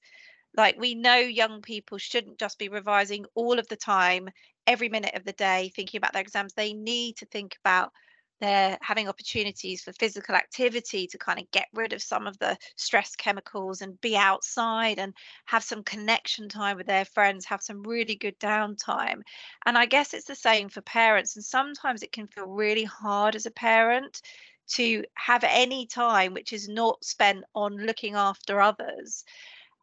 like 0.56 0.78
we 0.78 0.94
know 0.94 1.16
young 1.16 1.62
people 1.62 1.98
shouldn't 1.98 2.38
just 2.38 2.58
be 2.58 2.68
revising 2.68 3.24
all 3.34 3.58
of 3.58 3.68
the 3.68 3.76
time, 3.76 4.28
every 4.66 4.88
minute 4.88 5.14
of 5.14 5.24
the 5.24 5.32
day, 5.32 5.70
thinking 5.74 5.98
about 5.98 6.12
their 6.12 6.22
exams. 6.22 6.52
They 6.54 6.72
need 6.72 7.16
to 7.18 7.26
think 7.26 7.56
about 7.64 7.92
they're 8.40 8.78
having 8.82 9.08
opportunities 9.08 9.82
for 9.82 9.92
physical 9.92 10.34
activity 10.34 11.06
to 11.08 11.18
kind 11.18 11.38
of 11.38 11.50
get 11.50 11.68
rid 11.74 11.92
of 11.92 12.02
some 12.02 12.26
of 12.26 12.38
the 12.38 12.56
stress 12.76 13.14
chemicals 13.16 13.82
and 13.82 14.00
be 14.00 14.16
outside 14.16 14.98
and 14.98 15.14
have 15.46 15.62
some 15.64 15.82
connection 15.84 16.48
time 16.48 16.76
with 16.76 16.86
their 16.86 17.04
friends, 17.04 17.44
have 17.46 17.62
some 17.62 17.82
really 17.82 18.16
good 18.16 18.38
downtime. 18.40 19.22
And 19.66 19.76
I 19.78 19.86
guess 19.86 20.14
it's 20.14 20.26
the 20.26 20.34
same 20.34 20.68
for 20.68 20.80
parents. 20.82 21.36
And 21.36 21.44
sometimes 21.44 22.02
it 22.02 22.12
can 22.12 22.26
feel 22.28 22.46
really 22.46 22.84
hard 22.84 23.34
as 23.36 23.46
a 23.46 23.50
parent 23.50 24.20
to 24.68 25.04
have 25.14 25.44
any 25.44 25.86
time 25.86 26.32
which 26.34 26.52
is 26.52 26.68
not 26.68 27.04
spent 27.04 27.44
on 27.54 27.76
looking 27.76 28.14
after 28.14 28.60
others. 28.60 29.24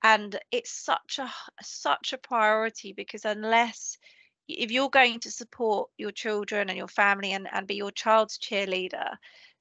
and 0.03 0.39
it's 0.51 0.71
such 0.71 1.19
a 1.19 1.31
such 1.61 2.13
a 2.13 2.17
priority 2.17 2.93
because 2.93 3.25
unless 3.25 3.97
if 4.47 4.71
you're 4.71 4.89
going 4.89 5.19
to 5.19 5.31
support 5.31 5.89
your 5.97 6.11
children 6.11 6.69
and 6.69 6.77
your 6.77 6.87
family 6.87 7.33
and, 7.33 7.47
and 7.51 7.67
be 7.67 7.75
your 7.75 7.91
child's 7.91 8.37
cheerleader 8.37 9.15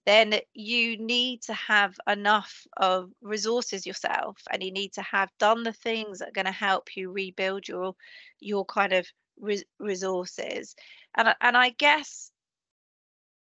then 0.07 0.39
you 0.55 0.97
need 0.99 1.43
to 1.43 1.53
have 1.53 1.97
enough 2.09 2.65
of 2.77 3.11
resources 3.21 3.85
yourself 3.85 4.41
and 4.53 4.63
you 4.63 4.71
need 4.71 4.93
to 4.93 5.03
have 5.03 5.29
done 5.41 5.65
the 5.65 5.73
things 5.73 6.21
that 6.21 6.29
are 6.29 6.33
going 6.33 6.47
to 6.47 6.53
help 6.53 6.97
you 6.97 7.11
rebuild 7.11 7.67
your 7.67 7.95
your 8.39 8.65
kind 8.65 8.93
of 8.93 9.07
res- 9.41 9.65
resources 9.79 10.77
and 11.17 11.35
and 11.41 11.57
I 11.57 11.71
guess 11.71 12.31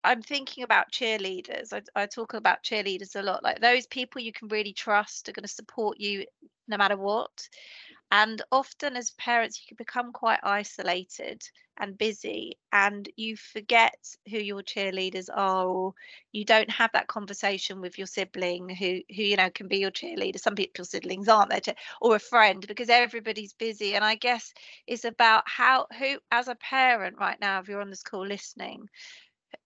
I'm 0.03 0.21
thinking 0.21 0.63
about 0.63 0.91
cheerleaders. 0.91 1.73
I, 1.73 1.81
I 1.93 2.05
talk 2.05 2.33
about 2.33 2.63
cheerleaders 2.63 3.19
a 3.19 3.21
lot. 3.21 3.43
Like 3.43 3.59
those 3.59 3.85
people 3.85 4.21
you 4.21 4.31
can 4.31 4.47
really 4.47 4.73
trust 4.73 5.27
are 5.27 5.33
going 5.33 5.43
to 5.43 5.49
support 5.49 5.99
you 5.99 6.25
no 6.67 6.77
matter 6.77 6.95
what. 6.97 7.49
And 8.11 8.41
often, 8.51 8.95
as 8.95 9.11
parents, 9.11 9.59
you 9.61 9.67
can 9.67 9.75
become 9.77 10.11
quite 10.11 10.39
isolated 10.43 11.43
and 11.77 11.97
busy, 11.97 12.57
and 12.73 13.07
you 13.15 13.37
forget 13.37 13.95
who 14.29 14.37
your 14.39 14.61
cheerleaders 14.63 15.29
are, 15.33 15.67
or 15.67 15.93
you 16.31 16.43
don't 16.43 16.69
have 16.71 16.91
that 16.93 17.07
conversation 17.07 17.81
with 17.81 17.97
your 17.97 18.07
sibling 18.07 18.69
who, 18.69 19.01
who 19.15 19.23
you 19.23 19.37
know, 19.37 19.49
can 19.51 19.67
be 19.67 19.77
your 19.77 19.91
cheerleader. 19.91 20.39
Some 20.39 20.55
people's 20.55 20.89
siblings 20.89 21.27
aren't 21.27 21.51
there, 21.51 21.75
or 22.01 22.15
a 22.15 22.19
friend, 22.19 22.65
because 22.67 22.89
everybody's 22.89 23.53
busy. 23.53 23.95
And 23.95 24.03
I 24.03 24.15
guess 24.15 24.53
it's 24.87 25.05
about 25.05 25.43
how, 25.47 25.87
who, 25.97 26.17
as 26.31 26.47
a 26.47 26.55
parent 26.55 27.17
right 27.19 27.39
now, 27.39 27.59
if 27.59 27.67
you're 27.69 27.81
on 27.81 27.89
this 27.91 28.03
call 28.03 28.25
listening, 28.25 28.89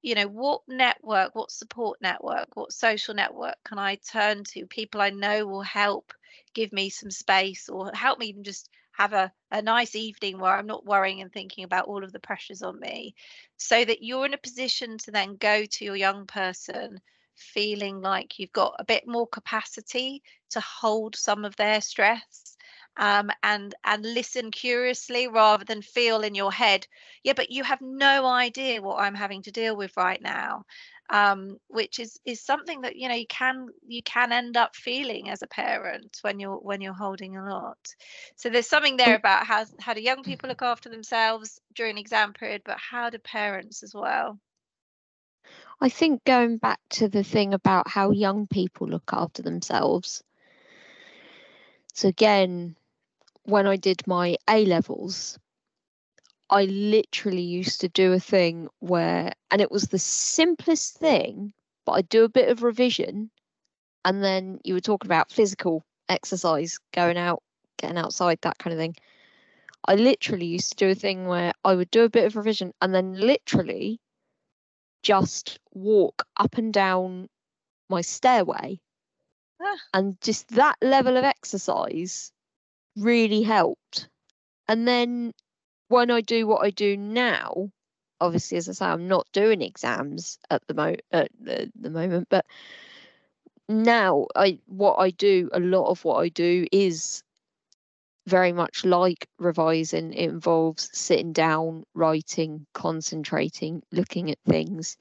you 0.01 0.15
know 0.15 0.27
what 0.27 0.61
network 0.67 1.33
what 1.35 1.51
support 1.51 1.97
network 2.01 2.47
what 2.55 2.71
social 2.71 3.13
network 3.13 3.55
can 3.65 3.79
i 3.79 3.95
turn 3.95 4.43
to 4.43 4.65
people 4.67 5.01
i 5.01 5.09
know 5.09 5.45
will 5.47 5.61
help 5.61 6.13
give 6.53 6.71
me 6.73 6.89
some 6.89 7.11
space 7.11 7.69
or 7.69 7.91
help 7.93 8.19
me 8.19 8.27
even 8.27 8.43
just 8.43 8.69
have 8.93 9.13
a, 9.13 9.31
a 9.51 9.61
nice 9.61 9.95
evening 9.95 10.39
where 10.39 10.55
i'm 10.55 10.67
not 10.67 10.85
worrying 10.85 11.21
and 11.21 11.31
thinking 11.31 11.63
about 11.63 11.87
all 11.87 12.03
of 12.03 12.11
the 12.11 12.19
pressures 12.19 12.61
on 12.61 12.79
me 12.79 13.15
so 13.57 13.83
that 13.83 14.03
you're 14.03 14.25
in 14.25 14.33
a 14.33 14.37
position 14.37 14.97
to 14.97 15.11
then 15.11 15.35
go 15.35 15.65
to 15.65 15.85
your 15.85 15.95
young 15.95 16.25
person 16.25 16.99
feeling 17.35 18.01
like 18.01 18.37
you've 18.37 18.53
got 18.53 18.75
a 18.79 18.85
bit 18.85 19.07
more 19.07 19.27
capacity 19.27 20.21
to 20.51 20.59
hold 20.59 21.15
some 21.15 21.45
of 21.45 21.55
their 21.55 21.81
stress 21.81 22.55
um, 22.97 23.31
and 23.41 23.73
and 23.83 24.05
listen 24.05 24.51
curiously 24.51 25.27
rather 25.27 25.65
than 25.65 25.81
feel 25.81 26.21
in 26.21 26.35
your 26.35 26.51
head 26.51 26.85
yeah 27.23 27.33
but 27.35 27.51
you 27.51 27.63
have 27.63 27.81
no 27.81 28.25
idea 28.27 28.81
what 28.81 28.99
i'm 28.99 29.15
having 29.15 29.41
to 29.41 29.51
deal 29.51 29.75
with 29.75 29.97
right 29.97 30.21
now 30.21 30.63
um, 31.13 31.57
which 31.67 31.99
is 31.99 32.19
is 32.25 32.41
something 32.41 32.81
that 32.81 32.95
you 32.95 33.07
know 33.07 33.13
you 33.13 33.27
can 33.27 33.67
you 33.87 34.01
can 34.01 34.31
end 34.31 34.57
up 34.57 34.75
feeling 34.75 35.29
as 35.29 35.43
a 35.43 35.47
parent 35.47 36.17
when 36.23 36.39
you're 36.39 36.57
when 36.57 36.81
you're 36.81 36.93
holding 36.93 37.37
a 37.37 37.45
lot. 37.45 37.77
So 38.35 38.49
there's 38.49 38.67
something 38.67 38.97
there 38.97 39.15
about 39.15 39.45
how 39.45 39.65
how 39.79 39.93
do 39.93 40.01
young 40.01 40.23
people 40.23 40.49
look 40.49 40.63
after 40.63 40.89
themselves 40.89 41.61
during 41.75 41.99
exam 41.99 42.33
period 42.33 42.63
but 42.65 42.79
how 42.79 43.11
do 43.11 43.19
parents 43.19 43.83
as 43.83 43.93
well? 43.93 44.39
I 45.79 45.89
think 45.89 46.23
going 46.23 46.57
back 46.57 46.79
to 46.91 47.07
the 47.07 47.23
thing 47.23 47.53
about 47.53 47.87
how 47.87 48.09
young 48.09 48.47
people 48.47 48.87
look 48.87 49.11
after 49.13 49.43
themselves. 49.43 50.23
So 51.93 52.07
again, 52.07 52.75
when 53.43 53.67
I 53.67 53.75
did 53.75 54.07
my 54.07 54.37
A 54.49 54.65
levels, 54.65 55.37
I 56.53 56.65
literally 56.65 57.41
used 57.41 57.81
to 57.81 57.89
do 57.89 58.13
a 58.13 58.19
thing 58.19 58.67
where, 58.77 59.33
and 59.49 59.59
it 59.59 59.71
was 59.71 59.87
the 59.87 59.97
simplest 59.97 60.99
thing, 60.99 61.51
but 61.83 61.93
I'd 61.93 62.09
do 62.09 62.23
a 62.23 62.29
bit 62.29 62.49
of 62.49 62.61
revision. 62.61 63.31
And 64.05 64.23
then 64.23 64.59
you 64.63 64.75
were 64.75 64.79
talking 64.79 65.07
about 65.07 65.31
physical 65.31 65.83
exercise, 66.09 66.77
going 66.93 67.17
out, 67.17 67.41
getting 67.79 67.97
outside, 67.97 68.37
that 68.43 68.59
kind 68.59 68.71
of 68.71 68.77
thing. 68.77 68.95
I 69.87 69.95
literally 69.95 70.45
used 70.45 70.69
to 70.69 70.85
do 70.85 70.91
a 70.91 70.95
thing 70.95 71.25
where 71.25 71.53
I 71.65 71.73
would 71.73 71.89
do 71.89 72.03
a 72.03 72.09
bit 72.09 72.25
of 72.25 72.35
revision 72.35 72.71
and 72.83 72.93
then 72.93 73.13
literally 73.13 73.99
just 75.01 75.59
walk 75.73 76.23
up 76.37 76.59
and 76.59 76.71
down 76.71 77.29
my 77.89 78.01
stairway. 78.01 78.79
Ah. 79.59 79.77
And 79.95 80.21
just 80.21 80.49
that 80.49 80.77
level 80.83 81.17
of 81.17 81.23
exercise 81.23 82.31
really 82.95 83.41
helped. 83.41 84.07
And 84.67 84.87
then 84.87 85.33
when 85.93 86.09
I 86.09 86.21
do 86.21 86.47
what 86.47 86.65
I 86.65 86.71
do 86.71 86.97
now, 86.97 87.69
obviously, 88.19 88.57
as 88.57 88.67
I 88.67 88.71
say, 88.71 88.85
I'm 88.85 89.07
not 89.07 89.27
doing 89.31 89.61
exams 89.61 90.39
at 90.49 90.65
the 90.67 90.73
mo 90.73 90.95
at 91.11 91.29
the, 91.39 91.71
the 91.79 91.91
moment, 91.91 92.27
but 92.29 92.47
now 93.69 94.25
I 94.35 94.57
what 94.65 94.95
I 94.95 95.11
do, 95.11 95.49
a 95.53 95.59
lot 95.59 95.89
of 95.89 96.03
what 96.03 96.17
I 96.17 96.29
do 96.29 96.65
is 96.71 97.21
very 98.25 98.53
much 98.53 98.83
like 98.83 99.27
revising. 99.37 100.13
It 100.13 100.29
involves 100.29 100.89
sitting 100.93 101.31
down, 101.31 101.83
writing, 101.93 102.65
concentrating, 102.73 103.83
looking 103.91 104.31
at 104.31 104.39
things. 104.47 104.97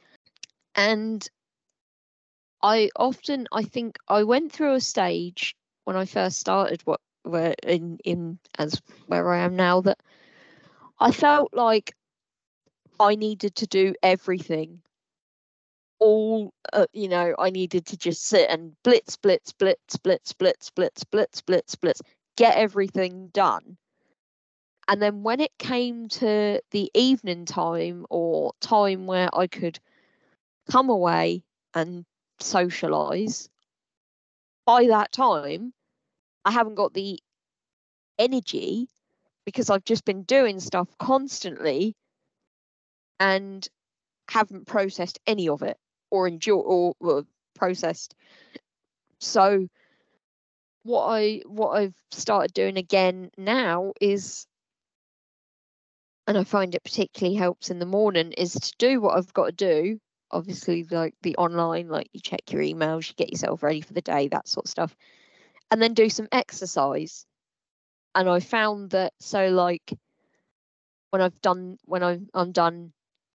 And 0.74 1.26
I 2.62 2.90
often 2.97 3.47
I 3.51 3.62
think 3.62 3.97
I 4.09 4.24
went 4.24 4.53
through 4.53 4.74
a 4.74 4.80
stage 4.80 5.57
when 5.84 5.97
I 5.97 6.05
first 6.05 6.38
started 6.38 6.82
what 6.84 7.01
where 7.22 7.55
in 7.62 7.99
in 8.05 8.38
as 8.59 8.82
where 9.07 9.32
I 9.32 9.38
am 9.38 9.57
now 9.57 9.80
that 9.80 9.99
I 11.03 11.11
felt 11.11 11.53
like 11.53 11.96
I 13.00 13.16
needed 13.16 13.57
to 13.57 13.66
do 13.66 13.92
everything. 14.05 14.82
All 15.98 16.55
uh, 16.72 16.86
you 16.92 17.09
know, 17.09 17.34
I 17.40 17.50
needed 17.50 17.86
to 17.86 17.96
just 17.96 18.24
sit 18.24 18.48
and 18.48 18.76
blitz, 18.84 19.16
blitz, 19.16 19.50
blitz, 19.53 19.96
blitz, 19.96 20.32
blitz, 20.32 20.70
blitz, 20.70 21.03
blitz, 21.03 21.40
blitz, 21.40 21.74
blitz, 21.74 22.03
get 22.36 22.57
everything 22.57 23.30
done. 23.32 23.76
And 24.86 25.03
then 25.03 25.24
when 25.24 25.40
it 25.40 25.50
came 25.59 26.09
to 26.09 26.61
the 26.70 26.90
evening 26.94 27.46
time 27.46 28.07
or 28.09 28.53
time 28.61 29.07
where 29.07 29.28
I 29.36 29.48
could 29.48 29.80
come 30.70 30.88
away 30.88 31.42
and 31.74 32.05
socialize, 32.38 33.48
by 34.64 34.86
that 34.86 35.11
time, 35.11 35.72
I 36.44 36.53
haven't 36.53 36.76
got 36.76 36.94
the 36.94 37.18
energy 38.20 38.88
because 39.45 39.70
I've 39.70 39.84
just 39.84 40.05
been 40.05 40.22
doing 40.22 40.61
stuff 40.61 40.88
constantly 40.99 41.95
and 43.20 43.66
haven't 44.28 44.66
processed 44.66 45.18
any 45.26 45.49
of 45.49 45.62
it 45.62 45.76
or 46.11 46.26
enjoy 46.28 46.57
or, 46.57 46.95
or 47.01 47.24
processed. 47.55 48.14
So 49.20 49.68
what 50.84 51.07
I 51.07 51.43
what 51.47 51.70
I've 51.70 51.95
started 52.11 52.53
doing 52.55 52.76
again 52.76 53.30
now 53.38 53.93
is 54.01 54.47
and 56.26 56.38
I 56.38 56.45
find 56.45 56.74
it 56.74 56.84
particularly 56.84 57.36
helps 57.36 57.70
in 57.70 57.78
the 57.78 57.86
morning 57.86 58.32
is 58.32 58.53
to 58.53 58.72
do 58.78 59.01
what 59.01 59.16
I've 59.16 59.32
got 59.32 59.47
to 59.47 59.53
do. 59.53 59.99
Obviously, 60.30 60.84
like 60.90 61.14
the 61.22 61.36
online, 61.36 61.88
like 61.88 62.09
you 62.12 62.20
check 62.20 62.51
your 62.51 62.62
emails, 62.62 63.09
you 63.09 63.14
get 63.16 63.30
yourself 63.30 63.62
ready 63.62 63.80
for 63.80 63.93
the 63.93 64.01
day, 64.01 64.28
that 64.28 64.49
sort 64.49 64.66
of 64.66 64.70
stuff 64.70 64.97
and 65.72 65.80
then 65.80 65.95
do 65.95 66.11
some 66.11 66.28
exercise. 66.30 67.24
And 68.14 68.28
I 68.28 68.40
found 68.40 68.90
that 68.90 69.14
so 69.20 69.48
like 69.48 69.92
when 71.10 71.22
I've 71.22 71.40
done 71.40 71.78
when 71.84 72.02
I'm 72.02 72.28
I'm 72.34 72.52
done 72.52 72.92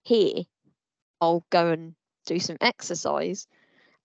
here, 0.03 0.43
I'll 1.21 1.45
go 1.49 1.69
and 1.69 1.95
do 2.25 2.39
some 2.39 2.57
exercise. 2.61 3.47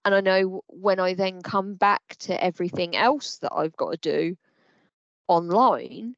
And 0.04 0.14
I 0.14 0.20
know 0.20 0.62
when 0.68 1.00
I 1.00 1.14
then 1.14 1.42
come 1.42 1.74
back 1.74 2.16
to 2.20 2.42
everything 2.42 2.96
else 2.96 3.38
that 3.38 3.52
I've 3.54 3.76
got 3.76 3.92
to 3.92 3.98
do 3.98 4.36
online, 5.26 6.16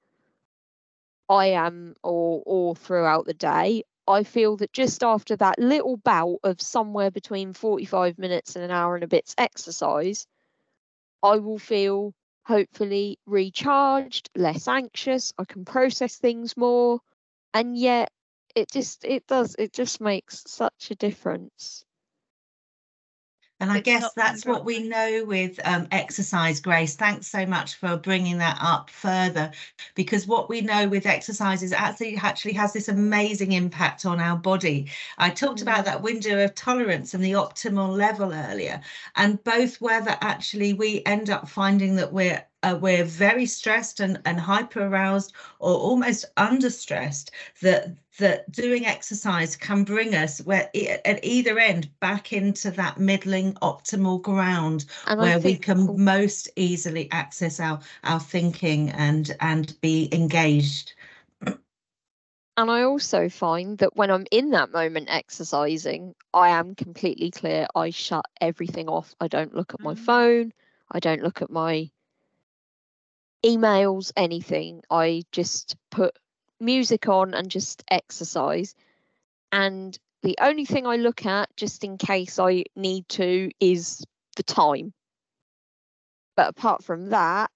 I 1.29 1.47
am 1.47 1.95
or 2.03 2.43
or 2.47 2.77
throughout 2.77 3.27
the 3.27 3.35
day, 3.35 3.85
I 4.07 4.25
feel 4.25 4.57
that 4.59 4.73
just 4.73 5.03
after 5.03 5.37
that 5.37 5.59
little 5.59 5.97
bout 5.97 6.39
of 6.43 6.61
somewhere 6.61 7.11
between 7.11 7.53
45 7.53 8.19
minutes 8.19 8.57
and 8.57 8.65
an 8.65 8.71
hour 8.71 8.95
and 8.95 9.05
a 9.05 9.09
bit's 9.09 9.35
exercise, 9.39 10.27
I 11.23 11.37
will 11.37 11.59
feel 11.59 12.15
hopefully 12.47 13.19
recharged, 13.27 14.31
less 14.37 14.69
anxious, 14.69 15.33
I 15.39 15.45
can 15.45 15.65
process 15.65 16.19
things 16.19 16.57
more. 16.57 17.01
And 17.55 17.77
yet 17.79 18.11
it 18.55 18.71
just 18.71 19.05
it 19.05 19.27
does 19.27 19.57
it 19.59 19.73
just 19.73 20.01
makes 20.01 20.45
such 20.47 20.91
a 20.91 20.97
difference. 20.97 21.85
And 23.61 23.71
I 23.71 23.79
It's 23.79 23.85
guess 23.85 24.13
that's 24.15 24.47
what 24.47 24.65
we 24.65 24.89
know 24.89 25.25
with 25.27 25.61
um, 25.65 25.87
exercise, 25.93 26.61
Grace. 26.61 26.97
Thanks 26.97 27.27
so 27.27 27.45
much 27.45 27.75
for 27.75 27.97
bringing 27.99 28.39
that 28.39 28.57
up 28.61 28.89
further, 28.91 29.53
because 29.95 30.27
what 30.27 30.49
we 30.49 30.63
know 30.63 30.89
with 30.89 31.05
exercise 31.07 31.63
is 31.63 31.73
actually 31.73 32.17
actually 32.17 32.55
has 32.55 32.73
this 32.73 32.89
amazing 32.89 33.53
impact 33.53 34.07
on 34.07 34.19
our 34.19 34.37
body. 34.37 34.91
I 35.19 35.29
talked 35.31 35.61
about 35.61 35.85
that 35.85 36.03
window 36.03 36.43
of 36.43 36.55
tolerance 36.55 37.13
and 37.13 37.23
the 37.23 37.33
optimal 37.33 37.95
level 37.97 38.33
earlier, 38.33 38.81
and 39.17 39.43
both 39.45 39.81
whether 39.81 40.17
actually 40.23 40.73
we 40.73 41.03
end 41.05 41.29
up 41.29 41.47
finding 41.49 41.97
that 41.97 42.13
we're 42.15 42.43
uh, 42.63 42.79
we're 42.81 43.05
very 43.05 43.47
stressed 43.47 44.01
and, 44.01 44.21
and 44.25 44.39
hyper 44.39 44.87
aroused 44.87 45.33
or 45.59 45.75
almost 45.75 46.25
under 46.37 46.71
stressed 46.71 47.31
that 47.63 47.97
that 48.19 48.51
doing 48.53 48.85
exercise 48.85 49.57
can 49.57 49.83
bring 49.83 50.15
us 50.15 50.41
where 50.43 50.69
at 51.05 51.25
either 51.25 51.59
end 51.59 51.89
back 52.01 52.33
into 52.33 52.71
that 52.71 52.99
middling 52.99 53.55
optimal 53.55 54.21
ground 54.21 54.85
and 55.07 55.21
where 55.21 55.39
we 55.39 55.57
can 55.57 56.03
most 56.03 56.51
easily 56.57 57.11
access 57.13 57.61
our 57.61 57.81
our 58.05 58.21
thinking 58.21 58.91
and 58.91 59.35
and 59.41 59.81
be 59.81 60.09
engaged 60.13 60.93
and 62.57 62.71
I 62.71 62.83
also 62.83 63.31
find 63.31 63.79
that 63.79 63.97
when 63.97 64.11
I'm 64.11 64.27
in 64.31 64.51
that 64.51 64.71
moment 64.71 65.07
exercising, 65.09 66.15
I 66.35 66.51
am 66.51 66.75
completely 66.75 67.31
clear. 67.31 67.67
I 67.75 67.89
shut 67.89 68.27
everything 68.39 68.87
off. 68.87 69.15
I 69.19 69.29
don't 69.29 69.55
look 69.55 69.73
at 69.73 69.81
my 69.81 69.95
mm. 69.95 69.99
phone. 69.99 70.53
I 70.91 70.99
don't 70.99 71.23
look 71.23 71.41
at 71.41 71.49
my 71.49 71.91
emails, 73.45 74.13
anything. 74.17 74.83
I 74.91 75.23
just 75.33 75.77
put 75.91 76.19
music 76.61 77.09
on 77.09 77.35
and 77.35 77.51
just 77.51 77.85
exercise. 77.91 78.75
And 79.53 79.99
the 80.23 80.37
only 80.41 80.65
thing 80.65 80.87
I 80.87 80.97
look 80.97 81.25
at, 81.27 81.55
just 81.57 81.83
in 81.85 81.97
case 81.97 82.39
I 82.39 82.65
need 82.77 83.09
to, 83.11 83.51
is 83.61 84.05
the 84.37 84.43
time. 84.43 84.93
But 86.37 86.49
apart 86.51 86.85
from 86.85 87.11
that, 87.11 87.51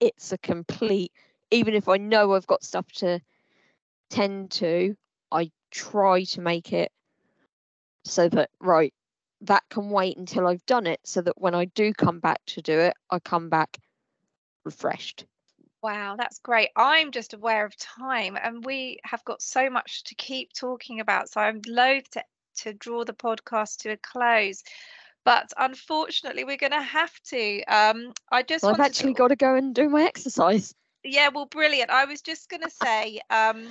it's 0.00 0.32
a 0.32 0.38
complete, 0.38 1.12
even 1.50 1.74
if 1.74 1.88
I 1.88 1.98
know 1.98 2.32
I've 2.32 2.46
got 2.46 2.64
stuff 2.64 2.90
to 2.96 3.20
tend 4.08 4.50
to, 4.52 4.96
I 5.30 5.50
try 5.70 6.24
to 6.24 6.40
make 6.40 6.72
it 6.72 6.90
so 8.04 8.28
that, 8.30 8.50
right, 8.60 8.92
that 9.42 9.62
can 9.70 9.90
wait 9.90 10.16
until 10.16 10.46
I've 10.46 10.64
done 10.66 10.86
it 10.86 11.00
so 11.04 11.20
that 11.22 11.40
when 11.40 11.54
I 11.54 11.66
do 11.66 11.92
come 11.92 12.18
back 12.18 12.40
to 12.46 12.62
do 12.62 12.78
it, 12.78 12.94
I 13.10 13.18
come 13.18 13.48
back 13.48 13.78
refreshed. 14.70 15.26
Wow, 15.82 16.14
that's 16.16 16.38
great. 16.38 16.68
I'm 16.76 17.10
just 17.10 17.34
aware 17.34 17.64
of 17.64 17.76
time 17.76 18.38
and 18.40 18.64
we 18.64 18.98
have 19.04 19.24
got 19.24 19.42
so 19.42 19.68
much 19.68 20.04
to 20.04 20.14
keep 20.14 20.52
talking 20.52 21.00
about. 21.00 21.28
So 21.28 21.40
I'm 21.40 21.60
loath 21.66 22.08
to, 22.10 22.24
to 22.58 22.72
draw 22.74 23.04
the 23.04 23.14
podcast 23.14 23.78
to 23.78 23.90
a 23.90 23.96
close. 23.96 24.62
But 25.24 25.52
unfortunately, 25.56 26.44
we're 26.44 26.56
going 26.56 26.72
to 26.72 26.82
have 26.82 27.12
to. 27.30 27.62
Um, 27.64 28.12
I 28.30 28.42
just 28.42 28.62
well, 28.62 28.74
I've 28.74 28.80
actually 28.80 29.14
to... 29.14 29.18
got 29.18 29.28
to 29.28 29.36
go 29.36 29.54
and 29.54 29.74
do 29.74 29.88
my 29.88 30.04
exercise. 30.04 30.74
Yeah, 31.02 31.30
well, 31.34 31.46
brilliant. 31.46 31.90
I 31.90 32.04
was 32.04 32.20
just 32.20 32.48
going 32.48 32.62
to 32.62 32.70
say, 32.70 33.20
um, 33.30 33.66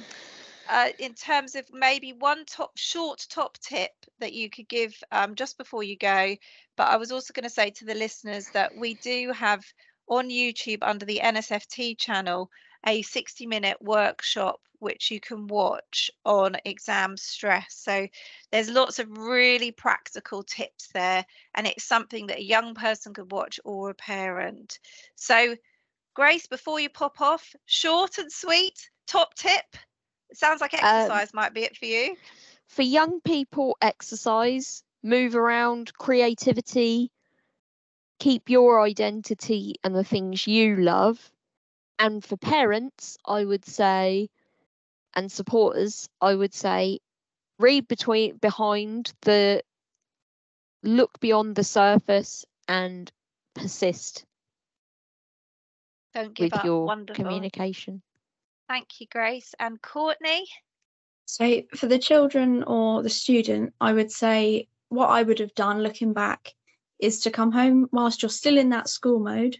uh, 0.69 0.89
in 0.99 1.13
terms 1.13 1.55
of 1.55 1.65
maybe 1.71 2.13
one 2.13 2.45
top 2.45 2.71
short 2.75 3.25
top 3.29 3.57
tip 3.59 3.91
that 4.19 4.33
you 4.33 4.49
could 4.49 4.67
give 4.67 4.95
um, 5.11 5.35
just 5.35 5.57
before 5.57 5.83
you 5.83 5.97
go. 5.97 6.35
But 6.75 6.87
I 6.87 6.97
was 6.97 7.11
also 7.11 7.33
going 7.33 7.43
to 7.43 7.49
say 7.49 7.71
to 7.71 7.85
the 7.85 7.95
listeners 7.95 8.47
that 8.49 8.75
we 8.75 8.95
do 8.95 9.31
have 9.31 9.63
on 10.09 10.29
YouTube 10.29 10.79
under 10.81 11.05
the 11.05 11.21
NSFT 11.23 11.97
channel 11.97 12.49
a 12.85 13.01
60 13.01 13.45
minute 13.45 13.77
workshop 13.81 14.59
which 14.79 15.11
you 15.11 15.19
can 15.19 15.47
watch 15.47 16.09
on 16.25 16.55
exam 16.65 17.17
stress. 17.17 17.65
So 17.69 18.07
there's 18.51 18.69
lots 18.69 18.97
of 18.97 19.17
really 19.17 19.71
practical 19.71 20.41
tips 20.43 20.87
there, 20.93 21.25
and 21.53 21.67
it's 21.67 21.83
something 21.83 22.27
that 22.27 22.39
a 22.39 22.43
young 22.43 22.73
person 22.73 23.13
could 23.13 23.31
watch 23.31 23.59
or 23.65 23.89
a 23.89 23.95
parent. 23.95 24.79
So 25.15 25.55
Grace, 26.15 26.47
before 26.47 26.79
you 26.79 26.89
pop 26.89 27.21
off, 27.21 27.55
short 27.65 28.17
and 28.17 28.31
sweet, 28.31 28.89
top 29.07 29.35
tip. 29.35 29.65
It 30.29 30.37
sounds 30.37 30.61
like 30.61 30.73
um, 30.73 30.79
exercise 30.83 31.27
um, 31.27 31.37
might 31.37 31.53
be 31.53 31.63
it 31.63 31.77
for 31.77 31.85
you. 31.85 32.15
For 32.67 32.81
young 32.81 33.21
people, 33.21 33.77
exercise, 33.81 34.83
move 35.03 35.35
around, 35.35 35.93
creativity, 35.93 37.11
keep 38.19 38.49
your 38.49 38.81
identity 38.81 39.75
and 39.83 39.95
the 39.95 40.03
things 40.03 40.45
you 40.45 40.75
love. 40.75 41.31
And 41.97 42.23
for 42.23 42.37
parents, 42.37 43.17
I 43.25 43.45
would 43.45 43.65
say, 43.65 44.29
and 45.15 45.31
supporters, 45.31 46.07
I 46.21 46.35
would 46.35 46.53
say, 46.53 46.99
read 47.57 47.87
between 47.87 48.37
behind 48.37 49.13
the 49.21 49.61
look 50.83 51.19
beyond 51.19 51.55
the 51.55 51.63
surface 51.63 52.45
and 52.67 53.11
persist 53.53 54.25
don't 56.13 56.33
give 56.33 56.45
with 56.45 56.59
up. 56.59 56.65
your 56.65 56.85
Wonderful. 56.85 57.23
communication. 57.23 58.01
Thank 58.67 58.99
you, 58.99 59.07
Grace. 59.11 59.53
And 59.59 59.81
Courtney? 59.81 60.45
So, 61.25 61.61
for 61.75 61.87
the 61.87 61.99
children 61.99 62.63
or 62.63 63.03
the 63.03 63.09
student, 63.09 63.73
I 63.79 63.93
would 63.93 64.11
say 64.11 64.67
what 64.89 65.07
I 65.07 65.23
would 65.23 65.39
have 65.39 65.53
done 65.53 65.81
looking 65.81 66.13
back 66.13 66.55
is 66.99 67.21
to 67.21 67.31
come 67.31 67.51
home 67.51 67.87
whilst 67.91 68.21
you're 68.21 68.29
still 68.29 68.57
in 68.57 68.69
that 68.69 68.89
school 68.89 69.19
mode, 69.19 69.57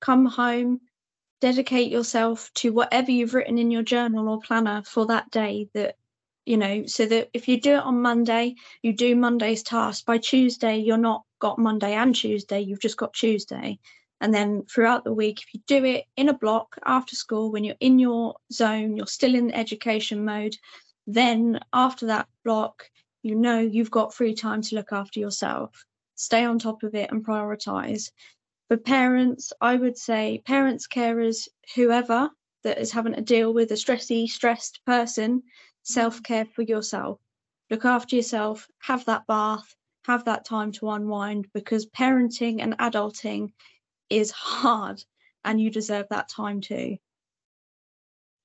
come 0.00 0.26
home, 0.26 0.80
dedicate 1.40 1.90
yourself 1.90 2.50
to 2.54 2.72
whatever 2.72 3.10
you've 3.10 3.34
written 3.34 3.58
in 3.58 3.70
your 3.70 3.82
journal 3.82 4.28
or 4.28 4.40
planner 4.40 4.82
for 4.84 5.06
that 5.06 5.30
day 5.30 5.68
that 5.74 5.96
you 6.44 6.56
know 6.56 6.84
so 6.86 7.06
that 7.06 7.28
if 7.32 7.48
you 7.48 7.60
do 7.60 7.74
it 7.74 7.82
on 7.82 8.00
monday 8.00 8.54
you 8.82 8.92
do 8.92 9.14
monday's 9.14 9.62
task. 9.62 10.04
By 10.04 10.18
tuesday 10.18 10.78
you're 10.78 10.96
not 10.96 11.22
got 11.38 11.58
monday 11.58 11.94
and 11.94 12.14
tuesday 12.14 12.60
you've 12.60 12.80
just 12.80 12.96
got 12.96 13.12
tuesday. 13.14 13.78
And 14.20 14.34
then 14.34 14.64
throughout 14.70 15.04
the 15.04 15.14
week, 15.14 15.40
if 15.40 15.54
you 15.54 15.60
do 15.66 15.82
it 15.84 16.04
in 16.16 16.28
a 16.28 16.34
block 16.34 16.76
after 16.84 17.16
school, 17.16 17.50
when 17.50 17.64
you're 17.64 17.74
in 17.80 17.98
your 17.98 18.34
zone, 18.52 18.94
you're 18.94 19.06
still 19.06 19.34
in 19.34 19.50
education 19.50 20.26
mode, 20.26 20.54
then 21.06 21.58
after 21.72 22.06
that 22.06 22.28
block, 22.44 22.90
you 23.22 23.34
know 23.34 23.60
you've 23.60 23.90
got 23.90 24.12
free 24.12 24.34
time 24.34 24.60
to 24.60 24.74
look 24.74 24.92
after 24.92 25.20
yourself. 25.20 25.86
Stay 26.14 26.44
on 26.44 26.58
top 26.58 26.82
of 26.82 26.94
it 26.94 27.10
and 27.10 27.24
prioritize. 27.24 28.10
For 28.68 28.76
parents, 28.76 29.52
I 29.60 29.76
would 29.76 29.98
say 29.98 30.42
parents, 30.44 30.86
carers, 30.86 31.48
whoever 31.74 32.30
that 32.62 32.78
is 32.78 32.92
having 32.92 33.14
to 33.14 33.20
deal 33.20 33.52
with 33.52 33.70
a 33.72 33.74
stressy, 33.74 34.28
stressed 34.28 34.84
person, 34.84 35.42
self 35.82 36.22
care 36.22 36.44
for 36.44 36.62
yourself. 36.62 37.20
Look 37.70 37.84
after 37.84 38.16
yourself, 38.16 38.68
have 38.80 39.04
that 39.06 39.26
bath, 39.26 39.74
have 40.06 40.24
that 40.24 40.44
time 40.44 40.72
to 40.72 40.90
unwind 40.90 41.48
because 41.52 41.86
parenting 41.86 42.60
and 42.62 42.76
adulting 42.78 43.52
is 44.08 44.30
hard 44.30 45.02
and 45.44 45.60
you 45.60 45.70
deserve 45.70 46.06
that 46.10 46.28
time 46.28 46.60
too. 46.60 46.98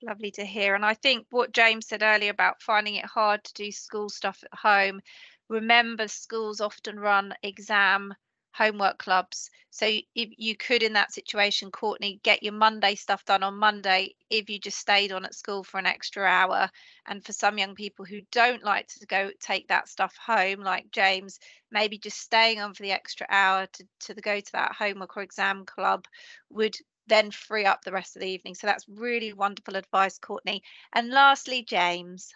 Lovely 0.02 0.32
to 0.32 0.46
hear. 0.46 0.76
And 0.76 0.86
I 0.86 0.94
think 0.94 1.26
what 1.32 1.52
James 1.52 1.88
said 1.88 2.04
earlier 2.04 2.30
about 2.30 2.62
finding 2.62 2.96
it 2.96 3.06
hard 3.06 3.44
to 3.44 3.54
do 3.54 3.72
school 3.72 4.10
stuff 4.10 4.44
at 4.44 4.60
home, 4.60 5.02
remember 5.50 6.08
schools 6.08 6.62
often 6.62 7.00
run 7.00 7.34
exam 7.44 8.14
homework 8.56 8.98
clubs. 8.98 9.50
So 9.70 9.86
if 9.86 10.30
you 10.38 10.56
could, 10.56 10.82
in 10.82 10.94
that 10.94 11.12
situation, 11.12 11.72
Courtney, 11.72 12.22
get 12.24 12.42
your 12.42 12.54
Monday 12.54 12.96
stuff 12.96 13.26
done 13.26 13.44
on 13.44 13.56
Monday 13.58 14.16
if 14.30 14.50
you 14.50 14.60
just 14.60 14.78
stayed 14.78 15.12
on 15.12 15.26
at 15.26 15.36
school 15.36 15.64
for 15.64 15.78
an 15.78 15.86
extra 15.86 16.24
hour. 16.24 16.70
And 17.06 17.24
for 17.24 17.34
some 17.34 17.58
young 17.58 17.76
people 17.76 18.06
who 18.06 18.22
don't 18.32 18.64
like 18.64 18.88
to 18.88 19.06
go 19.06 19.32
take 19.42 19.68
that 19.68 19.90
stuff 19.90 20.16
home, 20.26 20.62
like 20.62 20.90
James, 20.92 21.40
maybe 21.70 21.98
just 21.98 22.20
staying 22.20 22.62
on 22.62 22.74
for 22.74 22.84
the 22.84 22.94
extra 22.94 23.28
hour 23.30 23.68
to, 23.74 23.86
to 24.02 24.14
go 24.16 24.40
to 24.40 24.52
that 24.54 24.74
homework 24.74 25.18
or 25.18 25.24
exam 25.24 25.66
club 25.66 26.06
would 26.50 26.76
then 27.08 27.32
free 27.32 27.66
up 27.66 27.84
the 27.84 27.92
rest 27.92 28.16
of 28.16 28.22
the 28.22 28.30
evening. 28.30 28.56
So 28.56 28.68
that's 28.68 28.88
really 28.88 29.34
wonderful 29.34 29.76
advice, 29.76 30.18
Courtney. 30.18 30.64
And 30.94 31.10
lastly, 31.10 31.64
James. 31.68 32.34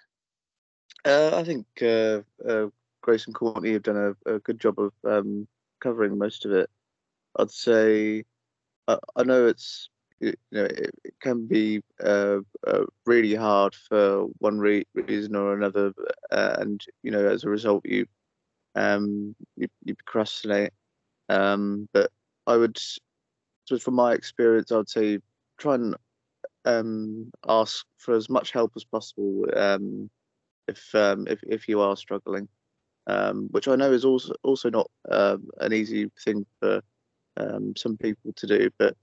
Uh, 1.05 1.31
I 1.33 1.43
think 1.45 1.65
uh, 1.81 2.21
uh, 2.45 2.67
Grace 3.01 3.27
and 3.27 3.35
Courtney 3.35 3.73
have 3.73 3.83
done 3.83 4.15
a, 4.25 4.35
a 4.35 4.39
good 4.39 4.59
job 4.59 4.79
of 4.79 4.91
um, 5.05 5.47
covering 5.79 6.17
most 6.17 6.45
of 6.45 6.51
it. 6.51 6.69
I'd 7.37 7.51
say 7.51 8.23
I, 8.87 8.97
I 9.15 9.23
know 9.23 9.47
it's 9.47 9.89
you 10.19 10.33
know 10.51 10.65
it, 10.65 10.91
it 11.03 11.13
can 11.21 11.47
be 11.47 11.81
uh, 12.03 12.39
uh, 12.67 12.83
really 13.05 13.35
hard 13.35 13.75
for 13.75 14.25
one 14.39 14.59
re- 14.59 14.87
reason 14.93 15.35
or 15.35 15.53
another, 15.53 15.93
uh, 16.31 16.55
and 16.59 16.83
you 17.03 17.11
know 17.11 17.25
as 17.27 17.43
a 17.43 17.49
result 17.49 17.85
you 17.85 18.05
um 18.75 19.35
you, 19.55 19.67
you 19.83 19.95
procrastinate. 19.95 20.71
Um, 21.29 21.87
but 21.93 22.11
I 22.47 22.57
would, 22.57 22.77
so 23.65 23.77
from 23.79 23.95
my 23.95 24.13
experience, 24.13 24.71
I 24.71 24.77
would 24.77 24.89
say 24.89 25.19
try 25.57 25.75
and 25.75 25.95
um, 26.65 27.31
ask 27.47 27.85
for 27.97 28.15
as 28.15 28.29
much 28.29 28.51
help 28.51 28.71
as 28.75 28.83
possible 28.83 29.45
um, 29.55 30.09
if 30.67 30.93
um, 30.95 31.27
if 31.27 31.39
if 31.43 31.67
you 31.67 31.81
are 31.81 31.95
struggling 31.97 32.47
um, 33.09 33.47
which 33.51 33.67
I 33.67 33.75
know 33.75 33.91
is 33.91 34.05
also 34.05 34.33
also 34.43 34.69
not 34.69 34.89
um, 35.09 35.49
an 35.59 35.73
easy 35.73 36.11
thing 36.23 36.45
for 36.59 36.81
um, 37.37 37.73
some 37.75 37.97
people 37.97 38.33
to 38.33 38.47
do. 38.47 38.69
But 38.77 38.95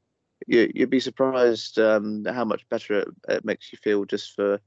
you, 0.47 0.71
would 0.77 0.91
be 0.91 1.01
surprised 1.01 1.79
um, 1.79 2.25
how 2.25 2.45
much 2.45 2.69
better 2.69 3.01
it, 3.01 3.09
it, 3.29 3.45
makes 3.45 3.73
you 3.73 3.79
feel 3.83 4.05
just 4.05 4.35
for 4.35 4.61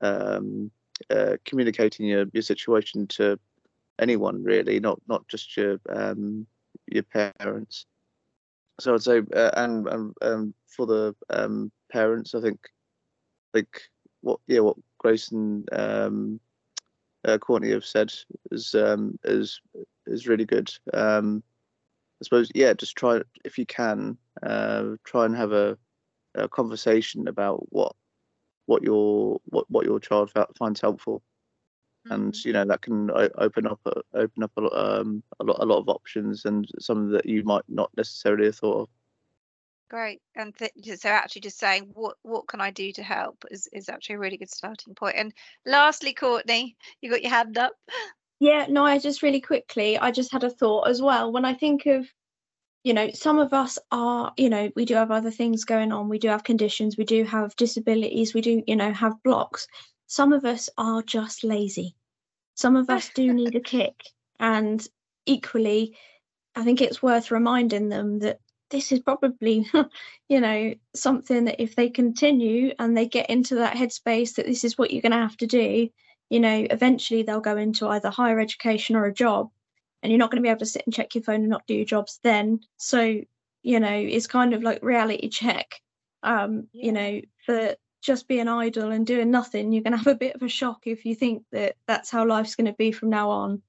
um, 0.00 0.70
uh, 1.10 1.36
communicating 1.44 2.06
your, 2.06 2.26
your 2.32 2.42
situation 2.42 3.06
to 3.08 3.38
anyone 3.98 4.42
really, 4.42 4.80
not 4.80 5.00
not 5.08 5.26
just 5.28 5.56
your 5.56 5.78
your 6.90 7.02
parents. 7.02 7.86
So 8.80 8.94
I'd 8.94 9.02
say, 9.02 9.22
uh, 9.34 9.50
and, 9.54 10.14
and 10.22 10.54
for 10.68 10.86
the 10.86 11.14
parents, 11.90 12.34
I 12.34 12.40
think, 12.40 12.60
like 13.52 13.82
what 14.20 14.40
yeah, 14.46 14.60
what 14.60 14.76
Grace 14.98 15.30
and 15.32 15.68
uh, 17.24 17.38
Courtney 17.38 17.70
have 17.70 17.84
said 17.84 18.12
is 18.50 18.74
um, 18.74 19.18
is 19.24 19.60
is 20.06 20.28
really 20.28 20.44
good. 20.44 20.72
Um, 20.92 21.42
I 22.20 22.24
suppose 22.24 22.50
yeah, 22.54 22.72
just 22.72 22.96
try 22.96 23.20
if 23.44 23.58
you 23.58 23.66
can 23.66 24.16
uh, 24.42 24.96
try 25.04 25.24
and 25.24 25.36
have 25.36 25.52
a, 25.52 25.78
a 26.34 26.48
conversation 26.48 27.28
about 27.28 27.72
what 27.72 27.94
what 28.66 28.82
your 28.82 29.40
what 29.46 29.70
what 29.70 29.86
your 29.86 30.00
child 30.00 30.32
finds 30.56 30.80
helpful 30.80 31.22
and 32.10 32.32
Mm. 32.32 32.44
you 32.44 32.52
know 32.52 32.64
that 32.64 32.80
can 32.80 33.10
o- 33.10 33.30
open 33.38 33.66
up 33.66 33.80
a, 33.86 33.92
open 34.14 34.42
up 34.42 34.52
a 34.56 34.60
lot, 34.60 35.00
um, 35.00 35.22
a 35.40 35.44
lot 35.44 35.56
a 35.60 35.64
lot 35.66 35.78
of 35.78 35.88
options 35.88 36.44
and 36.44 36.68
some 36.78 37.10
that 37.10 37.26
you 37.26 37.42
might 37.44 37.64
not 37.68 37.90
necessarily 37.96 38.46
have 38.46 38.56
thought 38.56 38.82
of. 38.82 38.88
Great. 39.90 40.20
And 40.34 40.54
th- 40.54 41.00
so 41.00 41.08
actually 41.08 41.40
just 41.40 41.58
saying 41.58 41.90
what 41.94 42.16
what 42.22 42.46
can 42.46 42.60
I 42.60 42.70
do 42.70 42.92
to 42.92 43.02
help 43.02 43.44
is, 43.50 43.68
is 43.72 43.88
actually 43.88 44.16
a 44.16 44.18
really 44.18 44.36
good 44.36 44.50
starting 44.50 44.94
point. 44.94 45.16
And 45.16 45.32
lastly, 45.64 46.12
Courtney, 46.12 46.76
you 47.00 47.10
got 47.10 47.22
your 47.22 47.30
hand 47.30 47.56
up. 47.56 47.72
Yeah, 48.40 48.66
no, 48.68 48.84
I 48.84 48.98
just 48.98 49.22
really 49.22 49.40
quickly, 49.40 49.98
I 49.98 50.10
just 50.10 50.30
had 50.30 50.44
a 50.44 50.50
thought 50.50 50.88
as 50.88 51.00
well. 51.00 51.32
When 51.32 51.44
I 51.44 51.54
think 51.54 51.86
of, 51.86 52.06
you 52.84 52.92
know, 52.92 53.10
some 53.10 53.38
of 53.38 53.52
us 53.52 53.78
are, 53.90 54.32
you 54.36 54.50
know, 54.50 54.70
we 54.76 54.84
do 54.84 54.94
have 54.94 55.10
other 55.10 55.30
things 55.30 55.64
going 55.64 55.90
on. 55.90 56.08
We 56.08 56.18
do 56.18 56.28
have 56.28 56.44
conditions, 56.44 56.96
we 56.96 57.04
do 57.04 57.24
have 57.24 57.56
disabilities, 57.56 58.34
we 58.34 58.40
do, 58.42 58.62
you 58.66 58.76
know, 58.76 58.92
have 58.92 59.22
blocks. 59.24 59.66
Some 60.06 60.32
of 60.32 60.44
us 60.44 60.68
are 60.78 61.02
just 61.02 61.42
lazy. 61.42 61.96
Some 62.54 62.76
of 62.76 62.90
us 62.90 63.10
do 63.14 63.32
need 63.32 63.56
a 63.56 63.60
kick. 63.74 63.94
And 64.38 64.86
equally, 65.26 65.96
I 66.54 66.62
think 66.62 66.80
it's 66.80 67.02
worth 67.02 67.30
reminding 67.30 67.88
them 67.88 68.20
that 68.20 68.38
this 68.70 68.92
is 68.92 69.00
probably, 69.00 69.66
you 70.28 70.40
know, 70.40 70.74
something 70.94 71.44
that 71.46 71.62
if 71.62 71.76
they 71.76 71.88
continue 71.90 72.72
and 72.78 72.96
they 72.96 73.06
get 73.06 73.30
into 73.30 73.56
that 73.56 73.76
headspace 73.76 74.34
that 74.34 74.46
this 74.46 74.64
is 74.64 74.76
what 74.78 74.90
you're 74.90 75.02
going 75.02 75.12
to 75.12 75.18
have 75.18 75.36
to 75.38 75.46
do, 75.46 75.88
you 76.30 76.40
know, 76.40 76.66
eventually 76.70 77.22
they'll 77.22 77.40
go 77.40 77.56
into 77.56 77.88
either 77.88 78.10
higher 78.10 78.40
education 78.40 78.96
or 78.96 79.06
a 79.06 79.14
job, 79.14 79.50
and 80.02 80.12
you're 80.12 80.18
not 80.18 80.30
going 80.30 80.42
to 80.42 80.46
be 80.46 80.50
able 80.50 80.58
to 80.60 80.66
sit 80.66 80.82
and 80.86 80.94
check 80.94 81.14
your 81.14 81.24
phone 81.24 81.40
and 81.40 81.48
not 81.48 81.66
do 81.66 81.74
your 81.74 81.84
jobs 81.84 82.20
then. 82.22 82.60
So, 82.76 83.20
you 83.62 83.80
know, 83.80 83.92
it's 83.92 84.26
kind 84.26 84.54
of 84.54 84.62
like 84.62 84.82
reality 84.82 85.28
check. 85.28 85.80
Um, 86.22 86.68
Yeah. 86.72 86.84
you 86.86 86.92
know, 86.92 87.20
for 87.46 87.74
just 88.02 88.28
being 88.28 88.48
idle 88.48 88.90
and 88.92 89.06
doing 89.06 89.30
nothing, 89.30 89.72
you're 89.72 89.82
going 89.82 89.92
to 89.92 89.98
have 89.98 90.06
a 90.06 90.14
bit 90.14 90.34
of 90.34 90.42
a 90.42 90.48
shock 90.48 90.86
if 90.86 91.04
you 91.04 91.14
think 91.14 91.44
that 91.52 91.76
that's 91.86 92.10
how 92.10 92.26
life's 92.26 92.54
going 92.54 92.66
to 92.66 92.72
be 92.74 92.92
from 92.92 93.10
now 93.10 93.30
on. 93.30 93.62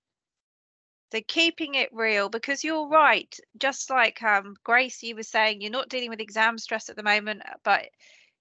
So 1.12 1.22
keeping 1.28 1.76
it 1.76 1.90
real 1.92 2.30
because 2.30 2.64
you're 2.64 2.88
right. 2.88 3.36
Just 3.58 3.90
like 3.90 4.22
um, 4.22 4.56
Grace, 4.64 5.02
you 5.02 5.16
were 5.16 5.24
saying, 5.24 5.62
you're 5.62 5.72
not 5.72 5.90
dealing 5.90 6.10
with 6.10 6.22
exam 6.22 6.58
stress 6.58 6.90
at 6.90 6.96
the 6.96 7.04
moment, 7.04 7.42
uh, 7.46 7.54
but 7.64 7.90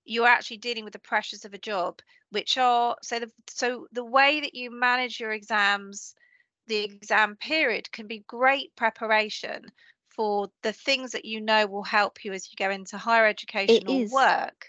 you're 0.05 0.27
actually 0.27 0.59
dealing 0.59 0.85
with 0.85 0.93
the 0.93 0.99
pressures 0.99 1.45
of 1.45 1.55
a 1.55 1.59
job, 1.59 2.01
which 2.31 2.59
are 2.59 2.97
so 3.03 3.21
the 3.21 3.31
so 3.49 3.87
the 3.93 4.05
way 4.05 4.41
that 4.41 4.55
you 4.55 4.71
manage 4.71 5.21
your 5.21 5.33
exams, 5.33 6.15
the 6.67 6.85
exam 6.85 7.37
period 7.37 7.91
can 7.93 8.07
be 8.07 8.25
great 8.27 8.75
preparation 8.77 9.65
for 10.11 10.49
the 10.63 10.73
things 10.73 11.13
that 11.13 11.25
you 11.25 11.41
know 11.41 11.67
will 11.67 11.83
help 11.83 12.25
you 12.25 12.33
as 12.33 12.51
you 12.51 12.57
go 12.57 12.71
into 12.71 12.99
higher 12.99 13.27
education 13.27 13.87
or 13.87 14.01
is. 14.03 14.13
work. 14.13 14.67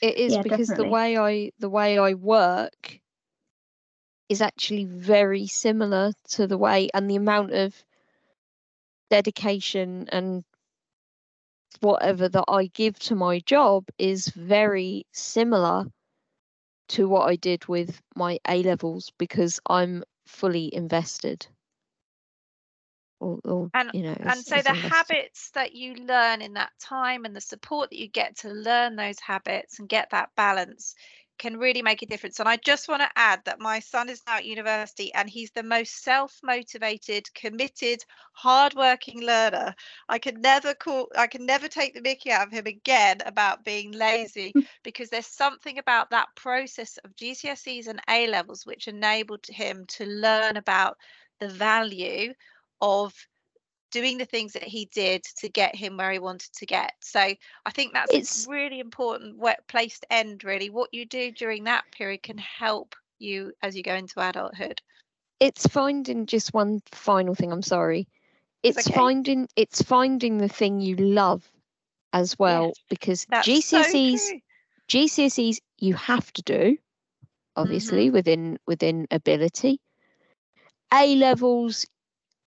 It 0.00 0.16
is 0.16 0.34
Yeah, 0.34 0.42
because 0.42 0.68
definitely. 0.68 0.86
the 0.86 0.90
way 0.90 1.18
I 1.18 1.52
the 1.58 1.68
way 1.68 1.98
I 1.98 2.14
work 2.14 3.00
is 4.32 4.40
actually 4.40 4.86
very 4.86 5.46
similar 5.46 6.10
to 6.26 6.46
the 6.46 6.56
way 6.56 6.88
and 6.94 7.10
the 7.10 7.16
amount 7.16 7.52
of 7.52 7.84
dedication 9.10 10.08
and 10.10 10.42
whatever 11.80 12.30
that 12.30 12.44
I 12.48 12.64
give 12.68 12.98
to 13.00 13.14
my 13.14 13.40
job 13.40 13.84
is 13.98 14.28
very 14.28 15.04
similar 15.12 15.84
to 16.88 17.08
what 17.08 17.28
I 17.28 17.36
did 17.36 17.66
with 17.66 18.00
my 18.16 18.38
A 18.48 18.62
levels 18.62 19.12
because 19.18 19.60
I'm 19.68 20.02
fully 20.26 20.74
invested. 20.74 21.46
Or, 23.20 23.38
or 23.44 23.70
And- 23.74 23.90
you 23.92 24.02
know, 24.02 24.16
and 24.18 24.30
as- 24.30 24.46
so 24.46 24.56
as 24.56 24.64
the 24.64 24.72
habits 24.72 25.50
that 25.50 25.74
you 25.74 25.94
learn 25.94 26.40
in 26.40 26.54
that 26.54 26.72
time 26.80 27.26
and 27.26 27.36
the 27.36 27.40
support 27.42 27.90
that 27.90 27.98
you 27.98 28.08
get 28.08 28.38
to 28.38 28.48
learn 28.48 28.96
those 28.96 29.20
habits 29.20 29.78
and 29.78 29.88
get 29.90 30.08
that 30.10 30.30
balance 30.36 30.94
can 31.38 31.56
really 31.56 31.82
make 31.82 32.02
a 32.02 32.06
difference. 32.06 32.40
And 32.40 32.48
i 32.48 32.56
just 32.56 32.88
want 32.88 33.02
to 33.02 33.08
add 33.16 33.40
that 33.44 33.60
my 33.60 33.80
son 33.80 34.08
is 34.08 34.22
now 34.26 34.36
at 34.36 34.44
university 34.44 35.12
and 35.14 35.28
he's 35.28 35.50
the 35.52 35.62
most 35.62 36.02
self-motivated 36.02 37.32
committed 37.34 38.04
hard-working 38.32 39.22
learner. 39.22 39.74
I 40.08 40.18
can 40.18 40.40
never 40.40 40.74
call 40.74 41.08
i 41.16 41.26
can 41.26 41.46
never 41.46 41.68
take 41.68 41.94
the 41.94 42.00
mickey 42.00 42.30
out 42.30 42.46
of 42.46 42.52
him 42.52 42.66
again 42.66 43.18
about 43.26 43.64
being 43.64 43.92
lazy 43.92 44.52
mm. 44.56 44.66
because 44.82 45.10
there's 45.10 45.26
something 45.26 45.78
about 45.78 46.10
that 46.10 46.28
process 46.36 46.98
of 47.04 47.16
gcse's 47.16 47.86
and 47.86 48.00
a 48.08 48.26
levels 48.26 48.64
which 48.64 48.88
enabled 48.88 49.46
him 49.48 49.84
to 49.88 50.04
learn 50.06 50.56
about 50.56 50.96
the 51.40 51.48
value 51.48 52.32
of 52.80 53.14
doing 53.92 54.18
the 54.18 54.24
things 54.24 54.54
that 54.54 54.64
he 54.64 54.86
did 54.86 55.22
to 55.38 55.48
get 55.48 55.76
him 55.76 55.96
where 55.96 56.10
he 56.10 56.18
wanted 56.18 56.52
to 56.54 56.66
get. 56.66 56.92
So 57.00 57.20
I 57.20 57.70
think 57.70 57.92
that's 57.92 58.12
It's- 58.12 58.46
a 58.46 58.50
really 58.50 58.80
important 58.80 59.40
place 59.68 60.00
to 60.00 60.12
end 60.12 60.44
really. 60.44 60.70
What 60.70 60.92
you 60.92 61.06
do 61.06 61.30
during 61.30 61.64
that 61.64 61.84
period 61.92 62.22
can 62.22 62.38
help 62.38 62.96
you 63.18 63.52
as 63.62 63.76
you 63.76 63.82
go 63.84 63.94
into 63.94 64.20
adulthood. 64.20 64.80
it's 65.38 65.66
finding 65.66 66.26
just 66.26 66.52
one 66.54 66.80
final 66.92 67.34
thing 67.34 67.52
i'm 67.52 67.62
sorry 67.62 68.06
It's 68.62 68.78
it's 68.78 68.88
okay. 68.88 68.96
finding 68.96 69.48
it's 69.56 69.82
finding 69.82 70.38
the 70.38 70.48
thing 70.48 70.80
you 70.80 70.96
love 70.96 71.50
as 72.12 72.38
well 72.38 72.72
because 72.88 73.26
That's 73.28 73.46
gcse's 73.48 74.28
so 74.28 74.38
gcse's 74.88 75.60
you 75.78 75.94
have 75.94 76.32
to 76.34 76.42
do 76.42 76.78
obviously 77.56 78.06
Mm-hmm. 78.06 78.14
within 78.14 78.58
within 78.66 79.06
ability 79.10 79.80
a 80.92 81.14
levels 81.16 81.86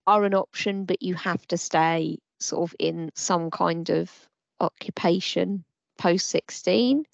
are 0.08 0.24
an 0.24 0.34
option 0.34 0.86
but 0.86 1.02
you 1.02 1.14
have 1.16 1.46
to 1.48 1.58
stay 1.58 2.18
sort 2.40 2.70
of 2.70 2.76
in 2.80 3.12
some 3.16 3.52
kind 3.52 3.90
of 3.90 4.12
occupation 4.60 5.64
post 5.98 6.30
16 6.30 7.06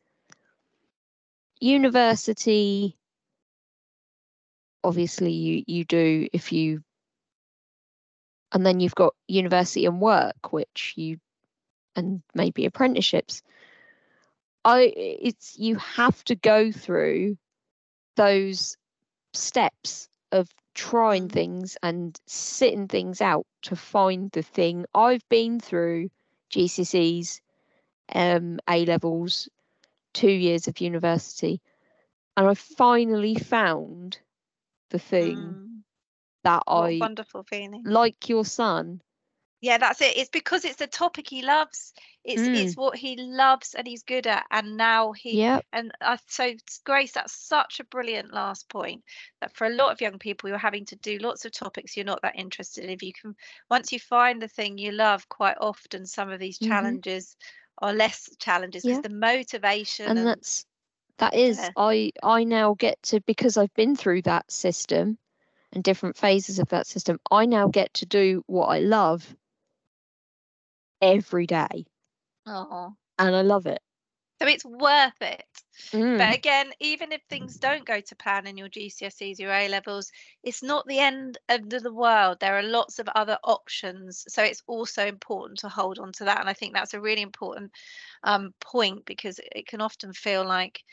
university 1.59 2.95
obviously 4.83 5.31
you 5.31 5.63
you 5.67 5.83
do 5.83 6.27
if 6.31 6.51
you 6.51 6.81
and 8.51 8.65
then 8.65 8.79
you've 8.79 8.95
got 8.95 9.13
university 9.27 9.85
and 9.85 9.99
work 9.99 10.53
which 10.53 10.93
you 10.95 11.17
and 11.97 12.21
maybe 12.33 12.65
apprenticeships. 12.65 13.41
I 14.63 14.93
it's 14.95 15.57
you 15.57 15.75
have 15.77 16.23
to 16.25 16.35
go 16.35 16.71
through 16.71 17.37
those 18.15 18.77
steps 19.33 20.07
of 20.31 20.49
trying 20.77 21.29
things 21.29 21.77
and 21.83 22.19
sitting 22.27 22.87
things 22.87 23.21
out 23.21 23.47
to 23.63 23.75
find 23.75 24.31
the 24.31 24.43
thing 24.43 24.85
i've 24.95 25.27
been 25.29 25.59
through 25.59 26.09
gcse's 26.51 27.41
um 28.15 28.59
a 28.69 28.85
levels 28.85 29.49
two 30.13 30.31
years 30.31 30.67
of 30.67 30.79
university 30.81 31.61
and 32.37 32.47
i 32.47 32.53
finally 32.55 33.35
found 33.35 34.19
the 34.91 34.99
thing 34.99 35.59
Mm, 35.59 35.83
that 36.43 36.63
what 36.69 36.93
i 36.93 36.99
wonderful 36.99 37.43
feeling. 37.43 37.83
like 37.85 38.29
your 38.29 38.45
son 38.45 39.01
Yeah, 39.61 39.79
that's 39.79 40.01
it. 40.01 40.15
It's 40.15 40.29
because 40.29 40.65
it's 40.65 40.75
the 40.75 40.87
topic 40.87 41.27
he 41.27 41.41
loves. 41.41 41.93
It's 42.23 42.43
it's 42.53 42.77
what 42.77 42.95
he 42.95 43.15
loves 43.17 43.73
and 43.73 43.87
he's 43.87 44.03
good 44.03 44.27
at. 44.27 44.45
And 44.51 44.77
now 44.77 45.13
he 45.13 45.37
Yep. 45.37 45.65
and 45.73 45.91
I 46.01 46.17
so 46.27 46.53
Grace, 46.85 47.13
that's 47.13 47.33
such 47.33 47.79
a 47.79 47.83
brilliant 47.85 48.33
last 48.33 48.69
point. 48.69 49.03
That 49.41 49.55
for 49.55 49.65
a 49.65 49.71
lot 49.71 49.91
of 49.91 50.01
young 50.01 50.19
people, 50.19 50.49
you're 50.49 50.57
having 50.59 50.85
to 50.85 50.95
do 50.97 51.17
lots 51.17 51.45
of 51.45 51.51
topics 51.53 51.97
you're 51.97 52.05
not 52.05 52.21
that 52.21 52.35
interested 52.37 52.83
in. 52.83 52.91
If 52.91 53.01
you 53.01 53.13
can, 53.13 53.35
once 53.69 53.91
you 53.91 53.99
find 53.99 54.41
the 54.41 54.47
thing 54.47 54.77
you 54.77 54.91
love, 54.91 55.27
quite 55.29 55.57
often 55.59 56.05
some 56.05 56.29
of 56.29 56.39
these 56.39 56.59
Mhm. 56.59 56.67
challenges 56.67 57.35
are 57.79 57.93
less 57.93 58.29
challenges 58.39 58.85
because 58.85 58.97
Yeah. 58.97 59.01
the 59.01 59.09
motivation 59.09 60.05
and 60.09 60.17
and, 60.17 60.27
that's 60.27 60.65
that 61.17 61.33
is 61.33 61.57
Yeah. 61.57 61.69
i 61.75 62.11
i 62.23 62.43
now 62.43 62.73
get 62.75 63.01
to 63.03 63.19
because 63.21 63.57
i've 63.57 63.73
been 63.73 63.95
through 63.95 64.21
that 64.21 64.49
system 64.51 65.17
and 65.73 65.83
different 65.83 66.17
phases 66.17 66.59
of 66.59 66.67
that 66.69 66.87
system 66.87 67.19
i 67.31 67.45
now 67.45 67.67
get 67.67 67.93
to 67.93 68.05
do 68.05 68.43
what 68.47 68.67
i 68.67 68.79
love 68.79 69.35
every 71.01 71.45
day 71.45 71.85
oh, 72.45 72.93
and 73.19 73.35
i 73.35 73.41
love 73.41 73.65
it 73.65 73.81
so 74.41 74.47
it's 74.47 74.65
worth 74.65 75.19
it. 75.21 75.45
Mm. 75.91 76.17
But 76.19 76.35
again, 76.35 76.71
even 76.79 77.11
if 77.11 77.21
things 77.23 77.57
don't 77.57 77.85
go 77.85 77.99
to 77.99 78.15
plan 78.15 78.45
in 78.45 78.57
your 78.57 78.69
GCSEs, 78.69 79.39
your 79.39 79.51
A 79.51 79.67
levels, 79.67 80.11
it's 80.43 80.61
not 80.61 80.85
the 80.85 80.99
end 80.99 81.39
of 81.49 81.69
the 81.69 81.93
world. 81.93 82.37
There 82.39 82.57
are 82.57 82.63
lots 82.63 82.99
of 82.99 83.07
other 83.15 83.39
options. 83.43 84.25
So 84.27 84.43
it's 84.43 84.61
also 84.67 85.07
important 85.07 85.59
to 85.59 85.69
hold 85.69 85.97
on 85.97 86.11
to 86.13 86.25
that. 86.25 86.39
And 86.39 86.49
I 86.49 86.53
think 86.53 86.73
that's 86.73 86.93
a 86.93 87.01
really 87.01 87.23
important 87.23 87.71
um, 88.23 88.53
point 88.61 89.05
because 89.05 89.39
it 89.55 89.65
can 89.65 89.81
often 89.81 90.13
feel 90.13 90.45
like 90.45 90.83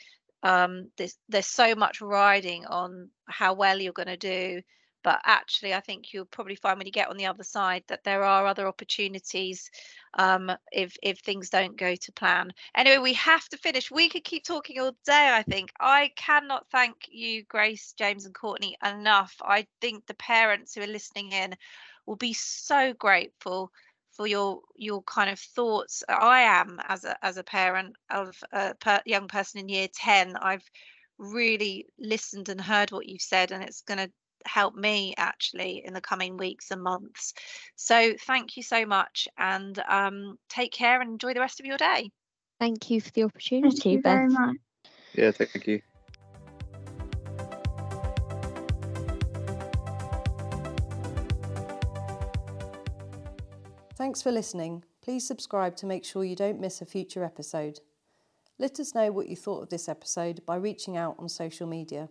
um, 0.41 0.89
there's, 0.97 1.17
there's 1.29 1.47
so 1.47 1.75
much 1.75 2.01
riding 2.01 2.65
on 2.65 3.09
how 3.27 3.53
well 3.53 3.79
you're 3.79 3.93
going 3.93 4.07
to 4.07 4.17
do. 4.17 4.61
But 5.05 5.21
actually, 5.23 5.75
I 5.75 5.81
think 5.81 6.11
you'll 6.11 6.25
probably 6.25 6.55
find 6.55 6.79
when 6.79 6.87
you 6.87 6.91
get 6.91 7.09
on 7.11 7.17
the 7.17 7.27
other 7.27 7.43
side 7.43 7.83
that 7.89 8.03
there 8.03 8.23
are 8.23 8.47
other 8.47 8.67
opportunities 8.67 9.69
um, 10.15 10.51
if 10.71 10.97
if 11.03 11.19
things 11.19 11.51
don't 11.51 11.77
go 11.77 11.95
to 11.95 12.11
plan. 12.11 12.51
Anyway, 12.75 12.97
we 12.97 13.13
have 13.13 13.47
to 13.49 13.57
finish. 13.57 13.91
We 13.91 14.09
could 14.09 14.23
keep 14.23 14.43
talking 14.43 14.79
all 14.79 14.97
day, 15.05 15.29
I 15.31 15.43
think. 15.43 15.71
I 15.79 16.11
cannot 16.15 16.65
thank 16.71 16.95
you, 17.07 17.43
Grace, 17.43 17.93
James, 17.95 18.25
and 18.25 18.33
Courtney 18.33 18.75
enough. 18.83 19.35
I 19.43 19.67
think 19.79 20.07
the 20.07 20.15
parents 20.15 20.73
who 20.73 20.81
are 20.81 20.87
listening 20.87 21.31
in 21.33 21.55
will 22.07 22.15
be 22.15 22.33
so 22.33 22.91
grateful 22.93 23.71
for 24.11 24.25
your 24.25 24.61
your 24.75 25.03
kind 25.03 25.29
of 25.29 25.39
thoughts. 25.39 26.03
I 26.09 26.41
am 26.41 26.79
as 26.87 27.05
a 27.05 27.15
as 27.23 27.37
a 27.37 27.43
parent 27.43 27.95
of 28.09 28.35
a 28.51 28.73
per, 28.73 29.01
young 29.05 29.27
person 29.27 29.59
in 29.59 29.69
year 29.69 29.87
10. 29.93 30.35
I've 30.37 30.67
really 31.19 31.85
listened 31.99 32.49
and 32.49 32.59
heard 32.59 32.91
what 32.91 33.07
you've 33.07 33.21
said 33.21 33.51
and 33.51 33.63
it's 33.63 33.81
going 33.81 33.99
to 33.99 34.11
help 34.45 34.75
me 34.75 35.13
actually 35.17 35.83
in 35.85 35.93
the 35.93 36.01
coming 36.01 36.37
weeks 36.37 36.71
and 36.71 36.81
months. 36.81 37.33
So 37.75 38.13
thank 38.19 38.57
you 38.57 38.63
so 38.63 38.85
much 38.85 39.27
and 39.37 39.77
um, 39.87 40.37
take 40.49 40.71
care 40.71 41.01
and 41.01 41.11
enjoy 41.11 41.33
the 41.33 41.39
rest 41.39 41.59
of 41.59 41.65
your 41.65 41.77
day. 41.77 42.09
Thank 42.59 42.89
you 42.89 43.01
for 43.01 43.11
the 43.11 43.21
Thank 43.21 43.33
opportunity, 43.33 43.89
you 43.91 44.01
Beth. 44.01 44.11
very 44.13 44.29
much. 44.29 44.57
Yeah, 45.13 45.31
thank 45.31 45.67
you. 45.67 45.81
Thanks 53.97 54.21
for 54.21 54.31
listening. 54.31 54.83
Please 55.01 55.25
subscribe 55.25 55.75
to 55.77 55.85
make 55.85 56.03
sure 56.03 56.23
you 56.23 56.35
don't 56.35 56.59
miss 56.59 56.81
a 56.81 56.85
future 56.85 57.23
episode. 57.23 57.79
Let 58.59 58.79
us 58.79 58.93
know 58.93 59.11
what 59.11 59.29
you 59.29 59.35
thought 59.35 59.63
of 59.63 59.69
this 59.69 59.87
episode 59.87 60.45
by 60.45 60.55
reaching 60.55 60.97
out 60.97 61.15
on 61.17 61.29
social 61.29 61.67
media. 61.67 62.09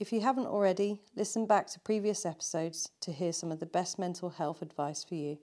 If 0.00 0.14
you 0.14 0.22
haven't 0.22 0.46
already, 0.46 0.98
listen 1.14 1.44
back 1.44 1.66
to 1.66 1.80
previous 1.80 2.24
episodes 2.24 2.90
to 3.02 3.12
hear 3.12 3.34
some 3.34 3.52
of 3.52 3.60
the 3.60 3.66
best 3.66 3.98
mental 3.98 4.30
health 4.30 4.62
advice 4.62 5.04
for 5.04 5.14
you. 5.14 5.36